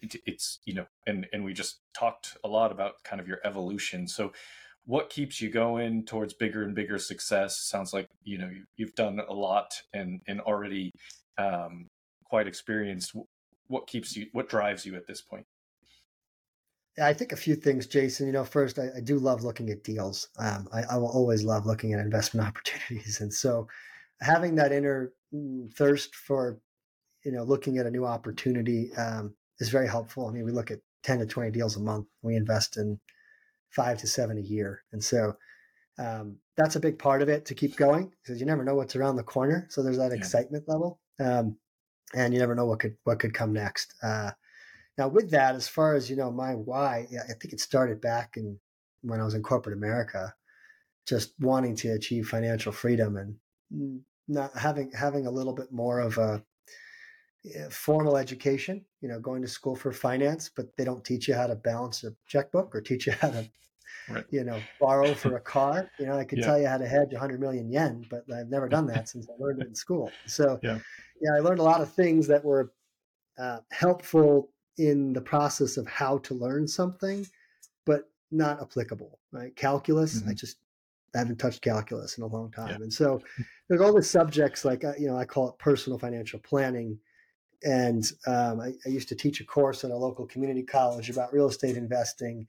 it, 0.00 0.16
it's 0.26 0.60
you 0.64 0.74
know, 0.74 0.86
and 1.06 1.26
and 1.32 1.44
we 1.44 1.52
just 1.52 1.80
talked 1.94 2.36
a 2.44 2.48
lot 2.48 2.70
about 2.70 3.02
kind 3.02 3.20
of 3.20 3.26
your 3.26 3.40
evolution. 3.44 4.06
So, 4.06 4.32
what 4.88 5.10
keeps 5.10 5.38
you 5.38 5.50
going 5.50 6.02
towards 6.06 6.32
bigger 6.32 6.64
and 6.64 6.74
bigger 6.74 6.98
success? 6.98 7.60
Sounds 7.60 7.92
like 7.92 8.08
you 8.24 8.38
know 8.38 8.50
you've 8.78 8.94
done 8.94 9.20
a 9.28 9.34
lot 9.34 9.70
and 9.92 10.22
and 10.26 10.40
already 10.40 10.90
um, 11.36 11.86
quite 12.24 12.46
experienced. 12.46 13.14
What 13.66 13.86
keeps 13.86 14.16
you? 14.16 14.28
What 14.32 14.48
drives 14.48 14.86
you 14.86 14.96
at 14.96 15.06
this 15.06 15.20
point? 15.20 15.44
I 17.00 17.12
think 17.12 17.32
a 17.32 17.36
few 17.36 17.54
things, 17.54 17.86
Jason. 17.86 18.26
You 18.26 18.32
know, 18.32 18.44
first, 18.44 18.78
I, 18.78 18.88
I 18.96 19.00
do 19.00 19.18
love 19.18 19.44
looking 19.44 19.68
at 19.68 19.84
deals. 19.84 20.30
Um, 20.38 20.66
I, 20.72 20.82
I, 20.90 20.96
will 20.96 21.10
always 21.10 21.44
love 21.44 21.66
looking 21.66 21.92
at 21.92 22.00
investment 22.00 22.48
opportunities, 22.48 23.20
and 23.20 23.32
so 23.32 23.68
having 24.22 24.54
that 24.54 24.72
inner 24.72 25.12
mm, 25.34 25.70
thirst 25.74 26.16
for, 26.16 26.58
you 27.26 27.32
know, 27.32 27.42
looking 27.42 27.76
at 27.76 27.84
a 27.84 27.90
new 27.90 28.06
opportunity 28.06 28.90
um, 28.94 29.34
is 29.58 29.68
very 29.68 29.86
helpful. 29.86 30.26
I 30.26 30.32
mean, 30.32 30.46
we 30.46 30.50
look 30.50 30.70
at 30.70 30.80
ten 31.02 31.18
to 31.18 31.26
twenty 31.26 31.50
deals 31.50 31.76
a 31.76 31.80
month. 31.80 32.06
We 32.22 32.36
invest 32.36 32.78
in 32.78 32.98
five 33.70 33.98
to 33.98 34.06
seven 34.06 34.38
a 34.38 34.42
year. 34.42 34.82
And 34.92 35.02
so 35.02 35.34
um, 35.98 36.36
that's 36.56 36.76
a 36.76 36.80
big 36.80 36.98
part 36.98 37.22
of 37.22 37.28
it 37.28 37.44
to 37.46 37.54
keep 37.54 37.76
going 37.76 38.12
because 38.22 38.40
you 38.40 38.46
never 38.46 38.64
know 38.64 38.74
what's 38.74 38.96
around 38.96 39.16
the 39.16 39.22
corner. 39.22 39.66
So 39.70 39.82
there's 39.82 39.98
that 39.98 40.12
yeah. 40.12 40.18
excitement 40.18 40.64
level, 40.68 41.00
um, 41.18 41.56
and 42.14 42.32
you 42.32 42.40
never 42.40 42.54
know 42.54 42.66
what 42.66 42.80
could 42.80 42.96
what 43.04 43.18
could 43.18 43.34
come 43.34 43.52
next. 43.52 43.94
Uh, 44.02 44.30
now, 44.96 45.08
with 45.08 45.30
that, 45.30 45.54
as 45.54 45.68
far 45.68 45.94
as 45.94 46.08
you 46.08 46.16
know, 46.16 46.30
my 46.30 46.54
why, 46.54 47.06
I 47.12 47.32
think 47.34 47.52
it 47.52 47.60
started 47.60 48.00
back 48.00 48.36
in 48.36 48.58
when 49.02 49.20
I 49.20 49.24
was 49.24 49.34
in 49.34 49.42
corporate 49.42 49.76
America, 49.76 50.34
just 51.06 51.34
wanting 51.40 51.76
to 51.76 51.90
achieve 51.90 52.28
financial 52.28 52.72
freedom 52.72 53.16
and 53.16 54.00
not 54.28 54.56
having 54.56 54.90
having 54.92 55.26
a 55.26 55.30
little 55.30 55.54
bit 55.54 55.72
more 55.72 56.00
of 56.00 56.18
a 56.18 56.42
formal 57.70 58.16
education, 58.16 58.84
you 59.00 59.08
know, 59.08 59.18
going 59.20 59.42
to 59.42 59.48
school 59.48 59.76
for 59.76 59.92
finance, 59.92 60.50
but 60.54 60.76
they 60.76 60.84
don't 60.84 61.04
teach 61.04 61.28
you 61.28 61.34
how 61.34 61.46
to 61.46 61.54
balance 61.54 62.04
a 62.04 62.12
checkbook 62.26 62.74
or 62.74 62.80
teach 62.80 63.06
you 63.06 63.12
how 63.12 63.30
to, 63.30 63.50
right. 64.10 64.24
you 64.30 64.44
know, 64.44 64.58
borrow 64.80 65.14
for 65.14 65.36
a 65.36 65.40
car. 65.54 65.90
You 65.98 66.06
know, 66.06 66.18
I 66.18 66.24
could 66.24 66.38
yeah. 66.38 66.46
tell 66.46 66.60
you 66.60 66.66
how 66.66 66.78
to 66.78 66.86
hedge 66.86 67.12
100 67.12 67.40
million 67.40 67.70
yen, 67.70 68.06
but 68.10 68.24
I've 68.32 68.48
never 68.48 68.68
done 68.68 68.86
that 68.88 69.08
since 69.08 69.26
I 69.28 69.32
learned 69.42 69.62
it 69.62 69.68
in 69.68 69.74
school. 69.74 70.10
So, 70.26 70.58
yeah, 70.62 70.78
yeah 71.20 71.30
I 71.36 71.40
learned 71.40 71.60
a 71.60 71.64
lot 71.64 71.80
of 71.80 71.92
things 71.92 72.26
that 72.28 72.44
were 72.44 72.72
uh, 73.38 73.58
helpful 73.70 74.50
in 74.78 75.12
the 75.12 75.20
process 75.20 75.76
of 75.76 75.86
how 75.86 76.18
to 76.18 76.34
learn 76.34 76.66
something, 76.66 77.26
but 77.84 78.10
not 78.30 78.60
applicable. 78.60 79.18
Right? 79.32 79.54
Calculus, 79.56 80.20
mm-hmm. 80.20 80.30
I 80.30 80.34
just 80.34 80.56
I 81.14 81.18
haven't 81.18 81.38
touched 81.38 81.62
calculus 81.62 82.18
in 82.18 82.24
a 82.24 82.26
long 82.26 82.50
time, 82.50 82.68
yeah. 82.68 82.74
and 82.76 82.92
so 82.92 83.20
there's 83.68 83.80
all 83.80 83.94
the 83.94 84.02
subjects 84.02 84.64
like 84.64 84.84
uh, 84.84 84.92
you 84.98 85.08
know 85.08 85.16
I 85.16 85.24
call 85.24 85.48
it 85.48 85.58
personal 85.58 85.98
financial 85.98 86.38
planning 86.40 86.98
and 87.62 88.04
um, 88.26 88.60
I, 88.60 88.72
I, 88.86 88.88
used 88.88 89.08
to 89.08 89.16
teach 89.16 89.40
a 89.40 89.44
course 89.44 89.82
at 89.84 89.90
a 89.90 89.96
local 89.96 90.26
community 90.26 90.62
college 90.62 91.10
about 91.10 91.32
real 91.32 91.48
estate 91.48 91.76
investing. 91.76 92.46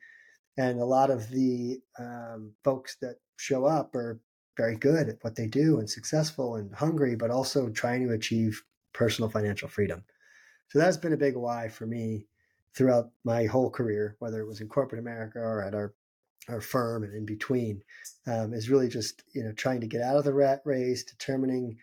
And 0.57 0.79
a 0.79 0.85
lot 0.85 1.09
of 1.09 1.29
the 1.29 1.79
um, 1.97 2.53
folks 2.63 2.97
that 3.01 3.15
show 3.37 3.65
up 3.65 3.95
are 3.95 4.19
very 4.57 4.75
good 4.75 5.09
at 5.09 5.17
what 5.21 5.35
they 5.35 5.47
do 5.47 5.79
and 5.79 5.89
successful 5.89 6.55
and 6.55 6.73
hungry, 6.75 7.15
but 7.15 7.31
also 7.31 7.69
trying 7.69 8.05
to 8.05 8.13
achieve 8.13 8.61
personal 8.93 9.29
financial 9.29 9.69
freedom. 9.69 10.03
So 10.67 10.79
that's 10.79 10.97
been 10.97 11.13
a 11.13 11.17
big 11.17 11.35
why 11.35 11.69
for 11.69 11.87
me 11.87 12.27
throughout 12.75 13.09
my 13.23 13.45
whole 13.45 13.69
career, 13.69 14.15
whether 14.19 14.39
it 14.41 14.47
was 14.47 14.61
in 14.61 14.67
corporate 14.67 14.99
America 14.99 15.39
or 15.39 15.63
at 15.63 15.73
our 15.73 15.93
our 16.47 16.61
firm 16.61 17.03
and 17.03 17.13
in 17.13 17.25
between, 17.25 17.81
um, 18.25 18.53
is 18.53 18.69
really 18.69 18.87
just 18.87 19.23
you 19.33 19.43
know 19.43 19.51
trying 19.53 19.81
to 19.81 19.87
get 19.87 20.01
out 20.01 20.17
of 20.17 20.23
the 20.23 20.33
rat 20.33 20.61
race, 20.65 21.03
determining 21.03 21.77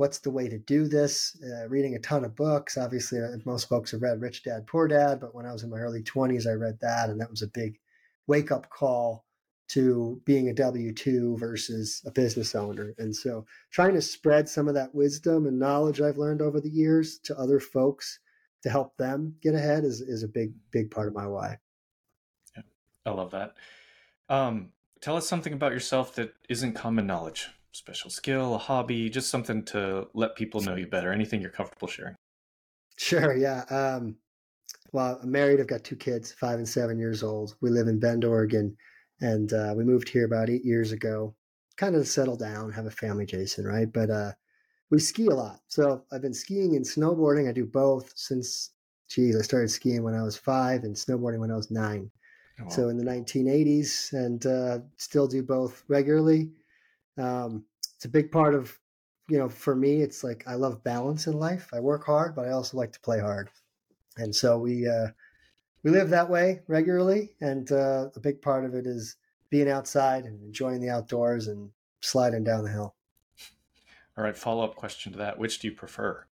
what's 0.00 0.20
the 0.20 0.30
way 0.30 0.48
to 0.48 0.56
do 0.56 0.88
this? 0.88 1.36
Uh, 1.44 1.68
reading 1.68 1.94
a 1.94 1.98
ton 1.98 2.24
of 2.24 2.34
books. 2.34 2.78
Obviously, 2.78 3.20
uh, 3.20 3.36
most 3.44 3.68
folks 3.68 3.90
have 3.90 4.00
read 4.00 4.22
Rich 4.22 4.44
Dad 4.44 4.66
Poor 4.66 4.88
Dad, 4.88 5.20
but 5.20 5.34
when 5.34 5.44
I 5.44 5.52
was 5.52 5.62
in 5.62 5.68
my 5.68 5.76
early 5.76 6.02
20s, 6.02 6.46
I 6.46 6.54
read 6.54 6.78
that, 6.80 7.10
and 7.10 7.20
that 7.20 7.28
was 7.28 7.42
a 7.42 7.48
big 7.48 7.78
wake 8.26 8.50
up 8.50 8.70
call 8.70 9.26
to 9.68 10.18
being 10.24 10.48
a 10.48 10.54
W 10.54 10.94
2 10.94 11.36
versus 11.36 12.02
a 12.06 12.10
business 12.10 12.54
owner. 12.54 12.94
And 12.96 13.14
so, 13.14 13.44
trying 13.70 13.92
to 13.92 14.00
spread 14.00 14.48
some 14.48 14.68
of 14.68 14.74
that 14.74 14.94
wisdom 14.94 15.46
and 15.46 15.58
knowledge 15.58 16.00
I've 16.00 16.16
learned 16.16 16.40
over 16.40 16.62
the 16.62 16.70
years 16.70 17.18
to 17.24 17.38
other 17.38 17.60
folks 17.60 18.20
to 18.62 18.70
help 18.70 18.96
them 18.96 19.34
get 19.42 19.54
ahead 19.54 19.84
is, 19.84 20.00
is 20.00 20.22
a 20.22 20.28
big, 20.28 20.54
big 20.70 20.90
part 20.90 21.08
of 21.08 21.14
my 21.14 21.26
why. 21.26 21.58
Yeah, 22.56 22.62
I 23.04 23.10
love 23.10 23.32
that. 23.32 23.52
Um, 24.30 24.70
tell 25.02 25.18
us 25.18 25.28
something 25.28 25.52
about 25.52 25.72
yourself 25.72 26.14
that 26.14 26.32
isn't 26.48 26.72
common 26.72 27.06
knowledge 27.06 27.50
special 27.72 28.10
skill, 28.10 28.54
a 28.54 28.58
hobby, 28.58 29.08
just 29.08 29.28
something 29.28 29.64
to 29.66 30.08
let 30.14 30.36
people 30.36 30.60
know 30.60 30.76
you 30.76 30.86
better. 30.86 31.12
Anything 31.12 31.40
you're 31.40 31.50
comfortable 31.50 31.88
sharing. 31.88 32.14
Sure. 32.96 33.36
Yeah. 33.36 33.64
Um, 33.70 34.16
well, 34.92 35.18
I'm 35.22 35.30
married. 35.30 35.60
I've 35.60 35.66
got 35.66 35.84
two 35.84 35.96
kids, 35.96 36.32
five 36.32 36.58
and 36.58 36.68
seven 36.68 36.98
years 36.98 37.22
old. 37.22 37.54
We 37.60 37.70
live 37.70 37.86
in 37.86 38.00
Bend, 38.00 38.24
Oregon, 38.24 38.76
and 39.20 39.52
uh, 39.52 39.72
we 39.76 39.84
moved 39.84 40.08
here 40.08 40.24
about 40.24 40.50
eight 40.50 40.64
years 40.64 40.92
ago, 40.92 41.34
kind 41.76 41.94
of 41.94 42.02
to 42.02 42.06
settle 42.06 42.36
down, 42.36 42.72
have 42.72 42.86
a 42.86 42.90
family, 42.90 43.26
Jason, 43.26 43.66
right? 43.66 43.90
But 43.90 44.10
uh, 44.10 44.32
we 44.90 44.98
ski 44.98 45.26
a 45.26 45.34
lot. 45.34 45.60
So 45.68 46.04
I've 46.12 46.22
been 46.22 46.34
skiing 46.34 46.76
and 46.76 46.84
snowboarding. 46.84 47.48
I 47.48 47.52
do 47.52 47.64
both 47.64 48.12
since, 48.16 48.72
geez, 49.08 49.36
I 49.36 49.42
started 49.42 49.70
skiing 49.70 50.02
when 50.02 50.14
I 50.14 50.22
was 50.22 50.36
five 50.36 50.84
and 50.84 50.94
snowboarding 50.94 51.38
when 51.38 51.52
I 51.52 51.56
was 51.56 51.70
nine. 51.70 52.10
Oh, 52.60 52.64
wow. 52.64 52.70
So 52.70 52.88
in 52.88 52.98
the 52.98 53.04
1980s, 53.04 54.12
and 54.12 54.44
uh, 54.44 54.80
still 54.96 55.28
do 55.28 55.42
both 55.42 55.84
regularly. 55.88 56.50
Um, 57.20 57.64
it's 57.94 58.04
a 58.06 58.08
big 58.08 58.32
part 58.32 58.54
of, 58.54 58.78
you 59.28 59.38
know, 59.38 59.48
for 59.48 59.76
me, 59.76 60.02
it's 60.02 60.24
like 60.24 60.44
I 60.46 60.54
love 60.54 60.82
balance 60.82 61.26
in 61.26 61.34
life. 61.34 61.68
I 61.72 61.80
work 61.80 62.06
hard, 62.06 62.34
but 62.34 62.46
I 62.46 62.52
also 62.52 62.76
like 62.76 62.92
to 62.92 63.00
play 63.00 63.20
hard, 63.20 63.50
and 64.16 64.34
so 64.34 64.58
we 64.58 64.88
uh, 64.88 65.08
we 65.82 65.90
live 65.90 66.10
that 66.10 66.28
way 66.28 66.62
regularly. 66.66 67.34
And 67.40 67.70
uh, 67.70 68.08
a 68.16 68.20
big 68.20 68.42
part 68.42 68.64
of 68.64 68.74
it 68.74 68.86
is 68.86 69.16
being 69.50 69.68
outside 69.68 70.24
and 70.24 70.42
enjoying 70.42 70.80
the 70.80 70.88
outdoors 70.88 71.48
and 71.48 71.70
sliding 72.00 72.44
down 72.44 72.64
the 72.64 72.70
hill. 72.70 72.94
All 74.16 74.24
right, 74.24 74.36
follow 74.36 74.64
up 74.64 74.76
question 74.76 75.12
to 75.12 75.18
that: 75.18 75.38
Which 75.38 75.58
do 75.58 75.68
you 75.68 75.74
prefer 75.74 76.24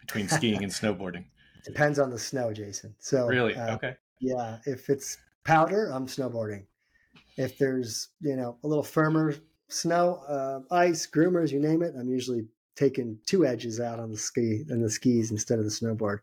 between 0.00 0.28
skiing 0.28 0.62
and 0.62 0.72
snowboarding? 0.72 1.24
Depends 1.64 1.98
on 1.98 2.10
the 2.10 2.18
snow, 2.18 2.52
Jason. 2.52 2.94
So 2.98 3.26
really, 3.26 3.54
uh, 3.54 3.74
okay, 3.74 3.96
yeah. 4.20 4.58
If 4.64 4.88
it's 4.88 5.18
powder, 5.44 5.90
I'm 5.92 6.06
snowboarding. 6.06 6.64
If 7.36 7.58
there's 7.58 8.08
you 8.20 8.36
know 8.36 8.56
a 8.64 8.66
little 8.66 8.82
firmer 8.82 9.34
snow, 9.68 10.22
uh, 10.28 10.60
ice, 10.74 11.06
groomers, 11.06 11.52
you 11.52 11.60
name 11.60 11.82
it. 11.82 11.94
I'm 11.98 12.08
usually 12.08 12.46
taking 12.76 13.18
two 13.26 13.44
edges 13.44 13.80
out 13.80 13.98
on 13.98 14.10
the 14.10 14.16
ski 14.16 14.64
and 14.68 14.82
the 14.82 14.90
skis 14.90 15.30
instead 15.30 15.58
of 15.58 15.64
the 15.64 15.70
snowboard. 15.70 16.20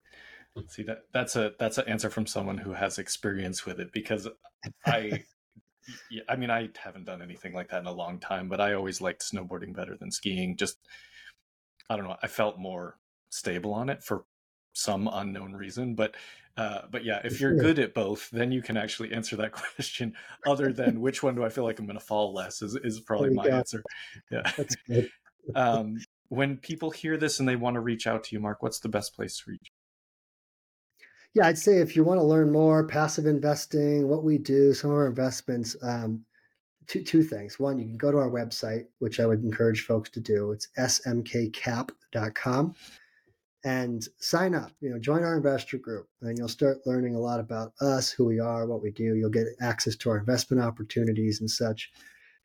See 0.69 0.83
that 0.83 1.03
that's 1.13 1.35
a 1.35 1.53
that's 1.59 1.77
an 1.77 1.87
answer 1.89 2.09
from 2.09 2.25
someone 2.25 2.57
who 2.57 2.71
has 2.71 2.97
experience 2.97 3.65
with 3.65 3.81
it 3.81 3.91
because 3.91 4.25
I 4.85 5.23
yeah, 6.09 6.23
I 6.29 6.37
mean 6.37 6.49
I 6.49 6.69
haven't 6.81 7.05
done 7.05 7.21
anything 7.21 7.53
like 7.53 7.69
that 7.69 7.81
in 7.81 7.87
a 7.87 7.91
long 7.91 8.19
time, 8.19 8.47
but 8.47 8.61
I 8.61 8.73
always 8.73 9.01
liked 9.01 9.21
snowboarding 9.21 9.75
better 9.75 9.97
than 9.97 10.11
skiing. 10.11 10.55
Just 10.55 10.77
I 11.89 11.97
don't 11.97 12.05
know, 12.05 12.15
I 12.23 12.27
felt 12.27 12.57
more 12.57 12.97
stable 13.29 13.73
on 13.73 13.89
it 13.89 14.01
for 14.01 14.23
some 14.75 15.09
unknown 15.11 15.53
reason, 15.53 15.95
but 15.95 16.15
uh, 16.57 16.81
but 16.89 17.03
yeah, 17.03 17.19
if 17.25 17.41
you're 17.41 17.55
good 17.55 17.79
at 17.79 17.93
both, 17.93 18.29
then 18.29 18.49
you 18.51 18.61
can 18.61 18.77
actually 18.77 19.11
answer 19.13 19.35
that 19.35 19.51
question. 19.75 20.13
Other 20.45 20.71
than 20.73 21.01
which 21.01 21.21
one 21.23 21.35
do 21.35 21.43
I 21.43 21.49
feel 21.49 21.63
like 21.63 21.79
I'm 21.79 21.85
going 21.85 21.99
to 21.99 22.05
fall 22.05 22.33
less 22.33 22.61
is 22.61 22.75
is 22.75 22.99
probably 23.01 23.31
my 23.31 23.47
go. 23.47 23.55
answer. 23.55 23.83
Yeah. 24.31 24.49
That's 24.55 24.75
good. 24.87 25.09
um, 25.55 25.97
when 26.29 26.57
people 26.57 26.91
hear 26.91 27.17
this 27.17 27.39
and 27.39 27.47
they 27.47 27.55
want 27.55 27.75
to 27.75 27.81
reach 27.81 28.07
out 28.07 28.23
to 28.25 28.35
you, 28.35 28.39
Mark, 28.39 28.63
what's 28.63 28.79
the 28.79 28.89
best 28.89 29.15
place 29.15 29.37
to 29.39 29.51
reach? 29.51 29.71
Yeah, 31.33 31.47
I'd 31.47 31.57
say 31.57 31.79
if 31.79 31.95
you 31.95 32.03
want 32.05 32.19
to 32.19 32.23
learn 32.23 32.51
more 32.51 32.87
passive 32.87 33.25
investing, 33.25 34.07
what 34.07 34.23
we 34.23 34.37
do, 34.37 34.73
some 34.73 34.91
of 34.91 34.95
our 34.95 35.07
investments, 35.07 35.75
um, 35.83 36.23
two 36.87 37.03
two 37.03 37.23
things. 37.23 37.59
One, 37.59 37.77
you 37.77 37.85
can 37.85 37.97
go 37.97 38.11
to 38.11 38.17
our 38.17 38.29
website, 38.29 38.85
which 38.99 39.19
I 39.19 39.25
would 39.25 39.43
encourage 39.43 39.81
folks 39.85 40.09
to 40.11 40.21
do. 40.21 40.51
It's 40.51 40.69
smkcap.com 40.77 42.75
and 43.65 44.07
sign 44.19 44.53
up. 44.53 44.71
You 44.79 44.91
know, 44.91 44.99
join 44.99 45.23
our 45.23 45.35
investor 45.35 45.77
group, 45.77 46.07
and 46.21 46.37
you'll 46.37 46.47
start 46.47 46.85
learning 46.85 47.15
a 47.15 47.19
lot 47.19 47.39
about 47.39 47.73
us, 47.81 48.11
who 48.11 48.23
we 48.23 48.39
are, 48.39 48.67
what 48.67 48.81
we 48.81 48.91
do. 48.91 49.15
You'll 49.15 49.31
get 49.31 49.47
access 49.59 49.95
to 49.97 50.11
our 50.11 50.17
investment 50.17 50.63
opportunities 50.63 51.41
and 51.41 51.49
such. 51.49 51.91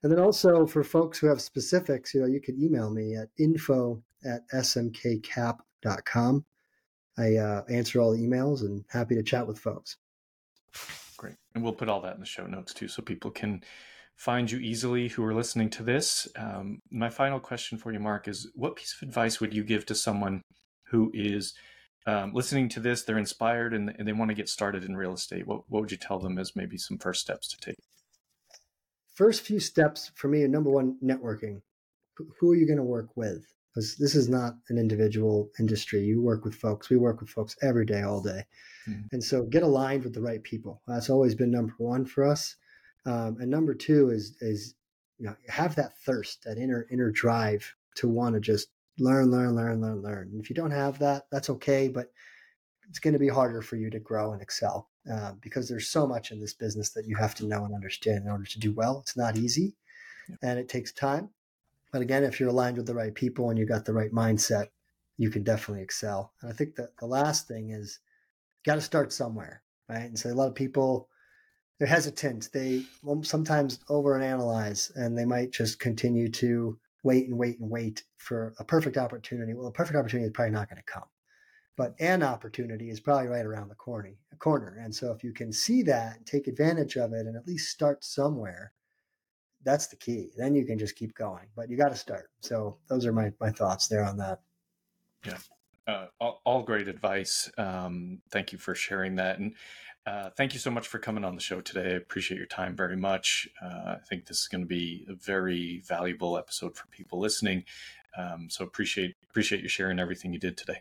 And 0.03 0.11
then 0.11 0.18
also 0.18 0.66
for 0.66 0.83
folks 0.83 1.18
who 1.18 1.27
have 1.27 1.43
specifics, 1.43 2.14
you 2.14 2.23
know, 2.23 2.27
you 2.27 2.41
could 2.41 2.59
email 2.59 2.91
me 2.91 3.16
at 3.16 3.29
info 3.39 4.03
at 4.25 4.49
smkcap.com. 4.49 6.45
I 7.18 7.37
uh, 7.37 7.62
answer 7.68 8.01
all 8.01 8.12
the 8.12 8.27
emails 8.27 8.62
and 8.62 8.83
happy 8.89 9.14
to 9.14 9.23
chat 9.23 9.47
with 9.47 9.59
folks. 9.59 9.99
Great. 11.18 11.37
And 11.55 11.62
we'll 11.62 11.75
put 11.75 11.91
all 11.91 12.01
that 12.01 12.14
in 12.14 12.21
the 12.21 12.27
show 12.27 12.47
notes 12.47 12.73
too, 12.73 12.89
so 12.89 13.03
people 13.03 13.31
can 13.31 13.62
find 14.16 14.51
you 14.51 14.59
easily 14.59 15.09
who 15.09 15.23
are 15.25 15.35
listening 15.35 15.68
to 15.71 15.83
this. 15.83 16.29
Um, 16.37 16.81
my 16.91 17.11
final 17.11 17.41
question 17.41 17.77
for 17.77 17.93
you, 17.93 18.01
Mark, 18.01 18.27
is 18.27 18.51
what 18.55 18.77
piece 18.77 18.95
of 18.95 19.07
advice 19.07 19.39
would 19.39 19.53
you 19.53 19.64
give 19.64 19.85
to 19.87 19.95
someone 19.95 20.41
who 20.91 21.11
is 21.14 21.55
um, 22.07 22.32
listening 22.32 22.68
to 22.70 22.80
this, 22.80 23.03
they're 23.03 23.18
inspired 23.18 23.74
and, 23.74 23.95
and 23.99 24.07
they 24.07 24.12
want 24.12 24.30
to 24.30 24.34
get 24.34 24.49
started 24.49 24.84
in 24.84 24.97
real 24.97 25.14
estate, 25.14 25.47
what, 25.47 25.62
what 25.68 25.80
would 25.80 25.93
you 25.93 25.97
tell 25.97 26.18
them 26.18 26.38
as 26.38 26.57
maybe 26.57 26.76
some 26.76 26.99
first 26.99 27.20
steps 27.20 27.49
to 27.49 27.59
take? 27.59 27.76
First 29.14 29.43
few 29.43 29.61
steps 29.61 30.11
for 30.14 30.28
me 30.28 30.43
are 30.43 30.49
number 30.49 30.70
one, 30.70 30.97
networking. 31.05 31.61
Who 32.38 32.51
are 32.51 32.57
you 32.57 32.66
going 32.66 32.78
to 32.78 32.82
work 32.82 33.11
with? 33.16 33.45
Because 33.74 33.97
this 33.97 34.14
is 34.14 34.28
not 34.28 34.55
an 34.68 34.78
individual 34.78 35.51
industry. 35.59 36.01
You 36.01 36.20
work 36.20 36.45
with 36.45 36.55
folks. 36.55 36.91
We 36.91 36.97
work 36.97 37.20
with 37.20 37.30
folks 37.30 37.55
every 37.62 37.84
day, 37.84 38.03
all 38.03 38.20
day. 38.20 38.45
Mm-hmm. 38.88 39.03
And 39.12 39.22
so 39.22 39.45
get 39.45 39.62
aligned 39.62 40.05
with 40.05 40.14
the 40.14 40.22
right 40.22 40.43
people. 40.43 40.82
That's 40.88 41.11
always 41.11 41.34
been 41.34 41.51
number 41.51 41.74
one 41.78 42.05
for 42.05 42.24
us. 42.24 42.57
Um, 43.07 43.36
and 43.41 43.51
number 43.51 43.74
two 43.74 44.11
is 44.11 44.36
is 44.41 44.74
you 45.18 45.26
know 45.26 45.36
have 45.49 45.74
that 45.76 45.97
thirst, 46.05 46.45
that 46.45 46.59
inner 46.59 46.86
inner 46.91 47.11
drive 47.11 47.74
to 47.97 48.09
want 48.09 48.34
to 48.34 48.41
just 48.41 48.68
learn, 49.01 49.30
learn, 49.30 49.55
learn, 49.57 49.80
learn, 49.80 50.03
learn. 50.03 50.28
And 50.32 50.40
if 50.40 50.51
you 50.51 50.57
don't 50.57 50.70
have 50.70 50.98
that, 50.98 51.24
that's 51.30 51.51
okay, 51.51 51.88
but 51.88 52.12
it's 52.88 52.98
going 52.98 53.12
to 53.12 53.18
be 53.18 53.28
harder 53.28 53.62
for 53.62 53.76
you 53.76 53.90
to 53.90 54.01
grow 54.01 54.32
and 54.32 54.42
excel 54.42 54.88
uh, 55.11 55.32
because 55.40 55.68
there's 55.68 55.88
so 55.88 56.07
much 56.07 56.32
in 56.32 56.40
this 56.40 56.55
business 56.55 56.90
that 56.90 57.07
you 57.07 57.16
have 57.16 57.34
to 57.36 57.46
know 57.46 57.64
and 57.64 57.74
understand 57.74 58.24
in 58.24 58.30
order 58.30 58.44
to 58.44 58.59
do 58.59 58.72
well. 58.72 59.01
It's 59.01 59.16
not 59.16 59.36
easy 59.36 59.74
yeah. 60.28 60.36
and 60.42 60.59
it 60.59 60.68
takes 60.68 60.92
time. 60.92 61.30
But 61.92 62.03
again, 62.03 62.24
if 62.24 62.38
you're 62.38 62.51
aligned 62.51 62.76
with 62.76 62.86
the 62.86 62.94
right 62.94 63.14
people 63.14 63.51
and 63.51 63.59
you 63.59 63.66
got 63.66 63.84
the 63.84 63.92
right 63.92 64.12
mindset, 64.12 64.68
you 65.16 65.30
can 65.30 65.42
definitely 65.42 65.82
excel. 65.82 66.32
And 66.40 66.51
I 66.51 66.55
think 66.55 66.76
that 66.76 66.96
the 66.98 67.07
last 67.07 67.48
thing 67.48 67.70
is 67.70 67.98
got 68.64 68.76
to 68.76 68.80
start 68.80 69.12
somewhere, 69.12 69.62
right? 69.88 70.05
And 70.05 70.18
so 70.18 70.30
a 70.30 70.34
lot 70.34 70.48
of 70.48 70.55
people, 70.55 71.09
they're 71.78 71.88
hesitant. 71.88 72.51
They 72.53 72.82
sometimes 73.22 73.78
overanalyze 73.88 74.94
and 74.96 75.16
they 75.16 75.24
might 75.24 75.51
just 75.51 75.80
continue 75.80 76.28
to 76.32 76.78
wait 77.03 77.28
and 77.28 77.38
wait 77.38 77.59
and 77.61 77.70
wait 77.70 78.05
for 78.16 78.55
a 78.59 78.64
perfect 78.64 78.96
opportunity. 78.96 79.55
Well, 79.55 79.68
a 79.68 79.72
perfect 79.72 79.96
opportunity 79.96 80.26
is 80.26 80.32
probably 80.32 80.53
not 80.53 80.68
going 80.68 80.82
to 80.82 80.92
come, 80.92 81.09
but 81.76 81.94
an 82.01 82.22
opportunity 82.22 82.90
is 82.90 83.01
probably 83.01 83.28
right 83.28 83.46
around 83.46 83.68
the 83.68 83.74
corner. 83.74 84.12
Corner, 84.38 84.78
and 84.82 84.94
so 84.94 85.12
if 85.12 85.22
you 85.22 85.32
can 85.32 85.53
see 85.53 85.82
that, 85.82 86.24
take 86.24 86.46
advantage 86.46 86.96
of 86.96 87.12
it, 87.12 87.26
and 87.26 87.36
at 87.36 87.46
least 87.46 87.70
start 87.70 88.03
somewhere, 88.03 88.72
that's 89.64 89.86
the 89.88 89.96
key. 89.96 90.30
Then 90.36 90.55
you 90.55 90.64
can 90.64 90.78
just 90.78 90.96
keep 90.96 91.14
going, 91.14 91.46
but 91.55 91.68
you 91.68 91.76
got 91.76 91.90
to 91.90 91.96
start. 91.96 92.30
So 92.40 92.78
those 92.88 93.05
are 93.05 93.12
my 93.12 93.32
my 93.38 93.51
thoughts 93.51 93.86
there 93.86 94.03
on 94.03 94.16
that. 94.16 94.40
Yeah, 95.26 95.36
uh, 95.86 96.07
all, 96.20 96.40
all, 96.46 96.62
great 96.62 96.88
advice. 96.88 97.51
Um, 97.59 98.22
thank 98.30 98.53
you 98.53 98.59
for 98.59 98.74
sharing 98.74 99.16
that, 99.16 99.38
and 99.38 99.55
uh, 100.11 100.30
thank 100.36 100.54
you 100.54 100.58
so 100.58 100.70
much 100.70 100.88
for 100.88 100.98
coming 100.98 101.24
on 101.24 101.36
the 101.36 101.40
show 101.40 101.61
today. 101.61 101.92
I 101.92 101.96
appreciate 101.96 102.38
your 102.38 102.46
time 102.46 102.74
very 102.74 102.96
much. 102.96 103.48
Uh, 103.62 103.94
I 103.94 103.98
think 104.08 104.26
this 104.26 104.40
is 104.40 104.48
going 104.48 104.62
to 104.62 104.66
be 104.66 105.06
a 105.08 105.14
very 105.14 105.82
valuable 105.86 106.36
episode 106.36 106.76
for 106.76 106.86
people 106.88 107.20
listening. 107.20 107.64
Um, 108.18 108.48
so 108.50 108.64
appreciate 108.64 109.14
appreciate 109.30 109.62
you 109.62 109.68
sharing 109.68 110.00
everything 110.00 110.32
you 110.32 110.40
did 110.40 110.56
today. 110.56 110.78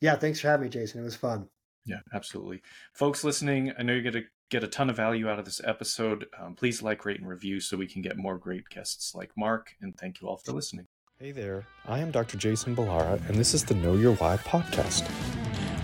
Yeah, 0.00 0.14
thanks 0.14 0.40
for 0.40 0.46
having 0.46 0.66
me, 0.66 0.70
Jason. 0.70 1.00
It 1.00 1.04
was 1.04 1.16
fun. 1.16 1.48
Yeah, 1.84 2.00
absolutely. 2.14 2.62
Folks 2.92 3.24
listening, 3.24 3.72
I 3.76 3.82
know 3.82 3.94
you're 3.94 4.02
going 4.02 4.12
to 4.12 4.24
get 4.48 4.62
a 4.62 4.68
ton 4.68 4.90
of 4.90 4.96
value 4.96 5.28
out 5.28 5.40
of 5.40 5.44
this 5.44 5.60
episode. 5.64 6.26
Um, 6.38 6.54
please 6.54 6.82
like, 6.82 7.04
rate, 7.04 7.18
and 7.18 7.28
review 7.28 7.58
so 7.58 7.76
we 7.76 7.88
can 7.88 8.00
get 8.00 8.16
more 8.16 8.38
great 8.38 8.68
guests 8.68 9.12
like 9.14 9.32
Mark. 9.36 9.74
And 9.80 9.96
thank 9.96 10.20
you 10.20 10.28
all 10.28 10.36
for 10.36 10.52
listening. 10.52 10.86
Hey 11.18 11.32
there, 11.32 11.66
I 11.86 11.98
am 11.98 12.12
Dr. 12.12 12.38
Jason 12.38 12.76
Ballara, 12.76 13.20
and 13.28 13.36
this 13.36 13.54
is 13.54 13.64
the 13.64 13.74
Know 13.74 13.94
Your 13.94 14.14
Why 14.14 14.36
podcast 14.38 15.06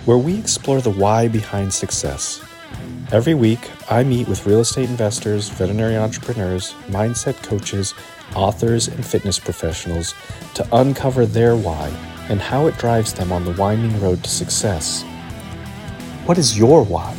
where 0.07 0.17
we 0.17 0.39
explore 0.39 0.81
the 0.81 0.91
why 0.91 1.29
behind 1.29 1.73
success. 1.75 2.41
Every 3.13 3.35
week, 3.35 3.71
I 3.91 4.03
meet 4.03 4.27
with 4.27 4.47
real 4.47 4.61
estate 4.61 4.89
investors, 4.89 5.49
veterinary 5.49 5.97
entrepreneurs, 5.97 6.73
mindset 6.89 7.41
coaches, 7.43 7.95
authors, 8.35 8.89
and 8.89 9.05
fitness 9.05 9.39
professionals 9.39 10.15
to 10.55 10.67
uncover 10.75 11.27
their 11.27 11.55
why 11.57 11.89
and 12.29 12.41
how 12.41 12.67
it 12.67 12.79
drives 12.79 13.13
them 13.13 13.31
on 13.31 13.45
the 13.45 13.53
winding 13.53 14.01
road 14.01 14.25
to 14.25 14.31
success. 14.31 15.03
What 16.25 16.39
is 16.39 16.59
your 16.59 16.85
why? 16.85 17.15